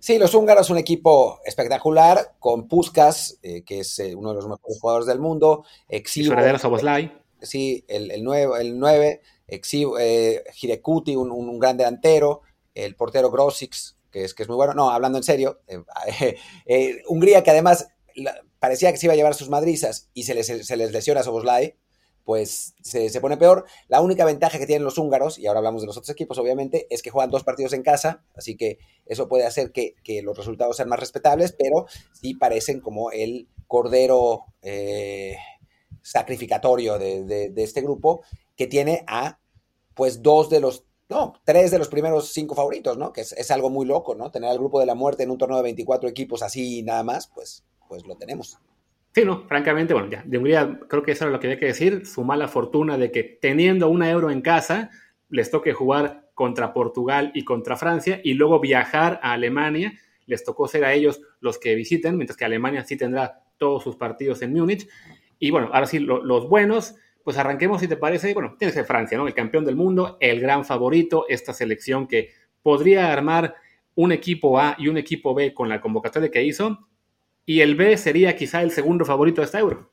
Sí, 0.00 0.18
los 0.18 0.34
húngaros, 0.34 0.70
un 0.70 0.78
equipo 0.78 1.40
espectacular, 1.44 2.34
con 2.38 2.68
Puskas, 2.68 3.38
eh, 3.42 3.62
que 3.64 3.80
es 3.80 3.98
eh, 3.98 4.14
uno 4.14 4.30
de 4.30 4.36
los 4.36 4.48
mejores 4.48 4.78
jugadores 4.80 5.06
del 5.06 5.18
mundo. 5.18 5.64
Exhibo, 5.88 6.34
Sí, 7.42 7.84
el, 7.88 8.10
el 8.10 8.22
9, 8.22 8.60
el 8.60 8.78
9 8.78 9.20
exhibo, 9.46 9.98
eh, 9.98 10.44
Hirekuti, 10.60 11.16
un, 11.16 11.58
gran 11.58 11.76
delantero. 11.76 12.42
El 12.74 12.94
portero 12.94 13.30
Grosix, 13.30 13.96
que 14.10 14.24
es, 14.24 14.34
que 14.34 14.44
es 14.44 14.48
muy 14.48 14.56
bueno. 14.56 14.72
No, 14.74 14.90
hablando 14.90 15.18
en 15.18 15.24
serio. 15.24 15.60
Hungría, 17.08 17.42
que 17.42 17.50
además 17.50 17.88
parecía 18.60 18.92
que 18.92 18.98
se 18.98 19.06
iba 19.06 19.14
a 19.14 19.16
llevar 19.16 19.34
sus 19.34 19.48
madrizas 19.48 20.10
y 20.14 20.24
se 20.24 20.34
les, 20.34 20.46
se 20.46 20.76
les 20.76 20.92
lesiona 20.92 21.20
a 21.20 21.24
Soboslai 21.24 21.76
pues 22.28 22.74
se, 22.82 23.08
se, 23.08 23.22
pone 23.22 23.38
peor. 23.38 23.64
La 23.88 24.02
única 24.02 24.26
ventaja 24.26 24.58
que 24.58 24.66
tienen 24.66 24.84
los 24.84 24.98
húngaros, 24.98 25.38
y 25.38 25.46
ahora 25.46 25.60
hablamos 25.60 25.80
de 25.80 25.86
los 25.86 25.96
otros 25.96 26.10
equipos, 26.10 26.36
obviamente, 26.36 26.86
es 26.90 27.00
que 27.00 27.08
juegan 27.08 27.30
dos 27.30 27.42
partidos 27.42 27.72
en 27.72 27.82
casa, 27.82 28.22
así 28.34 28.54
que 28.54 28.76
eso 29.06 29.28
puede 29.28 29.46
hacer 29.46 29.72
que, 29.72 29.94
que 30.04 30.20
los 30.20 30.36
resultados 30.36 30.76
sean 30.76 30.90
más 30.90 31.00
respetables, 31.00 31.52
pero 31.58 31.86
sí 32.12 32.34
parecen 32.34 32.82
como 32.82 33.12
el 33.12 33.48
cordero 33.66 34.44
eh, 34.60 35.38
sacrificatorio 36.02 36.98
de, 36.98 37.24
de, 37.24 37.48
de, 37.48 37.62
este 37.62 37.80
grupo, 37.80 38.20
que 38.56 38.66
tiene 38.66 39.04
a, 39.06 39.40
pues, 39.94 40.20
dos 40.20 40.50
de 40.50 40.60
los, 40.60 40.84
no, 41.08 41.32
tres 41.44 41.70
de 41.70 41.78
los 41.78 41.88
primeros 41.88 42.28
cinco 42.34 42.54
favoritos, 42.54 42.98
¿no? 42.98 43.10
Que 43.10 43.22
es, 43.22 43.32
es 43.32 43.50
algo 43.50 43.70
muy 43.70 43.86
loco, 43.86 44.14
¿no? 44.14 44.30
Tener 44.30 44.50
al 44.50 44.58
grupo 44.58 44.80
de 44.80 44.84
la 44.84 44.94
muerte 44.94 45.22
en 45.22 45.30
un 45.30 45.38
torneo 45.38 45.56
de 45.56 45.62
24 45.62 46.10
equipos 46.10 46.42
así 46.42 46.82
nada 46.82 47.02
más, 47.02 47.28
pues, 47.28 47.64
pues 47.88 48.06
lo 48.06 48.16
tenemos. 48.16 48.58
Sí, 49.18 49.24
no, 49.24 49.42
francamente, 49.48 49.94
bueno, 49.94 50.08
ya, 50.08 50.22
de 50.24 50.38
Hungría 50.38 50.78
creo 50.88 51.02
que 51.02 51.10
eso 51.10 51.24
era 51.24 51.32
lo 51.32 51.40
que 51.40 51.48
había 51.48 51.58
que 51.58 51.66
decir, 51.66 52.06
su 52.06 52.22
mala 52.22 52.46
fortuna 52.46 52.96
de 52.96 53.10
que 53.10 53.24
teniendo 53.24 53.88
una 53.88 54.08
euro 54.08 54.30
en 54.30 54.42
casa, 54.42 54.90
les 55.28 55.50
toque 55.50 55.72
jugar 55.72 56.30
contra 56.34 56.72
Portugal 56.72 57.32
y 57.34 57.44
contra 57.44 57.76
Francia 57.76 58.20
y 58.22 58.34
luego 58.34 58.60
viajar 58.60 59.18
a 59.24 59.32
Alemania, 59.32 59.92
les 60.26 60.44
tocó 60.44 60.68
ser 60.68 60.84
a 60.84 60.92
ellos 60.92 61.20
los 61.40 61.58
que 61.58 61.74
visiten, 61.74 62.16
mientras 62.16 62.36
que 62.36 62.44
Alemania 62.44 62.84
sí 62.84 62.96
tendrá 62.96 63.42
todos 63.56 63.82
sus 63.82 63.96
partidos 63.96 64.40
en 64.42 64.52
Múnich. 64.52 64.88
Y 65.40 65.50
bueno, 65.50 65.68
ahora 65.72 65.86
sí, 65.86 65.98
lo, 65.98 66.22
los 66.22 66.48
buenos, 66.48 66.94
pues 67.24 67.36
arranquemos 67.38 67.80
si 67.80 67.88
te 67.88 67.96
parece, 67.96 68.32
bueno, 68.34 68.54
tiene 68.56 68.72
que 68.72 68.84
Francia, 68.84 69.18
¿no? 69.18 69.26
El 69.26 69.34
campeón 69.34 69.64
del 69.64 69.74
mundo, 69.74 70.16
el 70.20 70.38
gran 70.38 70.64
favorito, 70.64 71.24
esta 71.28 71.52
selección 71.52 72.06
que 72.06 72.30
podría 72.62 73.12
armar 73.12 73.56
un 73.96 74.12
equipo 74.12 74.60
A 74.60 74.76
y 74.78 74.86
un 74.86 74.96
equipo 74.96 75.34
B 75.34 75.54
con 75.54 75.68
la 75.68 75.80
convocatoria 75.80 76.30
que 76.30 76.44
hizo, 76.44 76.86
y 77.48 77.62
el 77.62 77.76
B 77.76 77.96
sería 77.96 78.36
quizá 78.36 78.60
el 78.60 78.72
segundo 78.72 79.06
favorito 79.06 79.40
de 79.40 79.46
esta 79.46 79.58
Euro. 79.58 79.90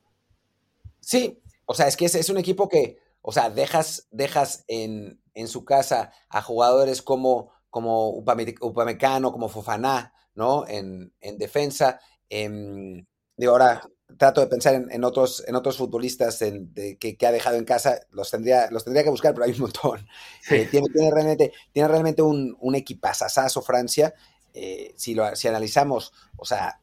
Sí, 1.00 1.42
o 1.64 1.74
sea, 1.74 1.88
es 1.88 1.96
que 1.96 2.04
es, 2.04 2.14
es 2.16 2.30
un 2.30 2.38
equipo 2.38 2.68
que, 2.68 3.00
o 3.22 3.32
sea, 3.32 3.50
dejas, 3.50 4.10
dejas 4.12 4.66
en, 4.68 5.22
en, 5.34 5.48
su 5.48 5.64
casa 5.64 6.12
a 6.28 6.42
jugadores 6.42 7.02
como, 7.02 7.54
como 7.70 8.10
Upamecano, 8.10 9.32
como 9.32 9.48
Fofaná, 9.48 10.14
¿no? 10.34 10.68
En, 10.68 11.14
en 11.22 11.38
defensa. 11.38 12.02
En, 12.28 13.08
de 13.38 13.46
ahora 13.46 13.90
trato 14.18 14.42
de 14.42 14.48
pensar 14.48 14.76
en, 14.76 14.92
en, 14.92 15.06
otros, 15.06 15.42
en 15.48 15.56
otros 15.56 15.78
futbolistas 15.78 16.40
de, 16.40 16.98
que, 17.00 17.16
que, 17.16 17.26
ha 17.26 17.32
dejado 17.32 17.56
en 17.56 17.64
casa, 17.64 18.02
los 18.12 18.32
tendría, 18.32 18.70
los 18.70 18.84
tendría 18.84 19.06
que 19.06 19.12
buscar, 19.12 19.34
pero 19.34 19.46
hay 19.46 19.54
un 19.54 19.62
montón. 19.62 20.06
Sí. 20.42 20.56
Eh, 20.56 20.68
tiene, 20.70 20.90
tiene, 20.90 21.10
realmente, 21.10 21.54
tiene 21.72 21.88
realmente 21.88 22.22
un, 22.22 22.58
un 22.60 22.76
equipazazazo 22.76 23.62
Francia. 23.62 24.14
Eh, 24.54 24.94
si, 24.98 25.14
lo, 25.14 25.34
si 25.38 25.48
analizamos, 25.48 26.12
o 26.36 26.46
sea, 26.46 26.82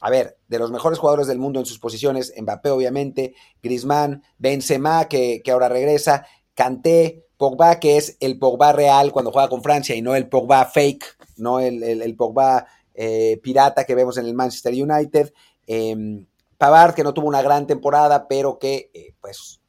a 0.00 0.10
ver, 0.10 0.38
de 0.48 0.58
los 0.58 0.70
mejores 0.70 0.98
jugadores 0.98 1.26
del 1.26 1.38
mundo 1.38 1.60
en 1.60 1.66
sus 1.66 1.78
posiciones, 1.78 2.32
Mbappé 2.40 2.70
obviamente, 2.70 3.34
Griezmann, 3.62 4.22
Benzema 4.38 5.06
que, 5.06 5.42
que 5.44 5.50
ahora 5.50 5.68
regresa, 5.68 6.26
Kanté, 6.54 7.26
Pogba 7.36 7.80
que 7.80 7.96
es 7.96 8.16
el 8.20 8.38
Pogba 8.38 8.72
real 8.72 9.12
cuando 9.12 9.32
juega 9.32 9.48
con 9.48 9.62
Francia 9.62 9.94
y 9.94 10.02
no 10.02 10.14
el 10.14 10.28
Pogba 10.28 10.66
fake, 10.66 11.04
no 11.36 11.60
el, 11.60 11.82
el, 11.82 12.16
Pogba 12.16 12.66
eh, 12.94 13.40
pirata 13.42 13.84
que 13.84 13.94
vemos 13.94 14.18
en 14.18 14.26
el 14.26 14.34
Manchester 14.34 14.74
United, 14.74 15.32
eh, 15.66 16.24
Pavard 16.60 16.92
que 16.94 17.02
no 17.02 17.14
tuvo 17.14 17.26
una 17.26 17.40
gran 17.40 17.66
temporada 17.66 18.28
pero 18.28 18.58
que 18.58 18.90
eh, 18.92 19.14
pues 19.22 19.62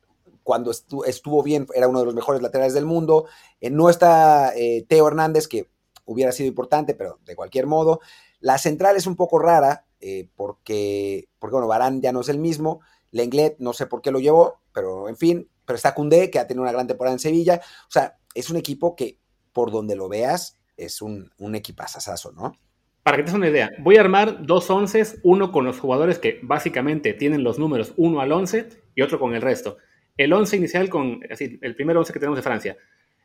cuando 0.44 0.72
estuvo, 0.72 1.06
estuvo, 1.06 1.42
bien 1.42 1.66
era 1.74 1.88
uno 1.88 2.00
de 2.00 2.06
los 2.06 2.16
mejores 2.16 2.42
laterales 2.42 2.74
del 2.74 2.86
mundo, 2.86 3.28
eh, 3.62 3.70
no 3.70 3.90
está 3.90 4.54
eh, 4.58 4.86
Teo 4.90 5.08
Hernández 5.08 5.48
que 5.48 5.70
hubiera 6.04 6.34
sido 6.34 6.50
importante 6.50 6.94
pero 6.94 7.20
de 7.26 7.38
cualquier 7.38 7.66
modo, 7.66 8.02
la 8.42 8.58
central 8.58 8.98
es 8.98 9.08
un 9.08 9.16
poco 9.16 9.40
rara, 9.40 9.86
eh, 10.02 10.28
porque, 10.36 11.30
porque, 11.40 11.54
bueno, 11.54 11.68
Barán 11.68 12.02
ya 12.02 12.12
no 12.12 12.22
es 12.22 12.30
el 12.30 12.40
mismo, 12.40 12.82
Lenglet 13.12 13.58
no 13.60 13.74
sé 13.74 13.86
por 13.86 14.02
qué 14.02 14.12
lo 14.12 14.20
llevó, 14.20 14.62
pero 14.74 15.08
en 15.08 15.18
fin, 15.18 15.50
pero 15.66 15.78
está 15.78 15.94
Cundé, 15.94 16.30
que 16.30 16.40
ha 16.40 16.48
tenido 16.48 16.64
una 16.64 16.72
gran 16.72 16.88
temporada 16.88 17.14
en 17.14 17.20
Sevilla, 17.20 17.62
o 17.88 17.92
sea, 17.92 18.18
es 18.34 18.50
un 18.50 18.58
equipo 18.58 18.96
que 18.96 19.18
por 19.54 19.72
donde 19.72 19.96
lo 19.96 20.10
veas 20.10 20.58
es 20.78 21.02
un, 21.02 21.32
un 21.38 21.56
equipazazazo, 21.56 22.32
¿no? 22.32 22.58
Para 23.04 23.18
que 23.18 23.24
te 23.24 23.32
des 23.32 23.36
una 23.36 23.50
idea, 23.50 23.72
voy 23.80 23.98
a 23.98 24.02
armar 24.02 24.46
dos 24.46 24.70
once, 24.70 25.04
uno 25.24 25.52
con 25.52 25.66
los 25.66 25.80
jugadores 25.80 26.20
que 26.20 26.40
básicamente 26.44 27.14
tienen 27.14 27.44
los 27.44 27.58
números 27.58 27.94
1 27.98 28.22
al 28.22 28.32
11 28.32 28.70
y 28.94 29.02
otro 29.02 29.20
con 29.20 29.34
el 29.34 29.42
resto. 29.42 29.78
El 30.18 30.32
11 30.34 30.58
inicial 30.58 30.90
con, 30.90 31.20
el 31.30 31.76
primer 31.76 31.98
11 31.98 32.14
que 32.14 32.20
tenemos 32.20 32.38
de 32.38 32.44
Francia. 32.44 32.78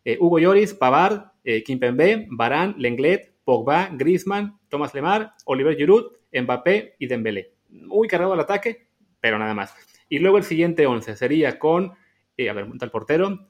Eh, 0.03 0.17
Hugo 0.19 0.39
Lloris, 0.39 0.73
Pavard, 0.73 1.33
eh, 1.45 1.63
Kimpembe, 1.63 2.27
Barán, 2.31 2.75
Lenglet, 2.79 3.35
Pogba, 3.45 3.91
Griezmann, 3.93 4.59
Thomas 4.71 4.95
Lemar, 4.95 5.35
Oliver 5.45 5.77
Giroud, 5.77 6.13
Mbappé 6.33 6.97
y 6.99 7.07
Dembélé. 7.07 7.55
Muy 7.71 8.09
cargado 8.09 8.33
al 8.33 8.41
ataque, 8.41 8.89
pero 9.21 9.39
nada 9.39 9.55
más. 9.55 9.75
Y 10.09 10.19
luego 10.19 10.39
el 10.39 10.45
siguiente 10.45 10.87
11 10.87 11.17
sería 11.17 11.59
con, 11.59 11.93
eh, 12.37 12.49
a 12.49 12.53
ver, 12.53 12.67
el 12.81 12.91
portero, 12.91 13.49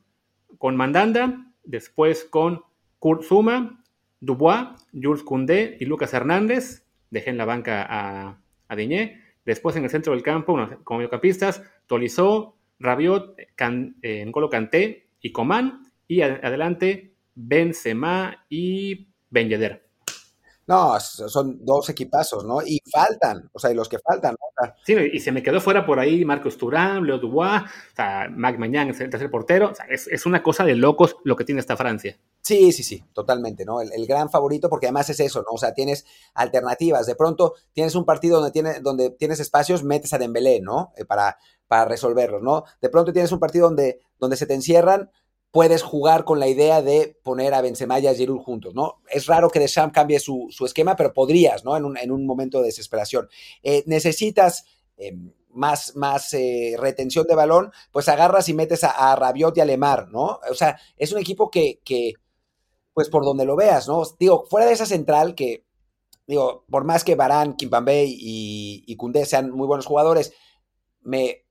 con 0.58 0.76
Mandanda, 0.76 1.52
después 1.64 2.24
con 2.24 2.62
Kurt 2.98 3.22
Zuma, 3.22 3.84
Dubois, 4.20 4.68
Jules 4.92 5.22
Koundé 5.22 5.76
y 5.80 5.84
Lucas 5.84 6.14
Hernández. 6.14 6.86
Dejé 7.10 7.30
en 7.30 7.38
la 7.38 7.44
banca 7.44 7.86
a, 7.88 8.40
a 8.68 8.76
Diñé. 8.76 9.22
Después 9.44 9.76
en 9.76 9.84
el 9.84 9.90
centro 9.90 10.12
del 10.12 10.22
campo, 10.22 10.52
bueno, 10.52 10.80
como 10.82 10.98
mediocampistas, 10.98 11.62
Tolizó, 11.86 12.56
Rabiot, 12.80 13.36
Can, 13.54 13.96
eh, 14.02 14.24
N'Golo 14.24 14.50
Kanté 14.50 15.08
y 15.20 15.32
Coman. 15.32 15.82
Y 16.08 16.20
adelante 16.20 17.14
Benzema 17.34 18.44
y 18.48 19.08
Ben 19.30 19.48
Yedder. 19.48 19.85
No, 20.66 20.98
son 20.98 21.64
dos 21.64 21.88
equipazos, 21.90 22.44
¿no? 22.44 22.60
Y 22.60 22.80
faltan, 22.90 23.48
o 23.52 23.58
sea, 23.58 23.70
y 23.70 23.74
los 23.74 23.88
que 23.88 23.98
faltan, 24.00 24.32
¿no? 24.32 24.72
Sí, 24.84 24.96
y 25.12 25.20
se 25.20 25.30
me 25.30 25.42
quedó 25.42 25.60
fuera 25.60 25.86
por 25.86 26.00
ahí 26.00 26.24
Marcos 26.24 26.56
Turán, 26.56 27.04
Leo 27.04 27.18
Dubois, 27.18 27.62
o 27.62 27.94
sea, 27.94 28.28
Mac 28.30 28.58
Mañán 28.58 28.90
es 28.90 28.98
el 29.00 29.08
tercer 29.08 29.30
portero. 29.30 29.70
O 29.70 29.74
sea, 29.74 29.86
es, 29.86 30.08
es, 30.08 30.26
una 30.26 30.42
cosa 30.42 30.64
de 30.64 30.74
locos 30.74 31.16
lo 31.22 31.36
que 31.36 31.44
tiene 31.44 31.60
esta 31.60 31.76
Francia. 31.76 32.18
Sí, 32.40 32.72
sí, 32.72 32.82
sí, 32.82 33.04
totalmente, 33.12 33.64
¿no? 33.64 33.80
El, 33.80 33.92
el, 33.92 34.06
gran 34.06 34.28
favorito, 34.28 34.68
porque 34.68 34.86
además 34.86 35.08
es 35.10 35.20
eso, 35.20 35.40
¿no? 35.40 35.52
O 35.52 35.58
sea, 35.58 35.72
tienes 35.72 36.04
alternativas. 36.34 37.06
De 37.06 37.14
pronto 37.14 37.54
tienes 37.72 37.94
un 37.94 38.04
partido 38.04 38.36
donde, 38.36 38.50
tiene, 38.50 38.80
donde 38.80 39.10
tienes 39.10 39.38
espacios, 39.38 39.84
metes 39.84 40.14
a 40.14 40.18
Dembélé, 40.18 40.60
¿no? 40.60 40.92
Eh, 40.96 41.04
para, 41.04 41.38
para 41.68 41.84
resolverlos, 41.84 42.42
¿no? 42.42 42.64
De 42.80 42.88
pronto 42.88 43.12
tienes 43.12 43.30
un 43.30 43.38
partido 43.38 43.66
donde, 43.66 44.00
donde 44.18 44.36
se 44.36 44.46
te 44.46 44.54
encierran, 44.54 45.10
puedes 45.50 45.82
jugar 45.82 46.24
con 46.24 46.38
la 46.38 46.48
idea 46.48 46.82
de 46.82 47.18
poner 47.22 47.54
a 47.54 47.62
Benzema 47.62 47.98
y 47.98 48.06
a 48.06 48.14
Giroud 48.14 48.40
juntos, 48.40 48.74
¿no? 48.74 49.02
Es 49.08 49.26
raro 49.26 49.48
que 49.48 49.58
Deschamps 49.58 49.94
cambie 49.94 50.20
su, 50.20 50.48
su 50.50 50.66
esquema, 50.66 50.96
pero 50.96 51.14
podrías, 51.14 51.64
¿no? 51.64 51.76
En 51.76 51.84
un, 51.84 51.96
en 51.96 52.10
un 52.10 52.26
momento 52.26 52.58
de 52.58 52.66
desesperación. 52.66 53.28
Eh, 53.62 53.82
necesitas 53.86 54.66
eh, 54.98 55.16
más, 55.50 55.96
más 55.96 56.32
eh, 56.34 56.76
retención 56.78 57.26
de 57.26 57.34
balón, 57.34 57.72
pues 57.90 58.08
agarras 58.08 58.48
y 58.48 58.54
metes 58.54 58.84
a, 58.84 59.12
a, 59.12 59.16
Rabiot 59.16 59.56
y 59.56 59.60
a 59.60 59.64
Lemar, 59.64 60.08
¿no? 60.10 60.40
O 60.50 60.54
sea, 60.54 60.78
es 60.96 61.12
un 61.12 61.18
equipo 61.18 61.50
que, 61.50 61.80
que, 61.84 62.14
pues 62.92 63.08
por 63.08 63.24
donde 63.24 63.44
lo 63.44 63.56
veas, 63.56 63.88
¿no? 63.88 64.02
Digo, 64.18 64.44
fuera 64.48 64.66
de 64.66 64.72
esa 64.72 64.86
central 64.86 65.34
que, 65.34 65.64
digo, 66.26 66.64
por 66.70 66.84
más 66.84 67.04
que 67.04 67.14
Barán, 67.14 67.56
Kimpambé 67.56 68.04
y, 68.06 68.84
y 68.86 69.24
sean 69.24 69.50
muy 69.50 69.66
buenos 69.66 69.86
jugadores, 69.86 70.32
me 71.00 71.46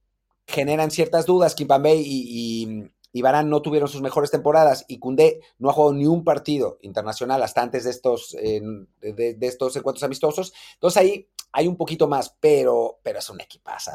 generan 0.48 0.92
ciertas 0.92 1.26
dudas 1.26 1.56
Kimpambé 1.56 1.96
y, 1.96 2.04
y 2.04 2.92
y 3.16 3.22
Barán 3.22 3.50
no 3.50 3.62
tuvieron 3.62 3.88
sus 3.88 4.02
mejores 4.02 4.30
temporadas 4.30 4.84
y 4.90 5.00
Cundé 5.00 5.40
no 5.58 5.70
ha 5.70 5.74
jugado 5.74 5.94
ni 5.94 6.06
un 6.06 6.26
partido 6.26 6.80
internacional 6.82 7.42
hasta 7.44 7.62
antes 7.62 7.86
de 7.86 7.92
estos, 7.92 8.36
eh, 8.38 8.62
de, 9.00 9.36
de, 9.36 9.48
estos 9.48 9.74
encuentros 9.78 10.04
amistosos. 10.04 10.54
Entonces 10.74 11.02
ahí 11.02 11.30
hay 11.54 11.70
un 11.70 11.78
poquito 11.78 12.10
más, 12.10 12.36
pero, 12.42 13.00
pero 13.04 13.20
es 13.20 13.30
un 13.30 13.40
equipazo. 13.40 13.92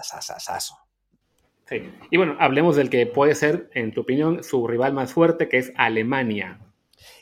Sí. 1.69 1.77
Y 2.11 2.17
bueno, 2.17 2.35
hablemos 2.41 2.77
del 2.77 2.89
que 2.89 3.05
puede 3.05 3.35
ser, 3.35 3.69
en 3.75 3.93
tu 3.93 4.01
opinión, 4.01 4.43
su 4.43 4.67
rival 4.67 4.95
más 4.95 5.13
fuerte, 5.13 5.51
que 5.51 5.59
es 5.59 5.71
Alemania. 5.77 6.59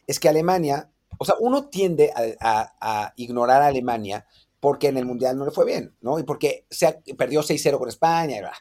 Es 0.07 0.21
que 0.21 0.29
Alemania, 0.29 0.93
o 1.19 1.25
sea, 1.25 1.35
uno 1.41 1.69
tiende 1.69 2.13
a, 2.15 2.31
a, 2.39 2.77
a 2.81 3.13
ignorar 3.17 3.61
a 3.61 3.67
Alemania 3.67 4.25
porque 4.61 4.87
en 4.87 4.99
el 4.99 5.05
Mundial 5.05 5.37
no 5.37 5.45
le 5.45 5.51
fue 5.51 5.65
bien, 5.65 5.97
¿no? 6.01 6.21
Y 6.21 6.23
porque 6.23 6.65
se 6.71 7.03
perdió 7.17 7.43
6-0 7.43 7.77
con 7.77 7.89
España. 7.89 8.37
Y 8.37 8.41
bla. 8.41 8.55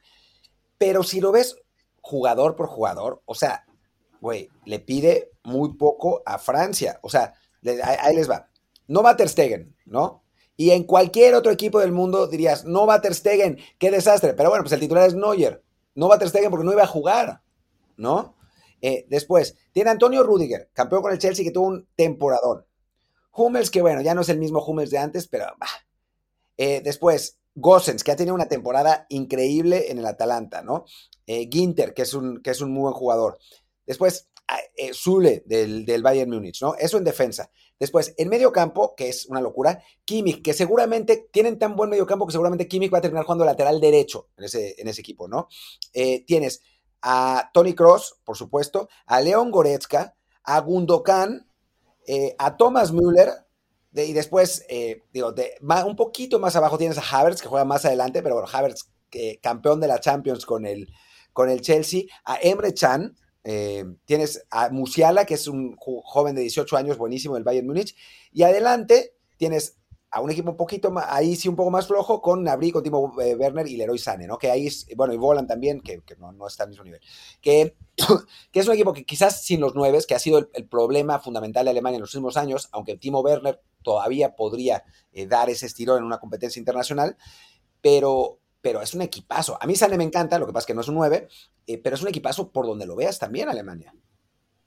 Pero 0.80 1.04
si 1.04 1.22
lo 1.22 1.32
ves 1.32 1.56
jugador 2.08 2.56
por 2.56 2.68
jugador, 2.68 3.22
o 3.26 3.36
sea, 3.36 3.66
güey, 4.22 4.50
le 4.66 4.80
pide 4.80 5.32
muy 5.44 5.74
poco 5.74 6.24
a 6.26 6.38
Francia. 6.38 7.00
O 7.04 7.10
sea, 7.10 7.34
ahí 7.84 8.16
les 8.16 8.30
va. 8.30 8.50
No 8.88 9.04
va 9.04 9.18
Ter 9.18 9.28
Stegen, 9.28 9.76
¿no? 9.86 10.24
Y 10.56 10.72
en 10.72 10.86
cualquier 10.86 11.36
otro 11.36 11.52
equipo 11.52 11.80
del 11.80 11.92
mundo 11.92 12.28
dirías, 12.28 12.64
no 12.64 12.88
va 12.88 13.02
Ter 13.02 13.14
Stegen, 13.14 13.60
qué 13.78 13.92
desastre. 13.92 14.34
Pero 14.34 14.50
bueno, 14.50 14.64
pues 14.64 14.72
el 14.72 14.80
titular 14.80 15.06
es 15.06 15.16
Neuer. 15.16 15.64
No 15.96 16.08
va 16.08 16.18
Ter 16.18 16.30
Stegen 16.30 16.50
porque 16.50 16.66
no 16.66 16.72
iba 16.72 16.84
a 16.84 16.88
jugar, 16.88 17.42
¿no? 17.98 18.36
Eh, 18.82 19.06
después, 19.10 19.58
tiene 19.74 19.90
Antonio 19.90 20.24
Rudiger, 20.24 20.70
campeón 20.72 21.02
con 21.02 21.12
el 21.12 21.20
Chelsea 21.20 21.44
que 21.44 21.52
tuvo 21.52 21.68
un 21.68 21.90
temporadón. 21.96 22.66
Hummels, 23.34 23.70
que 23.70 23.82
bueno, 23.82 24.02
ya 24.02 24.16
no 24.16 24.22
es 24.22 24.30
el 24.30 24.40
mismo 24.40 24.64
Hummels 24.64 24.92
de 24.92 24.98
antes, 24.98 25.28
pero. 25.28 25.46
Eh, 26.56 26.82
después, 26.84 27.38
Gossens, 27.60 28.04
que 28.04 28.12
ha 28.12 28.16
tenido 28.16 28.36
una 28.36 28.48
temporada 28.48 29.08
increíble 29.10 29.92
en 29.92 29.98
el 29.98 30.06
Atalanta, 30.06 30.62
¿no? 30.62 30.86
Eh, 31.26 31.50
Ginter, 31.52 31.96
que 31.96 32.04
es, 32.04 32.14
un, 32.14 32.42
que 32.44 32.52
es 32.52 32.62
un 32.62 32.72
muy 32.72 32.84
buen 32.84 32.94
jugador. 32.94 33.40
Después, 33.86 34.30
eh, 34.76 34.92
Zule 34.94 35.44
del, 35.48 35.84
del, 35.84 36.04
Bayern 36.04 36.30
Múnich, 36.30 36.62
¿no? 36.62 36.76
Eso 36.76 36.98
en 36.98 37.04
defensa. 37.04 37.50
Después, 37.80 38.14
en 38.18 38.30
medio 38.30 38.52
campo, 38.52 38.94
que 38.96 39.10
es 39.10 39.26
una 39.26 39.42
locura, 39.42 39.84
Kimmich, 40.06 40.44
que 40.44 40.54
seguramente 40.54 41.30
tienen 41.32 41.58
tan 41.58 41.76
buen 41.76 41.90
medio 41.90 42.06
campo 42.06 42.28
que 42.28 42.32
seguramente 42.32 42.68
Kimmich 42.68 42.94
va 42.94 43.00
a 43.00 43.02
terminar 43.02 43.26
jugando 43.26 43.44
lateral 43.44 43.82
derecho 43.82 44.30
en 44.38 44.46
ese, 44.46 44.76
en 44.78 44.88
ese 44.88 45.02
equipo, 45.02 45.28
¿no? 45.28 45.48
Eh, 45.94 46.24
tienes 46.26 46.62
a 47.02 47.50
Tony 47.54 47.74
Cross, 47.74 48.20
por 48.24 48.38
supuesto, 48.38 48.88
a 49.08 49.20
Leon 49.20 49.50
Goretzka, 49.50 50.16
a 50.44 50.60
Gundogan, 50.62 51.50
eh, 52.06 52.36
a 52.38 52.56
Thomas 52.56 52.94
Müller, 52.94 53.30
y 53.94 54.14
después, 54.14 54.66
eh, 54.70 55.04
digo, 55.14 55.34
un 55.86 55.96
poquito 55.96 56.40
más 56.40 56.56
abajo 56.56 56.78
tienes 56.78 56.98
a 56.98 57.02
Havertz, 57.02 57.42
que 57.42 57.48
juega 57.48 57.66
más 57.66 57.86
adelante, 57.86 58.22
pero 58.22 58.36
bueno, 58.36 58.50
Havertz, 58.52 58.90
campeón 59.42 59.80
de 59.80 59.88
la 59.88 60.00
Champions 60.00 60.46
con 60.46 60.66
el, 60.66 60.88
con 61.34 61.50
el 61.50 61.62
Chelsea, 61.62 62.04
a 62.26 62.38
Emre 62.42 62.74
Chan, 62.74 63.16
eh, 63.50 63.86
tienes 64.04 64.46
a 64.50 64.70
Musiala, 64.72 65.26
que 65.26 65.36
es 65.36 65.48
un 65.48 65.78
joven 65.78 66.36
de 66.36 66.42
18 66.42 66.76
años, 66.76 66.98
buenísimo 66.98 67.36
del 67.36 67.46
Bayern 67.46 67.66
Múnich, 67.66 67.96
y 68.34 68.44
adelante 68.44 69.14
tienes 69.38 69.78
a 70.12 70.20
un 70.20 70.32
equipo 70.32 70.52
un 70.52 70.58
poquito 70.58 70.92
más, 70.92 71.06
ahí 71.08 71.36
sí 71.38 71.48
un 71.48 71.56
poco 71.56 71.72
más 71.72 71.88
flojo, 71.88 72.22
con 72.22 72.44
Nabri, 72.44 72.72
con 72.72 72.84
Timo 72.84 73.14
eh, 73.22 73.36
Werner 73.36 73.66
y 73.68 73.78
Leroy 73.78 73.98
Sane, 74.00 74.28
¿no? 74.28 74.38
Que 74.38 74.52
ahí, 74.52 74.68
es, 74.68 74.86
bueno, 74.98 75.14
y 75.14 75.18
Volan 75.18 75.48
también, 75.48 75.80
que, 75.80 76.02
no, 76.18 76.48
está 76.48 76.64
al 76.64 76.70
mismo 76.70 76.84
nivel. 76.84 77.00
Que, 77.42 77.78
que, 78.52 78.60
es 78.60 78.68
un 78.68 78.74
equipo 78.74 78.92
que 78.92 79.06
quizás 79.06 79.44
sin 79.44 79.62
los 79.62 79.76
nueve, 79.76 80.00
que 80.06 80.16
ha 80.16 80.20
sido 80.20 80.40
el, 80.40 80.68
problema 80.68 81.20
fundamental 81.20 81.66
de 81.66 81.72
Alemania 81.72 81.96
en 81.98 82.02
los 82.02 82.14
últimos 82.16 82.36
años, 82.36 82.68
aunque 82.74 82.98
Timo 82.98 83.22
Werner 83.22 83.62
todavía 83.88 84.36
podría 84.36 84.84
eh, 85.14 85.28
dar 85.28 85.50
ese 85.50 85.66
estirón 85.66 86.00
en 86.00 86.04
una 86.04 86.18
competencia 86.18 86.60
internacional, 86.60 87.16
pero, 87.80 88.42
pero 88.60 88.82
es 88.82 88.94
un 88.94 89.02
equipazo. 89.02 89.58
A 89.62 89.66
mí 89.66 89.78
Sane 89.78 89.98
me 89.98 90.04
encanta, 90.04 90.38
lo 90.38 90.46
que 90.46 90.52
pasa 90.52 90.64
es 90.64 90.68
que 90.68 90.74
no 90.74 90.82
es 90.82 90.90
un 90.90 90.96
9, 90.96 91.30
eh, 91.68 91.78
pero 91.78 91.96
es 91.96 92.02
un 92.02 92.10
equipazo 92.10 92.52
por 92.52 92.66
donde 92.66 92.86
lo 92.86 92.98
veas 92.98 93.18
también 93.18 93.48
Alemania. 93.48 93.94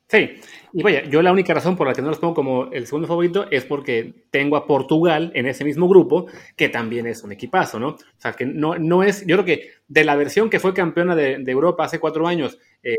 Sí, 0.09 0.41
y 0.73 0.83
vaya, 0.83 1.05
yo 1.05 1.21
la 1.21 1.33
única 1.33 1.53
razón 1.53 1.77
por 1.77 1.87
la 1.87 1.93
que 1.93 2.01
no 2.01 2.09
los 2.09 2.19
pongo 2.19 2.33
como 2.33 2.73
el 2.73 2.87
segundo 2.87 3.07
favorito 3.07 3.47
es 3.51 3.67
porque 3.67 4.25
tengo 4.31 4.57
a 4.57 4.67
Portugal 4.67 5.31
en 5.35 5.45
ese 5.45 5.67
mismo 5.67 5.87
grupo, 5.87 6.27
que 6.57 6.71
también 6.71 7.07
es 7.07 7.23
un 7.23 7.33
equipazo, 7.33 7.79
¿no? 7.79 7.89
O 7.89 7.99
sea, 8.17 8.33
que 8.33 8.47
no, 8.47 8.79
no 8.79 9.03
es, 9.03 9.21
yo 9.27 9.37
creo 9.37 9.45
que 9.45 9.69
de 9.87 10.05
la 10.05 10.17
versión 10.17 10.49
que 10.49 10.61
fue 10.61 10.73
campeona 10.73 11.15
de, 11.15 11.45
Europa 11.47 11.85
hace 11.85 12.01
cuatro 12.01 12.27
años, 12.27 12.59
eh, 12.83 12.97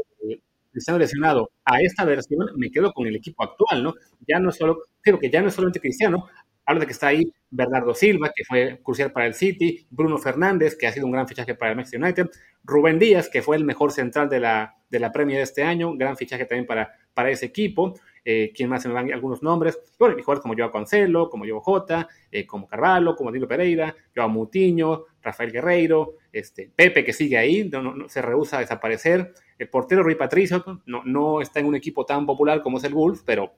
Cristiano 0.71 0.99
lesionado, 0.99 1.51
a 1.65 1.79
esta 1.81 2.05
versión 2.05 2.47
me 2.55 2.71
quedo 2.71 2.91
con 2.93 3.07
el 3.07 3.15
equipo 3.15 3.43
actual, 3.43 3.83
¿no? 3.83 3.93
Ya 4.27 4.39
no 4.39 4.51
solo, 4.51 4.79
creo 5.01 5.19
que 5.19 5.29
ya 5.29 5.41
no 5.41 5.49
es 5.49 5.53
solamente 5.53 5.79
Cristiano, 5.79 6.27
hablo 6.65 6.81
de 6.81 6.85
que 6.85 6.93
está 6.93 7.07
ahí 7.07 7.31
Bernardo 7.49 7.93
Silva, 7.93 8.31
que 8.35 8.43
fue 8.45 8.79
crucial 8.81 9.11
para 9.11 9.27
el 9.27 9.33
City, 9.33 9.85
Bruno 9.89 10.17
Fernández, 10.17 10.77
que 10.77 10.87
ha 10.87 10.91
sido 10.91 11.05
un 11.05 11.11
gran 11.11 11.27
fichaje 11.27 11.55
para 11.55 11.71
el 11.71 11.77
Manchester 11.77 12.01
United, 12.01 12.29
Rubén 12.63 12.99
Díaz, 12.99 13.29
que 13.29 13.41
fue 13.41 13.57
el 13.57 13.65
mejor 13.65 13.91
central 13.91 14.29
de 14.29 14.39
la, 14.39 14.75
de 14.89 14.99
la 14.99 15.11
Premier 15.11 15.37
de 15.37 15.43
este 15.43 15.63
año, 15.63 15.95
gran 15.95 16.15
fichaje 16.15 16.45
también 16.45 16.65
para, 16.65 16.91
para 17.13 17.29
ese 17.29 17.47
equipo. 17.47 17.95
Eh, 18.23 18.51
¿Quién 18.55 18.69
más 18.69 18.83
se 18.83 18.87
me 18.87 18.93
van 18.93 19.11
algunos 19.11 19.41
nombres? 19.41 19.79
Bueno, 19.97 20.15
jugadores 20.15 20.41
como 20.41 20.53
Joao 20.55 20.71
Cancelo, 20.71 21.29
como 21.29 21.45
Joao 21.45 21.59
Jota, 21.59 22.07
eh, 22.31 22.45
como 22.45 22.67
Carvalho, 22.67 23.15
como 23.15 23.31
Dilo 23.31 23.47
Pereira, 23.47 23.95
Joao 24.15 24.29
Mutiño, 24.29 25.05
Rafael 25.23 25.51
Guerreiro, 25.51 26.15
este, 26.31 26.71
Pepe 26.75 27.03
que 27.03 27.13
sigue 27.13 27.37
ahí, 27.37 27.67
no, 27.69 28.07
se 28.07 28.21
rehúsa 28.21 28.57
a 28.57 28.61
desaparecer. 28.61 29.33
El 29.61 29.69
portero 29.69 30.01
Rui 30.01 30.15
Patricio 30.15 30.81
no, 30.87 31.03
no 31.05 31.39
está 31.39 31.59
en 31.59 31.67
un 31.67 31.75
equipo 31.75 32.03
tan 32.03 32.25
popular 32.25 32.63
como 32.63 32.79
es 32.79 32.83
el 32.83 32.95
Wolves, 32.95 33.21
pero 33.23 33.53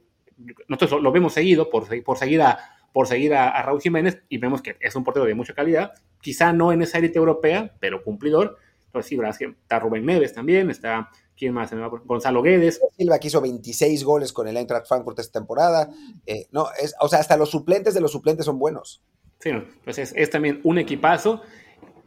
nosotros 0.68 1.02
lo 1.02 1.14
vemos 1.14 1.32
seguido 1.32 1.70
por, 1.70 2.04
por 2.04 2.18
seguir 2.18 2.42
a 2.42 2.60
por 2.92 3.08
seguir 3.08 3.34
a, 3.34 3.62
Raúl 3.62 3.80
Jiménez 3.80 4.22
y 4.28 4.38
vemos 4.38 4.62
que 4.62 4.76
es 4.82 4.94
un 4.98 5.06
portero 5.06 5.26
de 5.26 5.34
mucha 5.34 5.54
calidad, 5.54 5.94
quizá 6.20 6.52
no 6.52 6.74
en 6.74 6.82
esa 6.82 6.98
élite 6.98 7.18
europea, 7.18 7.74
pero 7.80 8.04
cumplidor. 8.04 8.58
Entonces 8.88 9.18
sí, 9.38 9.46
está 9.46 9.80
Rubén 9.80 10.06
Neves 10.06 10.34
también, 10.34 10.70
está, 10.70 11.10
¿quién 11.38 11.54
más? 11.54 11.72
Gonzalo 12.04 12.42
Guedes. 12.42 12.82
Silva 12.98 13.18
que 13.18 13.30
hizo 13.30 13.40
26 13.40 14.04
goles 14.04 14.34
con 14.34 14.50
el 14.50 14.58
Eintracht 14.58 14.88
Frankfurt 14.88 15.20
esta 15.20 15.40
temporada. 15.40 15.90
Eh, 16.26 16.48
no, 16.52 16.68
es, 16.78 16.94
o 17.00 17.08
sea, 17.08 17.20
hasta 17.20 17.38
los 17.38 17.50
suplentes 17.50 17.94
de 17.94 18.02
los 18.02 18.12
suplentes 18.12 18.46
son 18.46 18.60
buenos. 18.60 19.02
Sí, 19.40 19.54
no, 19.54 19.64
pues 19.86 20.00
es, 20.00 20.14
es 20.18 20.30
también 20.30 20.60
un 20.66 20.80
equipazo. 20.80 21.42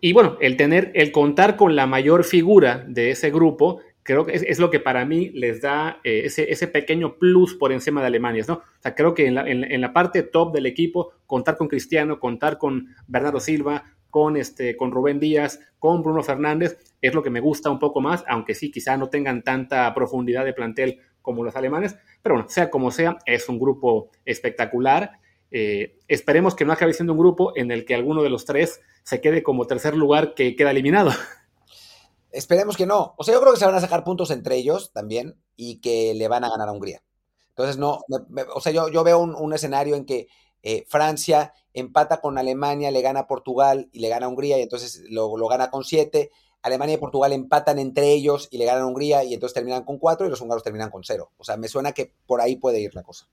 Y 0.01 0.12
bueno, 0.12 0.36
el 0.40 0.57
tener, 0.57 0.92
el 0.94 1.11
contar 1.11 1.57
con 1.57 1.74
la 1.74 1.86
mayor 1.86 2.22
figura 2.24 2.84
de 2.86 3.11
ese 3.11 3.30
grupo, 3.30 3.80
creo 4.07 4.24
que 4.24 4.34
es, 4.34 4.59
lo 4.59 4.70
que 4.70 4.78
para 4.78 5.04
mí 5.04 5.30
les 5.30 5.61
da 5.61 6.00
eh, 6.04 6.22
ese, 6.24 6.68
pequeño 6.68 7.18
plus 7.18 7.54
por 7.54 7.72
encima 7.72 8.00
de 8.00 8.07
Alemania, 8.07 8.44
¿no? 8.46 8.54
O 8.54 8.80
sea, 8.80 8.94
creo 8.94 9.14
que 9.14 9.26
en 9.26 9.80
la, 9.80 9.92
parte 9.92 10.22
top 10.22 10.54
del 10.54 10.66
equipo, 10.66 11.12
contar 11.26 11.57
con 11.57 11.66
Cristiano, 11.66 12.20
contar 12.20 12.57
con 12.57 12.94
Bernardo 13.09 13.40
Silva, 13.40 13.84
con, 14.09 14.36
este, 14.36 14.76
con 14.76 14.92
Rubén 14.92 15.18
Díaz, 15.18 15.61
con 15.78 16.02
Bruno 16.02 16.22
Fernández, 16.22 16.78
es 17.02 17.14
lo 17.14 17.22
que 17.22 17.30
me 17.30 17.40
gusta 17.40 17.68
un 17.68 17.80
poco 17.80 18.00
más, 18.00 18.24
aunque 18.28 18.54
sí, 18.54 18.70
quizá 18.70 18.96
no 18.96 19.09
tengan 19.09 19.42
tanta 19.42 19.92
profundidad 19.92 20.44
de 20.44 20.52
plantel 20.52 21.00
como 21.20 21.42
los 21.42 21.57
alemanes, 21.57 21.96
pero 22.22 22.36
bueno, 22.36 22.48
sea 22.48 22.70
como 22.70 22.92
sea, 22.92 23.18
es 23.26 23.48
un 23.48 23.59
grupo 23.59 24.11
espectacular. 24.24 25.18
Eh, 25.50 25.98
esperemos 26.07 26.54
que 26.54 26.64
no 26.64 26.72
acabe 26.72 26.92
siendo 26.92 27.12
un 27.12 27.18
grupo 27.18 27.52
en 27.57 27.72
el 27.72 27.84
que 27.84 27.96
alguno 27.96 28.22
de 28.22 28.30
los 28.30 28.44
tres 28.44 28.80
se 29.02 29.20
quede 29.20 29.42
como 29.42 29.66
tercer 29.66 29.96
lugar 29.96 30.34
que 30.34 30.54
queda 30.54 30.70
eliminado. 30.70 31.11
Esperemos 32.37 32.76
que 32.76 32.84
no. 32.84 33.14
O 33.16 33.24
sea, 33.24 33.32
yo 33.32 33.41
creo 33.41 33.55
que 33.55 33.59
se 33.59 33.64
van 33.64 33.74
a 33.74 33.80
sacar 33.80 34.05
puntos 34.05 34.30
entre 34.30 34.57
ellos 34.57 34.93
también 34.93 35.41
y 35.57 35.80
que 35.80 36.12
le 36.14 36.28
van 36.28 36.45
a 36.45 36.51
ganar 36.51 36.68
a 36.68 36.72
Hungría. 36.72 37.03
Entonces, 37.49 37.78
no, 37.78 38.01
o 38.55 38.61
sea, 38.61 38.72
yo, 38.72 38.91
yo 38.91 39.03
veo 39.03 39.18
un, 39.18 39.53
escenario 39.55 39.97
en 39.97 40.05
que 40.05 40.28
eh, 40.62 40.84
Francia 40.89 41.55
empata 41.72 42.20
con 42.20 42.37
Alemania, 42.37 42.91
le 42.91 43.01
gana 43.01 43.20
a 43.20 43.26
Portugal 43.26 43.89
y 43.91 44.01
le 44.01 44.11
gana 44.11 44.26
a 44.26 44.28
Hungría 44.28 44.59
y 44.59 44.62
entonces 44.62 45.05
lo, 45.09 45.34
gana 45.49 45.70
con 45.70 45.82
siete. 45.82 46.30
Alemania 46.61 46.97
y 46.97 46.99
Portugal 46.99 47.32
empatan 47.32 47.78
entre 47.78 48.12
ellos 48.12 48.49
y 48.51 48.59
le 48.59 48.66
ganan 48.66 48.82
a 48.82 48.87
Hungría 48.87 49.24
y 49.24 49.32
entonces 49.32 49.55
terminan 49.55 49.84
con 49.84 49.99
cuatro 49.99 50.26
y 50.26 50.30
los 50.30 50.41
húngaros 50.43 50.62
terminan 50.62 50.91
con 50.91 51.05
cero. 51.05 51.32
O 51.39 51.45
sea, 51.45 51.57
me 51.57 51.68
suena 51.68 51.93
que 51.93 52.12
por 52.26 52.43
ahí 52.43 52.57
puede 52.57 52.80
ir 52.80 52.95
la 52.95 53.03
cosa. 53.03 53.26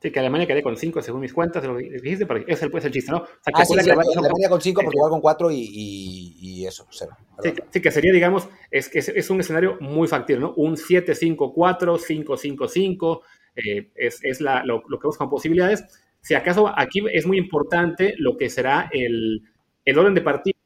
Sí, 0.00 0.12
que 0.12 0.20
Alemania 0.20 0.46
quedé 0.46 0.62
con 0.62 0.76
5 0.76 1.02
según 1.02 1.20
mis 1.20 1.32
cuentas, 1.32 1.64
lo 1.64 1.76
dijiste, 1.76 2.24
pero 2.24 2.44
es 2.46 2.62
el, 2.62 2.70
el 2.72 2.92
chiste, 2.92 3.10
¿no? 3.10 3.18
O 3.18 3.26
sea, 3.26 3.52
que 3.52 3.62
ah, 3.62 3.64
sí, 3.64 3.74
sí, 3.74 3.90
Alemania, 3.90 4.48
con 4.48 4.60
5, 4.60 4.82
Portugal 4.82 5.10
con 5.10 5.20
4 5.20 5.50
y, 5.50 6.36
y, 6.40 6.66
eso, 6.66 6.86
cero. 6.90 7.16
Sí, 7.42 7.52
sí, 7.70 7.82
que 7.82 7.90
sería, 7.90 8.12
digamos, 8.12 8.48
es 8.70 8.88
que 8.88 9.00
es, 9.00 9.30
un 9.30 9.40
escenario 9.40 9.76
muy 9.80 10.06
factible, 10.06 10.42
¿no? 10.42 10.54
Un 10.54 10.76
7-5-4, 10.76 11.98
5-5-5, 11.98 13.20
eh, 13.56 13.90
es, 13.96 14.20
es 14.22 14.40
la, 14.40 14.62
lo, 14.64 14.84
lo, 14.88 15.00
que 15.00 15.08
buscan 15.08 15.28
posibilidades. 15.28 15.84
Si 16.20 16.34
acaso 16.34 16.72
aquí 16.76 17.00
es 17.12 17.26
muy 17.26 17.38
importante 17.38 18.14
lo 18.18 18.36
que 18.36 18.50
será 18.50 18.88
el, 18.92 19.42
el 19.84 19.98
orden 19.98 20.14
de 20.14 20.20
partido, 20.20 20.58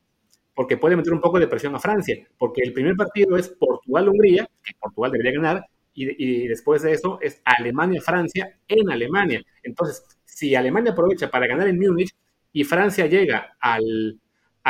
porque 0.55 0.77
puede 0.77 0.97
meter 0.97 1.15
un 1.15 1.23
poco 1.23 1.39
de 1.39 1.49
presión 1.49 1.75
a 1.75 1.81
Francia, 1.81 2.17
porque 2.37 2.61
el 2.63 2.75
primer 2.75 2.97
partido 2.97 3.39
es 3.39 3.49
Portugal-Hungría, 3.49 4.47
que 4.63 4.75
Portugal 4.79 5.13
debería 5.13 5.33
ganar, 5.33 5.67
y, 5.95 6.49
después 6.49 6.83
de 6.83 6.93
eso 6.93 7.19
es 7.21 7.43
Alemania-Francia 7.45 8.59
en 8.69 8.91
Alemania. 8.91 9.43
Entonces, 9.63 10.05
si 10.25 10.55
Alemania 10.55 10.93
aprovecha 10.93 11.31
para 11.31 11.47
ganar 11.47 11.69
en 11.69 11.79
Múnich 11.79 12.15
y 12.53 12.65
Francia 12.65 13.07
llega 13.07 13.57
al, 13.61 14.19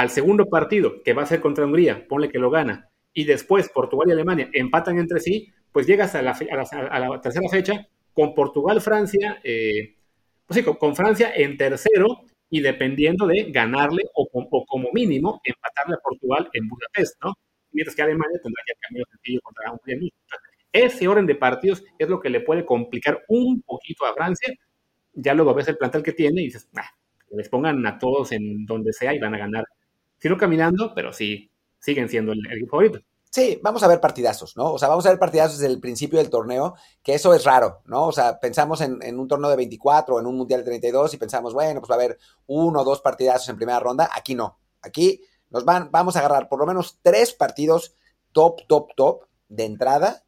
segundo 0.08 0.46
partido, 0.46 1.02
que 1.02 1.12
va 1.12 1.22
a 1.22 1.26
ser 1.26 1.40
contra 1.40 1.64
Hungría, 1.64 2.06
ponle 2.08 2.28
que 2.28 2.38
lo 2.38 2.50
gana, 2.50 2.88
y 3.14 3.24
después 3.24 3.68
Portugal 3.68 4.08
y 4.08 4.12
Alemania 4.12 4.50
empatan 4.52 4.98
entre 4.98 5.20
sí, 5.20 5.52
pues 5.70 5.86
llegas 5.86 6.14
a 6.14 6.22
la, 6.22 6.34
tercera 7.22 7.48
fecha 7.48 7.86
con 8.12 8.34
Portugal-Francia, 8.34 9.40
eh, 9.44 9.96
pues 10.46 10.60
sí, 10.60 10.74
con, 10.78 10.96
Francia 10.96 11.32
en 11.34 11.56
tercero 11.56 12.24
y 12.50 12.60
dependiendo 12.60 13.26
de 13.26 13.50
ganarle 13.50 14.02
o, 14.14 14.28
como 14.66 14.90
mínimo 14.92 15.40
empatarle 15.44 15.94
a 15.94 16.02
Portugal 16.02 16.50
en 16.52 16.68
Budapest, 16.68 17.22
¿no? 17.22 17.32
Mientras 17.70 17.96
que 17.96 18.02
Alemania 18.02 18.38
tendrá 18.42 18.62
que 18.66 18.74
cambiar 18.80 19.06
sencillo 19.10 19.40
contra 19.42 19.72
Hungría. 19.72 20.10
Ese 20.72 21.06
orden 21.06 21.26
de 21.26 21.34
partidos 21.34 21.84
es 21.98 22.08
lo 22.08 22.20
que 22.20 22.30
le 22.30 22.40
puede 22.40 22.64
complicar 22.64 23.22
un 23.28 23.62
poquito 23.62 24.06
a 24.06 24.14
Francia. 24.14 24.54
Ya 25.12 25.34
luego 25.34 25.54
ves 25.54 25.68
el 25.68 25.76
plantel 25.76 26.02
que 26.02 26.12
tiene 26.12 26.40
y 26.40 26.44
dices, 26.46 26.68
que 27.28 27.36
les 27.36 27.48
pongan 27.48 27.86
a 27.86 27.98
todos 27.98 28.32
en 28.32 28.64
donde 28.64 28.92
sea 28.92 29.14
y 29.14 29.18
van 29.18 29.34
a 29.34 29.38
ganar. 29.38 29.64
Si 30.18 30.28
no 30.28 30.38
caminando, 30.38 30.92
pero 30.94 31.12
sí, 31.12 31.50
siguen 31.78 32.08
siendo 32.08 32.32
el, 32.32 32.40
el 32.50 32.68
favorito. 32.68 33.00
Sí, 33.34 33.58
vamos 33.62 33.82
a 33.82 33.88
ver 33.88 33.98
partidazos, 33.98 34.58
¿no? 34.58 34.74
O 34.74 34.78
sea, 34.78 34.88
vamos 34.88 35.06
a 35.06 35.08
ver 35.08 35.18
partidazos 35.18 35.58
desde 35.58 35.72
el 35.72 35.80
principio 35.80 36.18
del 36.18 36.28
torneo, 36.28 36.74
que 37.02 37.14
eso 37.14 37.32
es 37.32 37.44
raro, 37.44 37.80
¿no? 37.86 38.06
O 38.08 38.12
sea, 38.12 38.38
pensamos 38.38 38.82
en, 38.82 39.18
un 39.18 39.26
torneo 39.26 39.48
de 39.48 39.56
24 39.56 40.16
o 40.16 40.20
en 40.20 40.26
un 40.26 40.36
mundial 40.36 40.60
de 40.60 40.66
32 40.66 41.14
y 41.14 41.16
pensamos, 41.16 41.54
bueno, 41.54 41.80
pues 41.80 41.90
va 41.90 41.94
a 41.94 41.98
haber 41.98 42.18
uno 42.46 42.80
o 42.80 42.84
dos 42.84 43.00
partidazos 43.00 43.48
en 43.48 43.56
primera 43.56 43.80
ronda. 43.80 44.10
Aquí 44.14 44.34
no. 44.34 44.58
Aquí 44.82 45.22
nos 45.48 45.64
van, 45.64 45.90
vamos 45.90 46.14
a 46.14 46.18
agarrar 46.18 46.46
por 46.46 46.58
lo 46.58 46.66
menos 46.66 46.98
tres 47.00 47.32
partidos 47.32 47.96
top, 48.32 48.66
top, 48.68 48.88
top 48.94 49.24
de 49.48 49.64
entrada 49.64 50.24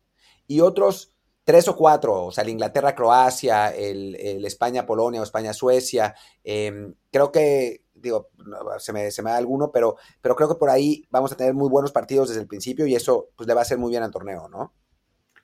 y 0.47 0.61
otros 0.61 1.14
tres 1.45 1.68
o 1.68 1.76
cuatro, 1.76 2.24
o 2.24 2.30
sea, 2.32 2.42
el 2.42 2.51
Inglaterra-Croacia, 2.51 3.68
el, 3.68 4.45
España-Polonia 4.45 5.20
o 5.20 5.24
España-Suecia. 5.24 6.14
Em, 6.42 6.95
creo 7.11 7.30
que, 7.30 7.82
digo, 7.95 8.30
se 8.78 8.92
me, 8.92 9.11
se 9.11 9.22
me 9.22 9.30
da 9.30 9.36
alguno, 9.36 9.70
pero, 9.70 9.97
pero 10.20 10.34
creo 10.34 10.49
que 10.49 10.55
por 10.55 10.70
ahí 10.70 11.05
vamos 11.11 11.32
a 11.32 11.36
tener 11.36 11.55
muy 11.55 11.68
buenos 11.68 11.92
partidos 11.92 12.28
desde 12.28 12.40
el 12.40 12.49
principio 12.49 12.86
y 12.86 12.95
eso 12.95 13.28
pues 13.36 13.47
le 13.47 13.55
va 13.55 13.61
a 13.61 13.62
hacer 13.62 13.78
muy 13.78 13.90
bien 13.90 14.03
al 14.03 14.11
torneo, 14.11 14.49
¿no? 14.49 14.72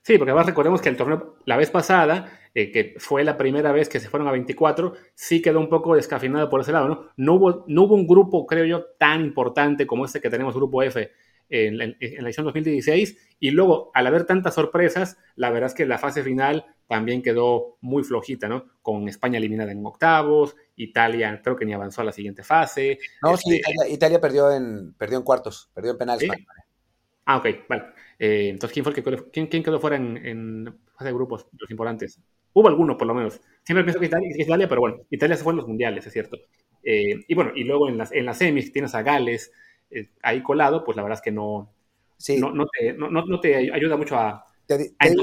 Sí, 0.03 0.17
porque 0.17 0.31
además 0.31 0.47
recordemos 0.47 0.81
que 0.81 0.89
el 0.89 0.97
torneo, 0.97 1.37
la 1.45 1.59
vez 1.59 1.71
pasada, 1.71 2.41
eh, 2.55 2.73
que 2.73 2.95
fue 2.99 3.23
la 3.23 3.37
primera 3.37 3.71
vez 3.71 3.91
que 3.91 4.01
se 4.01 4.09
fueron 4.09 4.29
a 4.29 4.33
24, 4.33 4.95
sí 5.15 5.43
quedó 5.43 5.61
un 5.61 5.69
poco 5.69 5.95
descafinado 5.95 6.49
por 6.49 6.63
ese 6.63 6.73
lado, 6.73 6.89
¿no? 6.89 7.09
No 7.17 7.35
hubo, 7.35 7.65
no 7.69 7.83
hubo 7.83 7.95
un 7.95 8.07
grupo, 8.07 8.47
creo 8.47 8.65
yo, 8.65 8.85
tan 8.99 9.21
importante 9.21 9.87
como 9.87 10.07
este 10.07 10.21
que 10.21 10.31
tenemos, 10.31 10.55
Grupo 10.55 10.83
F, 10.83 11.11
en 11.51 11.77
la, 11.79 11.85
edición 12.01 12.47
2016 12.47 13.37
y 13.41 13.51
luego 13.51 13.91
al 13.93 14.07
haber 14.07 14.25
tantas 14.25 14.55
sorpresas, 14.55 15.19
la 15.35 15.51
verdad 15.51 15.69
es 15.69 15.75
que 15.75 15.85
la 15.85 15.99
fase 15.99 16.23
final 16.23 16.65
también 16.87 17.23
quedó 17.23 17.77
muy 17.81 18.05
flojita, 18.05 18.49
¿no? 18.49 18.67
Con 18.83 19.09
España 19.09 19.39
eliminada 19.39 19.73
en 19.73 19.85
octavos, 19.85 20.57
Italia 20.77 21.41
creo 21.43 21.57
que 21.57 21.65
ni 21.65 21.73
avanzó 21.73 22.03
a 22.03 22.05
la 22.05 22.13
siguiente 22.13 22.43
fase. 22.43 22.99
No, 23.23 23.37
sí, 23.37 23.57
este 23.57 23.93
Italia, 23.93 24.21
perdió, 24.21 24.51
en, 24.53 24.95
perdió 24.95 25.19
en 25.19 25.25
cuartos, 25.25 25.71
perdió 25.75 25.93
en 25.93 25.99
penales. 25.99 26.31
Ah, 27.27 27.37
ok, 27.37 27.47
vale. 27.69 27.85
Eh, 28.19 28.49
entonces, 28.51 28.75
¿quién, 28.75 28.85
fue 28.85 28.93
el 28.93 29.03
que, 29.03 29.31
quién, 29.33 29.47
quién 29.47 29.63
quedó 29.63 29.81
fuera 29.81 29.97
en, 29.97 30.17
en, 30.27 30.79
fase 30.93 31.07
de 31.07 31.13
grupos, 31.13 31.47
los 31.59 31.71
importantes? 31.71 32.21
Hubo 32.53 32.69
alguno, 32.69 32.97
por 32.97 33.07
lo 33.07 33.15
menos. 33.15 33.41
Siempre 33.63 33.85
pienso 33.85 34.01
que 34.01 34.07
Italia, 34.07 34.29
que 34.37 34.43
Italia 34.43 34.69
pero 34.69 34.81
bueno, 34.81 34.99
Italia 35.11 35.37
se 35.37 35.45
fue 35.45 35.53
en 35.53 35.59
los 35.59 35.69
mundiales, 35.69 36.07
es 36.07 36.13
cierto. 36.13 36.39
Eh, 36.83 37.25
y 37.29 37.35
bueno, 37.35 37.53
y 37.55 37.65
luego 37.65 37.89
en 37.89 37.99
las, 37.99 38.13
en 38.13 38.27
las 38.27 38.39
semis 38.39 38.73
tienes 38.73 38.95
a 38.95 39.03
Gales 39.03 39.53
eh, 39.91 40.11
ahí 40.23 40.43
colado, 40.43 40.85
pues 40.85 40.97
la 40.97 41.03
verdad 41.03 41.19
es 41.19 41.23
que 41.23 41.33
no, 41.33 41.73
sí. 42.17 42.39
no, 42.39 42.53
no, 42.53 42.67
te, 42.67 42.93
no, 42.93 43.11
no, 43.11 43.41
te 43.41 43.73
ayuda 43.73 43.97
mucho 43.97 44.17
a, 44.17 44.47
te, 44.67 44.77
te, 44.79 45.11
digo, 45.11 45.23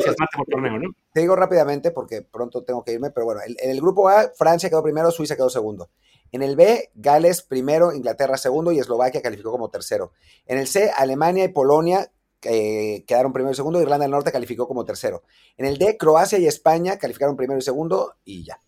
torneo, 0.50 0.78
¿no? 0.80 0.90
te, 1.14 1.22
digo, 1.22 1.36
rápidamente 1.36 1.92
porque 1.92 2.22
pronto 2.22 2.64
tengo 2.64 2.84
que 2.84 2.92
irme, 2.92 3.12
pero 3.12 3.26
bueno, 3.26 3.42
en 3.46 3.70
el 3.70 3.80
grupo 3.80 4.10
A, 4.10 4.30
Francia 4.38 4.70
quedó 4.70 4.84
primero, 4.84 5.10
Suiza 5.12 5.36
quedó 5.36 5.50
segundo. 5.50 5.90
En 6.32 6.44
el 6.44 6.58
B, 6.58 6.92
Gales 6.96 7.42
primero, 7.42 7.94
Inglaterra 7.94 8.38
segundo 8.38 8.72
y 8.72 8.80
Eslovaquia 8.80 9.22
calificó 9.22 9.52
como 9.52 9.70
tercero. 9.70 10.12
En 10.46 10.58
el 10.58 10.68
C, 10.68 10.92
Alemania 10.96 11.46
y 11.46 11.50
Polonia 11.50 12.12
eh, 12.42 13.06
quedaron 13.08 13.34
primero 13.34 13.54
y 13.54 13.56
segundo, 13.56 13.82
Irlanda 13.82 14.04
del 14.04 14.12
Norte 14.12 14.32
calificó 14.32 14.68
como 14.68 14.84
tercero. 14.84 15.24
En 15.56 15.66
el 15.66 15.78
D, 15.78 15.98
Croacia 15.98 16.38
y 16.38 16.48
España 16.48 16.98
calificaron 16.98 17.38
primero 17.38 17.58
y 17.58 17.64
segundo 17.64 18.16
y 18.26 18.44
ya. 18.44 18.62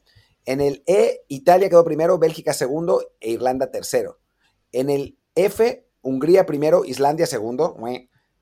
En 0.45 0.61
el 0.61 0.83
E, 0.87 1.23
Italia 1.27 1.69
quedó 1.69 1.83
primero, 1.83 2.17
Bélgica 2.17 2.53
segundo 2.53 3.03
e 3.19 3.31
Irlanda 3.31 3.69
tercero. 3.69 4.19
En 4.71 4.89
el 4.89 5.17
F, 5.35 5.85
Hungría 6.01 6.45
primero, 6.45 6.85
Islandia 6.85 7.25
segundo 7.25 7.75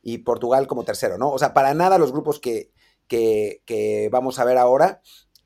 y 0.02 0.20
Portugal 0.20 0.68
como 0.68 0.84
tercero, 0.84 1.18
¿no? 1.18 1.32
O 1.32 1.40
sea, 1.40 1.54
para 1.54 1.74
nada 1.74 1.98
los 1.98 2.12
grupos 2.12 2.40
que, 2.40 2.72
que, 3.08 4.10
vamos 4.12 4.40
a 4.40 4.46
ver 4.46 4.58
ahora. 4.58 5.02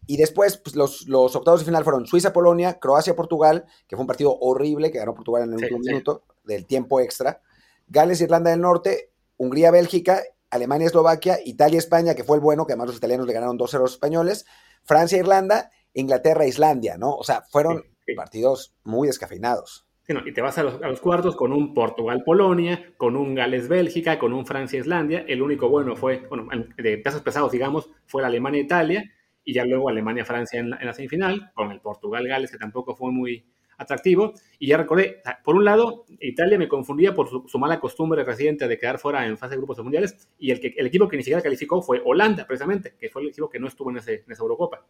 Y 0.08 0.18
después, 0.18 0.58
pues, 0.58 0.76
los, 0.76 1.08
los, 1.08 1.36
octavos 1.36 1.62
de 1.62 1.66
final 1.66 1.84
fueron 1.84 2.06
Suiza-Polonia, 2.06 2.80
Croacia-Portugal, 2.80 3.66
que 3.88 3.96
fue 3.96 4.04
un 4.04 4.08
partido 4.08 4.38
horrible, 4.40 4.92
que 4.92 4.98
ganó 4.98 5.14
Portugal 5.14 5.44
en 5.44 5.50
el 5.50 5.56
último 5.56 5.80
minuto 5.80 6.24
del 6.44 6.66
tiempo 6.66 7.00
extra. 7.00 7.42
Gales-Irlanda 7.88 8.52
del 8.52 8.62
Norte, 8.62 9.12
Hungría-Bélgica, 9.38 10.22
Alemania-Eslovaquia, 10.50 11.40
Italia-España, 11.46 12.14
que 12.14 12.24
fue 12.24 12.38
el 12.38 12.42
bueno, 12.42 12.66
que 12.66 12.74
además 12.74 12.88
los 12.88 12.98
italianos 12.98 13.26
le 13.26 13.34
ganaron 13.34 13.58
2-0 13.58 13.76
a 13.76 13.80
los 13.80 13.94
españoles, 13.94 14.46
Francia-Irlanda, 14.84 15.72
Inglaterra-Islandia, 15.94 16.98
¿no? 16.98 17.16
O 17.16 17.24
sea, 17.24 17.42
fueron 17.44 17.84
partidos 18.16 18.76
muy 18.84 19.08
descafeinados. 19.08 19.88
Sí, 20.04 20.14
no, 20.14 20.28
y 20.28 20.34
te 20.34 20.42
vas 20.42 20.58
a 20.58 20.64
los, 20.64 20.82
a 20.82 20.88
los 20.88 21.00
cuartos 21.00 21.36
con 21.36 21.54
un 21.54 21.74
Portugal-Polonia, 21.74 22.94
con 22.98 23.16
un 23.16 23.36
Gales-Bélgica, 23.36 24.18
con 24.18 24.34
un 24.34 24.46
Francia-Islandia. 24.46 25.26
El 25.28 25.42
único 25.42 25.70
bueno 25.70 25.96
fue, 25.96 26.26
bueno, 26.28 26.48
de 26.78 26.98
pesos 26.98 27.22
pesados, 27.22 27.52
digamos, 27.52 27.90
fue 28.08 28.22
la 28.22 28.28
Alemania-Italia, 28.28 29.04
y 29.44 29.54
ya 29.54 29.64
luego 29.66 29.90
Alemania-Francia 29.90 30.60
en, 30.60 30.74
en, 30.74 30.86
la 30.86 30.94
semifinal, 30.94 31.52
con 31.54 31.72
el 31.72 31.80
Portugal-Gales, 31.82 32.52
que 32.52 32.58
tampoco 32.58 32.96
fue 32.96 33.12
muy, 33.12 33.46
atractivo. 33.82 34.34
Y 34.60 34.68
ya 34.68 34.78
recordé, 34.78 35.22
por 35.44 35.56
un 35.56 35.66
lado, 35.66 36.06
Italia 36.20 36.58
me 36.58 36.68
confundía 36.68 37.14
por 37.14 37.30
su, 37.30 37.60
mala 37.60 37.80
costumbre 37.80 38.24
reciente 38.24 38.68
de 38.68 38.78
quedar 38.78 39.00
fuera 39.00 39.26
en 39.26 39.38
fase 39.38 39.52
de 39.52 39.58
grupos 39.58 39.80
mundiales, 39.80 40.30
y 40.40 40.52
el, 40.52 40.60
que, 40.60 40.74
el 40.78 40.88
equipo 40.88 41.08
que 41.08 41.18
ni 41.18 41.24
siquiera 41.24 41.42
calificó 41.42 41.82
fue 41.82 42.02
Holanda, 42.06 42.46
precisamente, 42.46 42.96
que 42.98 43.10
fue 43.10 43.24
el 43.24 43.30
equipo 43.30 43.50
que 43.50 43.60
no 43.60 43.68
estuvo 43.68 43.90
en, 43.92 43.98
ese, 43.98 44.24
en 44.26 44.32
esa 44.32 44.44
Eurocopa. 44.44 44.86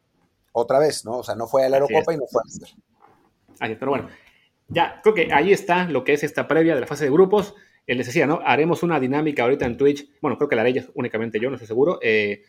Otra 0.51 0.79
vez, 0.79 1.05
¿no? 1.05 1.19
O 1.19 1.23
sea, 1.23 1.35
no 1.35 1.47
fue 1.47 1.65
a 1.65 1.69
la 1.69 1.77
Eurocopa 1.77 2.13
y 2.13 2.17
no 2.17 2.25
fue 2.27 2.41
a 2.41 3.67
pero 3.67 3.91
bueno, 3.91 4.09
ya, 4.71 4.99
creo 5.03 5.13
que 5.13 5.29
ahí 5.31 5.51
está 5.51 5.85
lo 5.85 6.03
que 6.03 6.13
es 6.13 6.23
esta 6.23 6.47
previa 6.47 6.75
de 6.75 6.81
la 6.81 6.87
fase 6.87 7.05
de 7.05 7.11
grupos 7.11 7.55
les 7.95 8.05
decía, 8.05 8.27
¿no? 8.27 8.39
Haremos 8.43 8.83
una 8.83 8.99
dinámica 8.99 9.43
ahorita 9.43 9.65
en 9.65 9.77
Twitch. 9.77 10.07
Bueno, 10.21 10.37
creo 10.37 10.47
que 10.47 10.55
la 10.55 10.61
haré 10.61 10.73
yo, 10.73 10.81
únicamente 10.93 11.39
yo, 11.39 11.49
no 11.49 11.55
estoy 11.55 11.67
seguro. 11.67 11.99
Eh, 12.01 12.43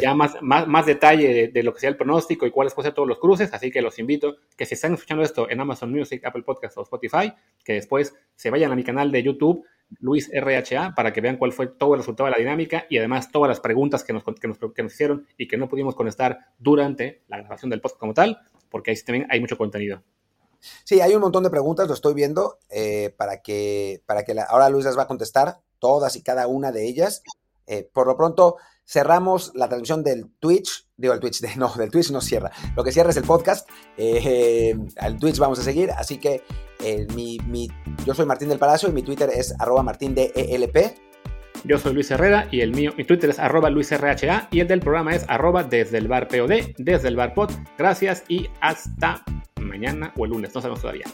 ya 0.00 0.14
más, 0.14 0.36
más, 0.42 0.66
más 0.66 0.86
detalle 0.86 1.48
de, 1.48 1.62
lo 1.62 1.72
que 1.72 1.80
sea 1.80 1.90
el 1.90 1.96
pronóstico 1.96 2.46
y 2.46 2.50
cuáles 2.50 2.74
pueden 2.74 2.88
ser 2.88 2.94
todos 2.94 3.08
los 3.08 3.18
cruces. 3.18 3.52
Así 3.52 3.70
que 3.70 3.80
los 3.80 3.98
invito 3.98 4.36
que 4.56 4.66
si 4.66 4.74
están 4.74 4.94
escuchando 4.94 5.22
esto 5.22 5.48
en 5.48 5.60
Amazon 5.60 5.90
Music, 5.90 6.24
Apple 6.24 6.42
Podcast 6.42 6.76
o 6.78 6.82
Spotify, 6.82 7.32
que 7.64 7.74
después 7.74 8.14
se 8.34 8.50
vayan 8.50 8.72
a 8.72 8.76
mi 8.76 8.84
canal 8.84 9.10
de 9.10 9.22
YouTube, 9.22 9.64
Luis 10.00 10.30
RHA, 10.32 10.94
para 10.94 11.12
que 11.12 11.20
vean 11.20 11.36
cuál 11.36 11.52
fue 11.52 11.68
todo 11.68 11.94
el 11.94 12.00
resultado 12.00 12.26
de 12.26 12.32
la 12.32 12.38
dinámica 12.38 12.86
y 12.90 12.98
además 12.98 13.30
todas 13.30 13.48
las 13.48 13.60
preguntas 13.60 14.02
que 14.04 14.12
nos, 14.12 14.24
que 14.24 14.48
nos, 14.48 14.58
que 14.58 14.82
nos 14.82 14.92
hicieron 14.92 15.26
y 15.38 15.46
que 15.46 15.56
no 15.56 15.68
pudimos 15.68 15.94
contestar 15.94 16.38
durante 16.58 17.22
la 17.28 17.38
grabación 17.38 17.70
del 17.70 17.80
podcast 17.80 18.00
como 18.00 18.14
tal, 18.14 18.38
porque 18.68 18.90
ahí 18.90 18.96
también 19.04 19.26
hay 19.30 19.40
mucho 19.40 19.56
contenido. 19.56 20.02
Sí, 20.84 21.00
hay 21.00 21.14
un 21.14 21.20
montón 21.20 21.42
de 21.44 21.50
preguntas, 21.50 21.88
lo 21.88 21.94
estoy 21.94 22.14
viendo, 22.14 22.58
eh, 22.68 23.14
para 23.16 23.42
que, 23.42 24.02
para 24.06 24.24
que 24.24 24.34
ahora 24.48 24.68
Luis 24.68 24.84
las 24.84 24.98
va 24.98 25.02
a 25.02 25.06
contestar, 25.06 25.60
todas 25.78 26.16
y 26.16 26.22
cada 26.22 26.46
una 26.46 26.72
de 26.72 26.86
ellas. 26.86 27.22
Eh, 27.66 27.88
por 27.92 28.06
lo 28.06 28.16
pronto, 28.16 28.56
cerramos 28.86 29.52
la 29.54 29.68
transmisión 29.68 30.04
del 30.04 30.30
Twitch, 30.38 30.88
digo 30.96 31.14
el 31.14 31.20
Twitch, 31.20 31.40
de, 31.40 31.54
no, 31.56 31.72
del 31.74 31.90
Twitch 31.90 32.10
no 32.10 32.20
cierra, 32.20 32.52
lo 32.76 32.84
que 32.84 32.92
cierra 32.92 33.10
es 33.10 33.16
el 33.16 33.24
podcast, 33.24 33.68
eh, 33.96 34.76
al 34.98 35.18
Twitch 35.18 35.38
vamos 35.38 35.58
a 35.58 35.62
seguir, 35.62 35.90
así 35.90 36.18
que 36.18 36.42
mi, 37.14 37.38
mi, 37.46 37.68
yo 38.04 38.14
soy 38.14 38.26
Martín 38.26 38.48
del 38.48 38.58
Palacio 38.58 38.88
y 38.88 38.92
mi 38.92 39.02
Twitter 39.02 39.30
es 39.34 39.54
arroba 39.58 39.82
martindelp. 39.82 40.76
Yo 41.64 41.78
soy 41.78 41.94
Luis 41.94 42.10
Herrera 42.12 42.48
y 42.52 42.60
el 42.60 42.72
mío, 42.72 42.92
mi 42.96 43.04
Twitter 43.04 43.30
es 43.30 43.40
arroba 43.40 43.70
luisrha 43.70 44.48
y 44.52 44.60
el 44.60 44.68
del 44.68 44.80
programa 44.80 45.14
es 45.14 45.24
arroba 45.28 45.64
desde 45.64 45.98
el 45.98 46.06
bar 46.06 46.28
POD, 46.28 46.74
desde 46.78 47.08
el 47.08 47.16
bar 47.16 47.34
pod. 47.34 47.50
Gracias 47.76 48.22
y 48.28 48.48
hasta 48.60 49.24
mañana 49.66 50.12
o 50.16 50.24
el 50.24 50.30
lunes, 50.30 50.54
no 50.54 50.60
sabemos 50.60 50.80
todavía. 50.80 51.06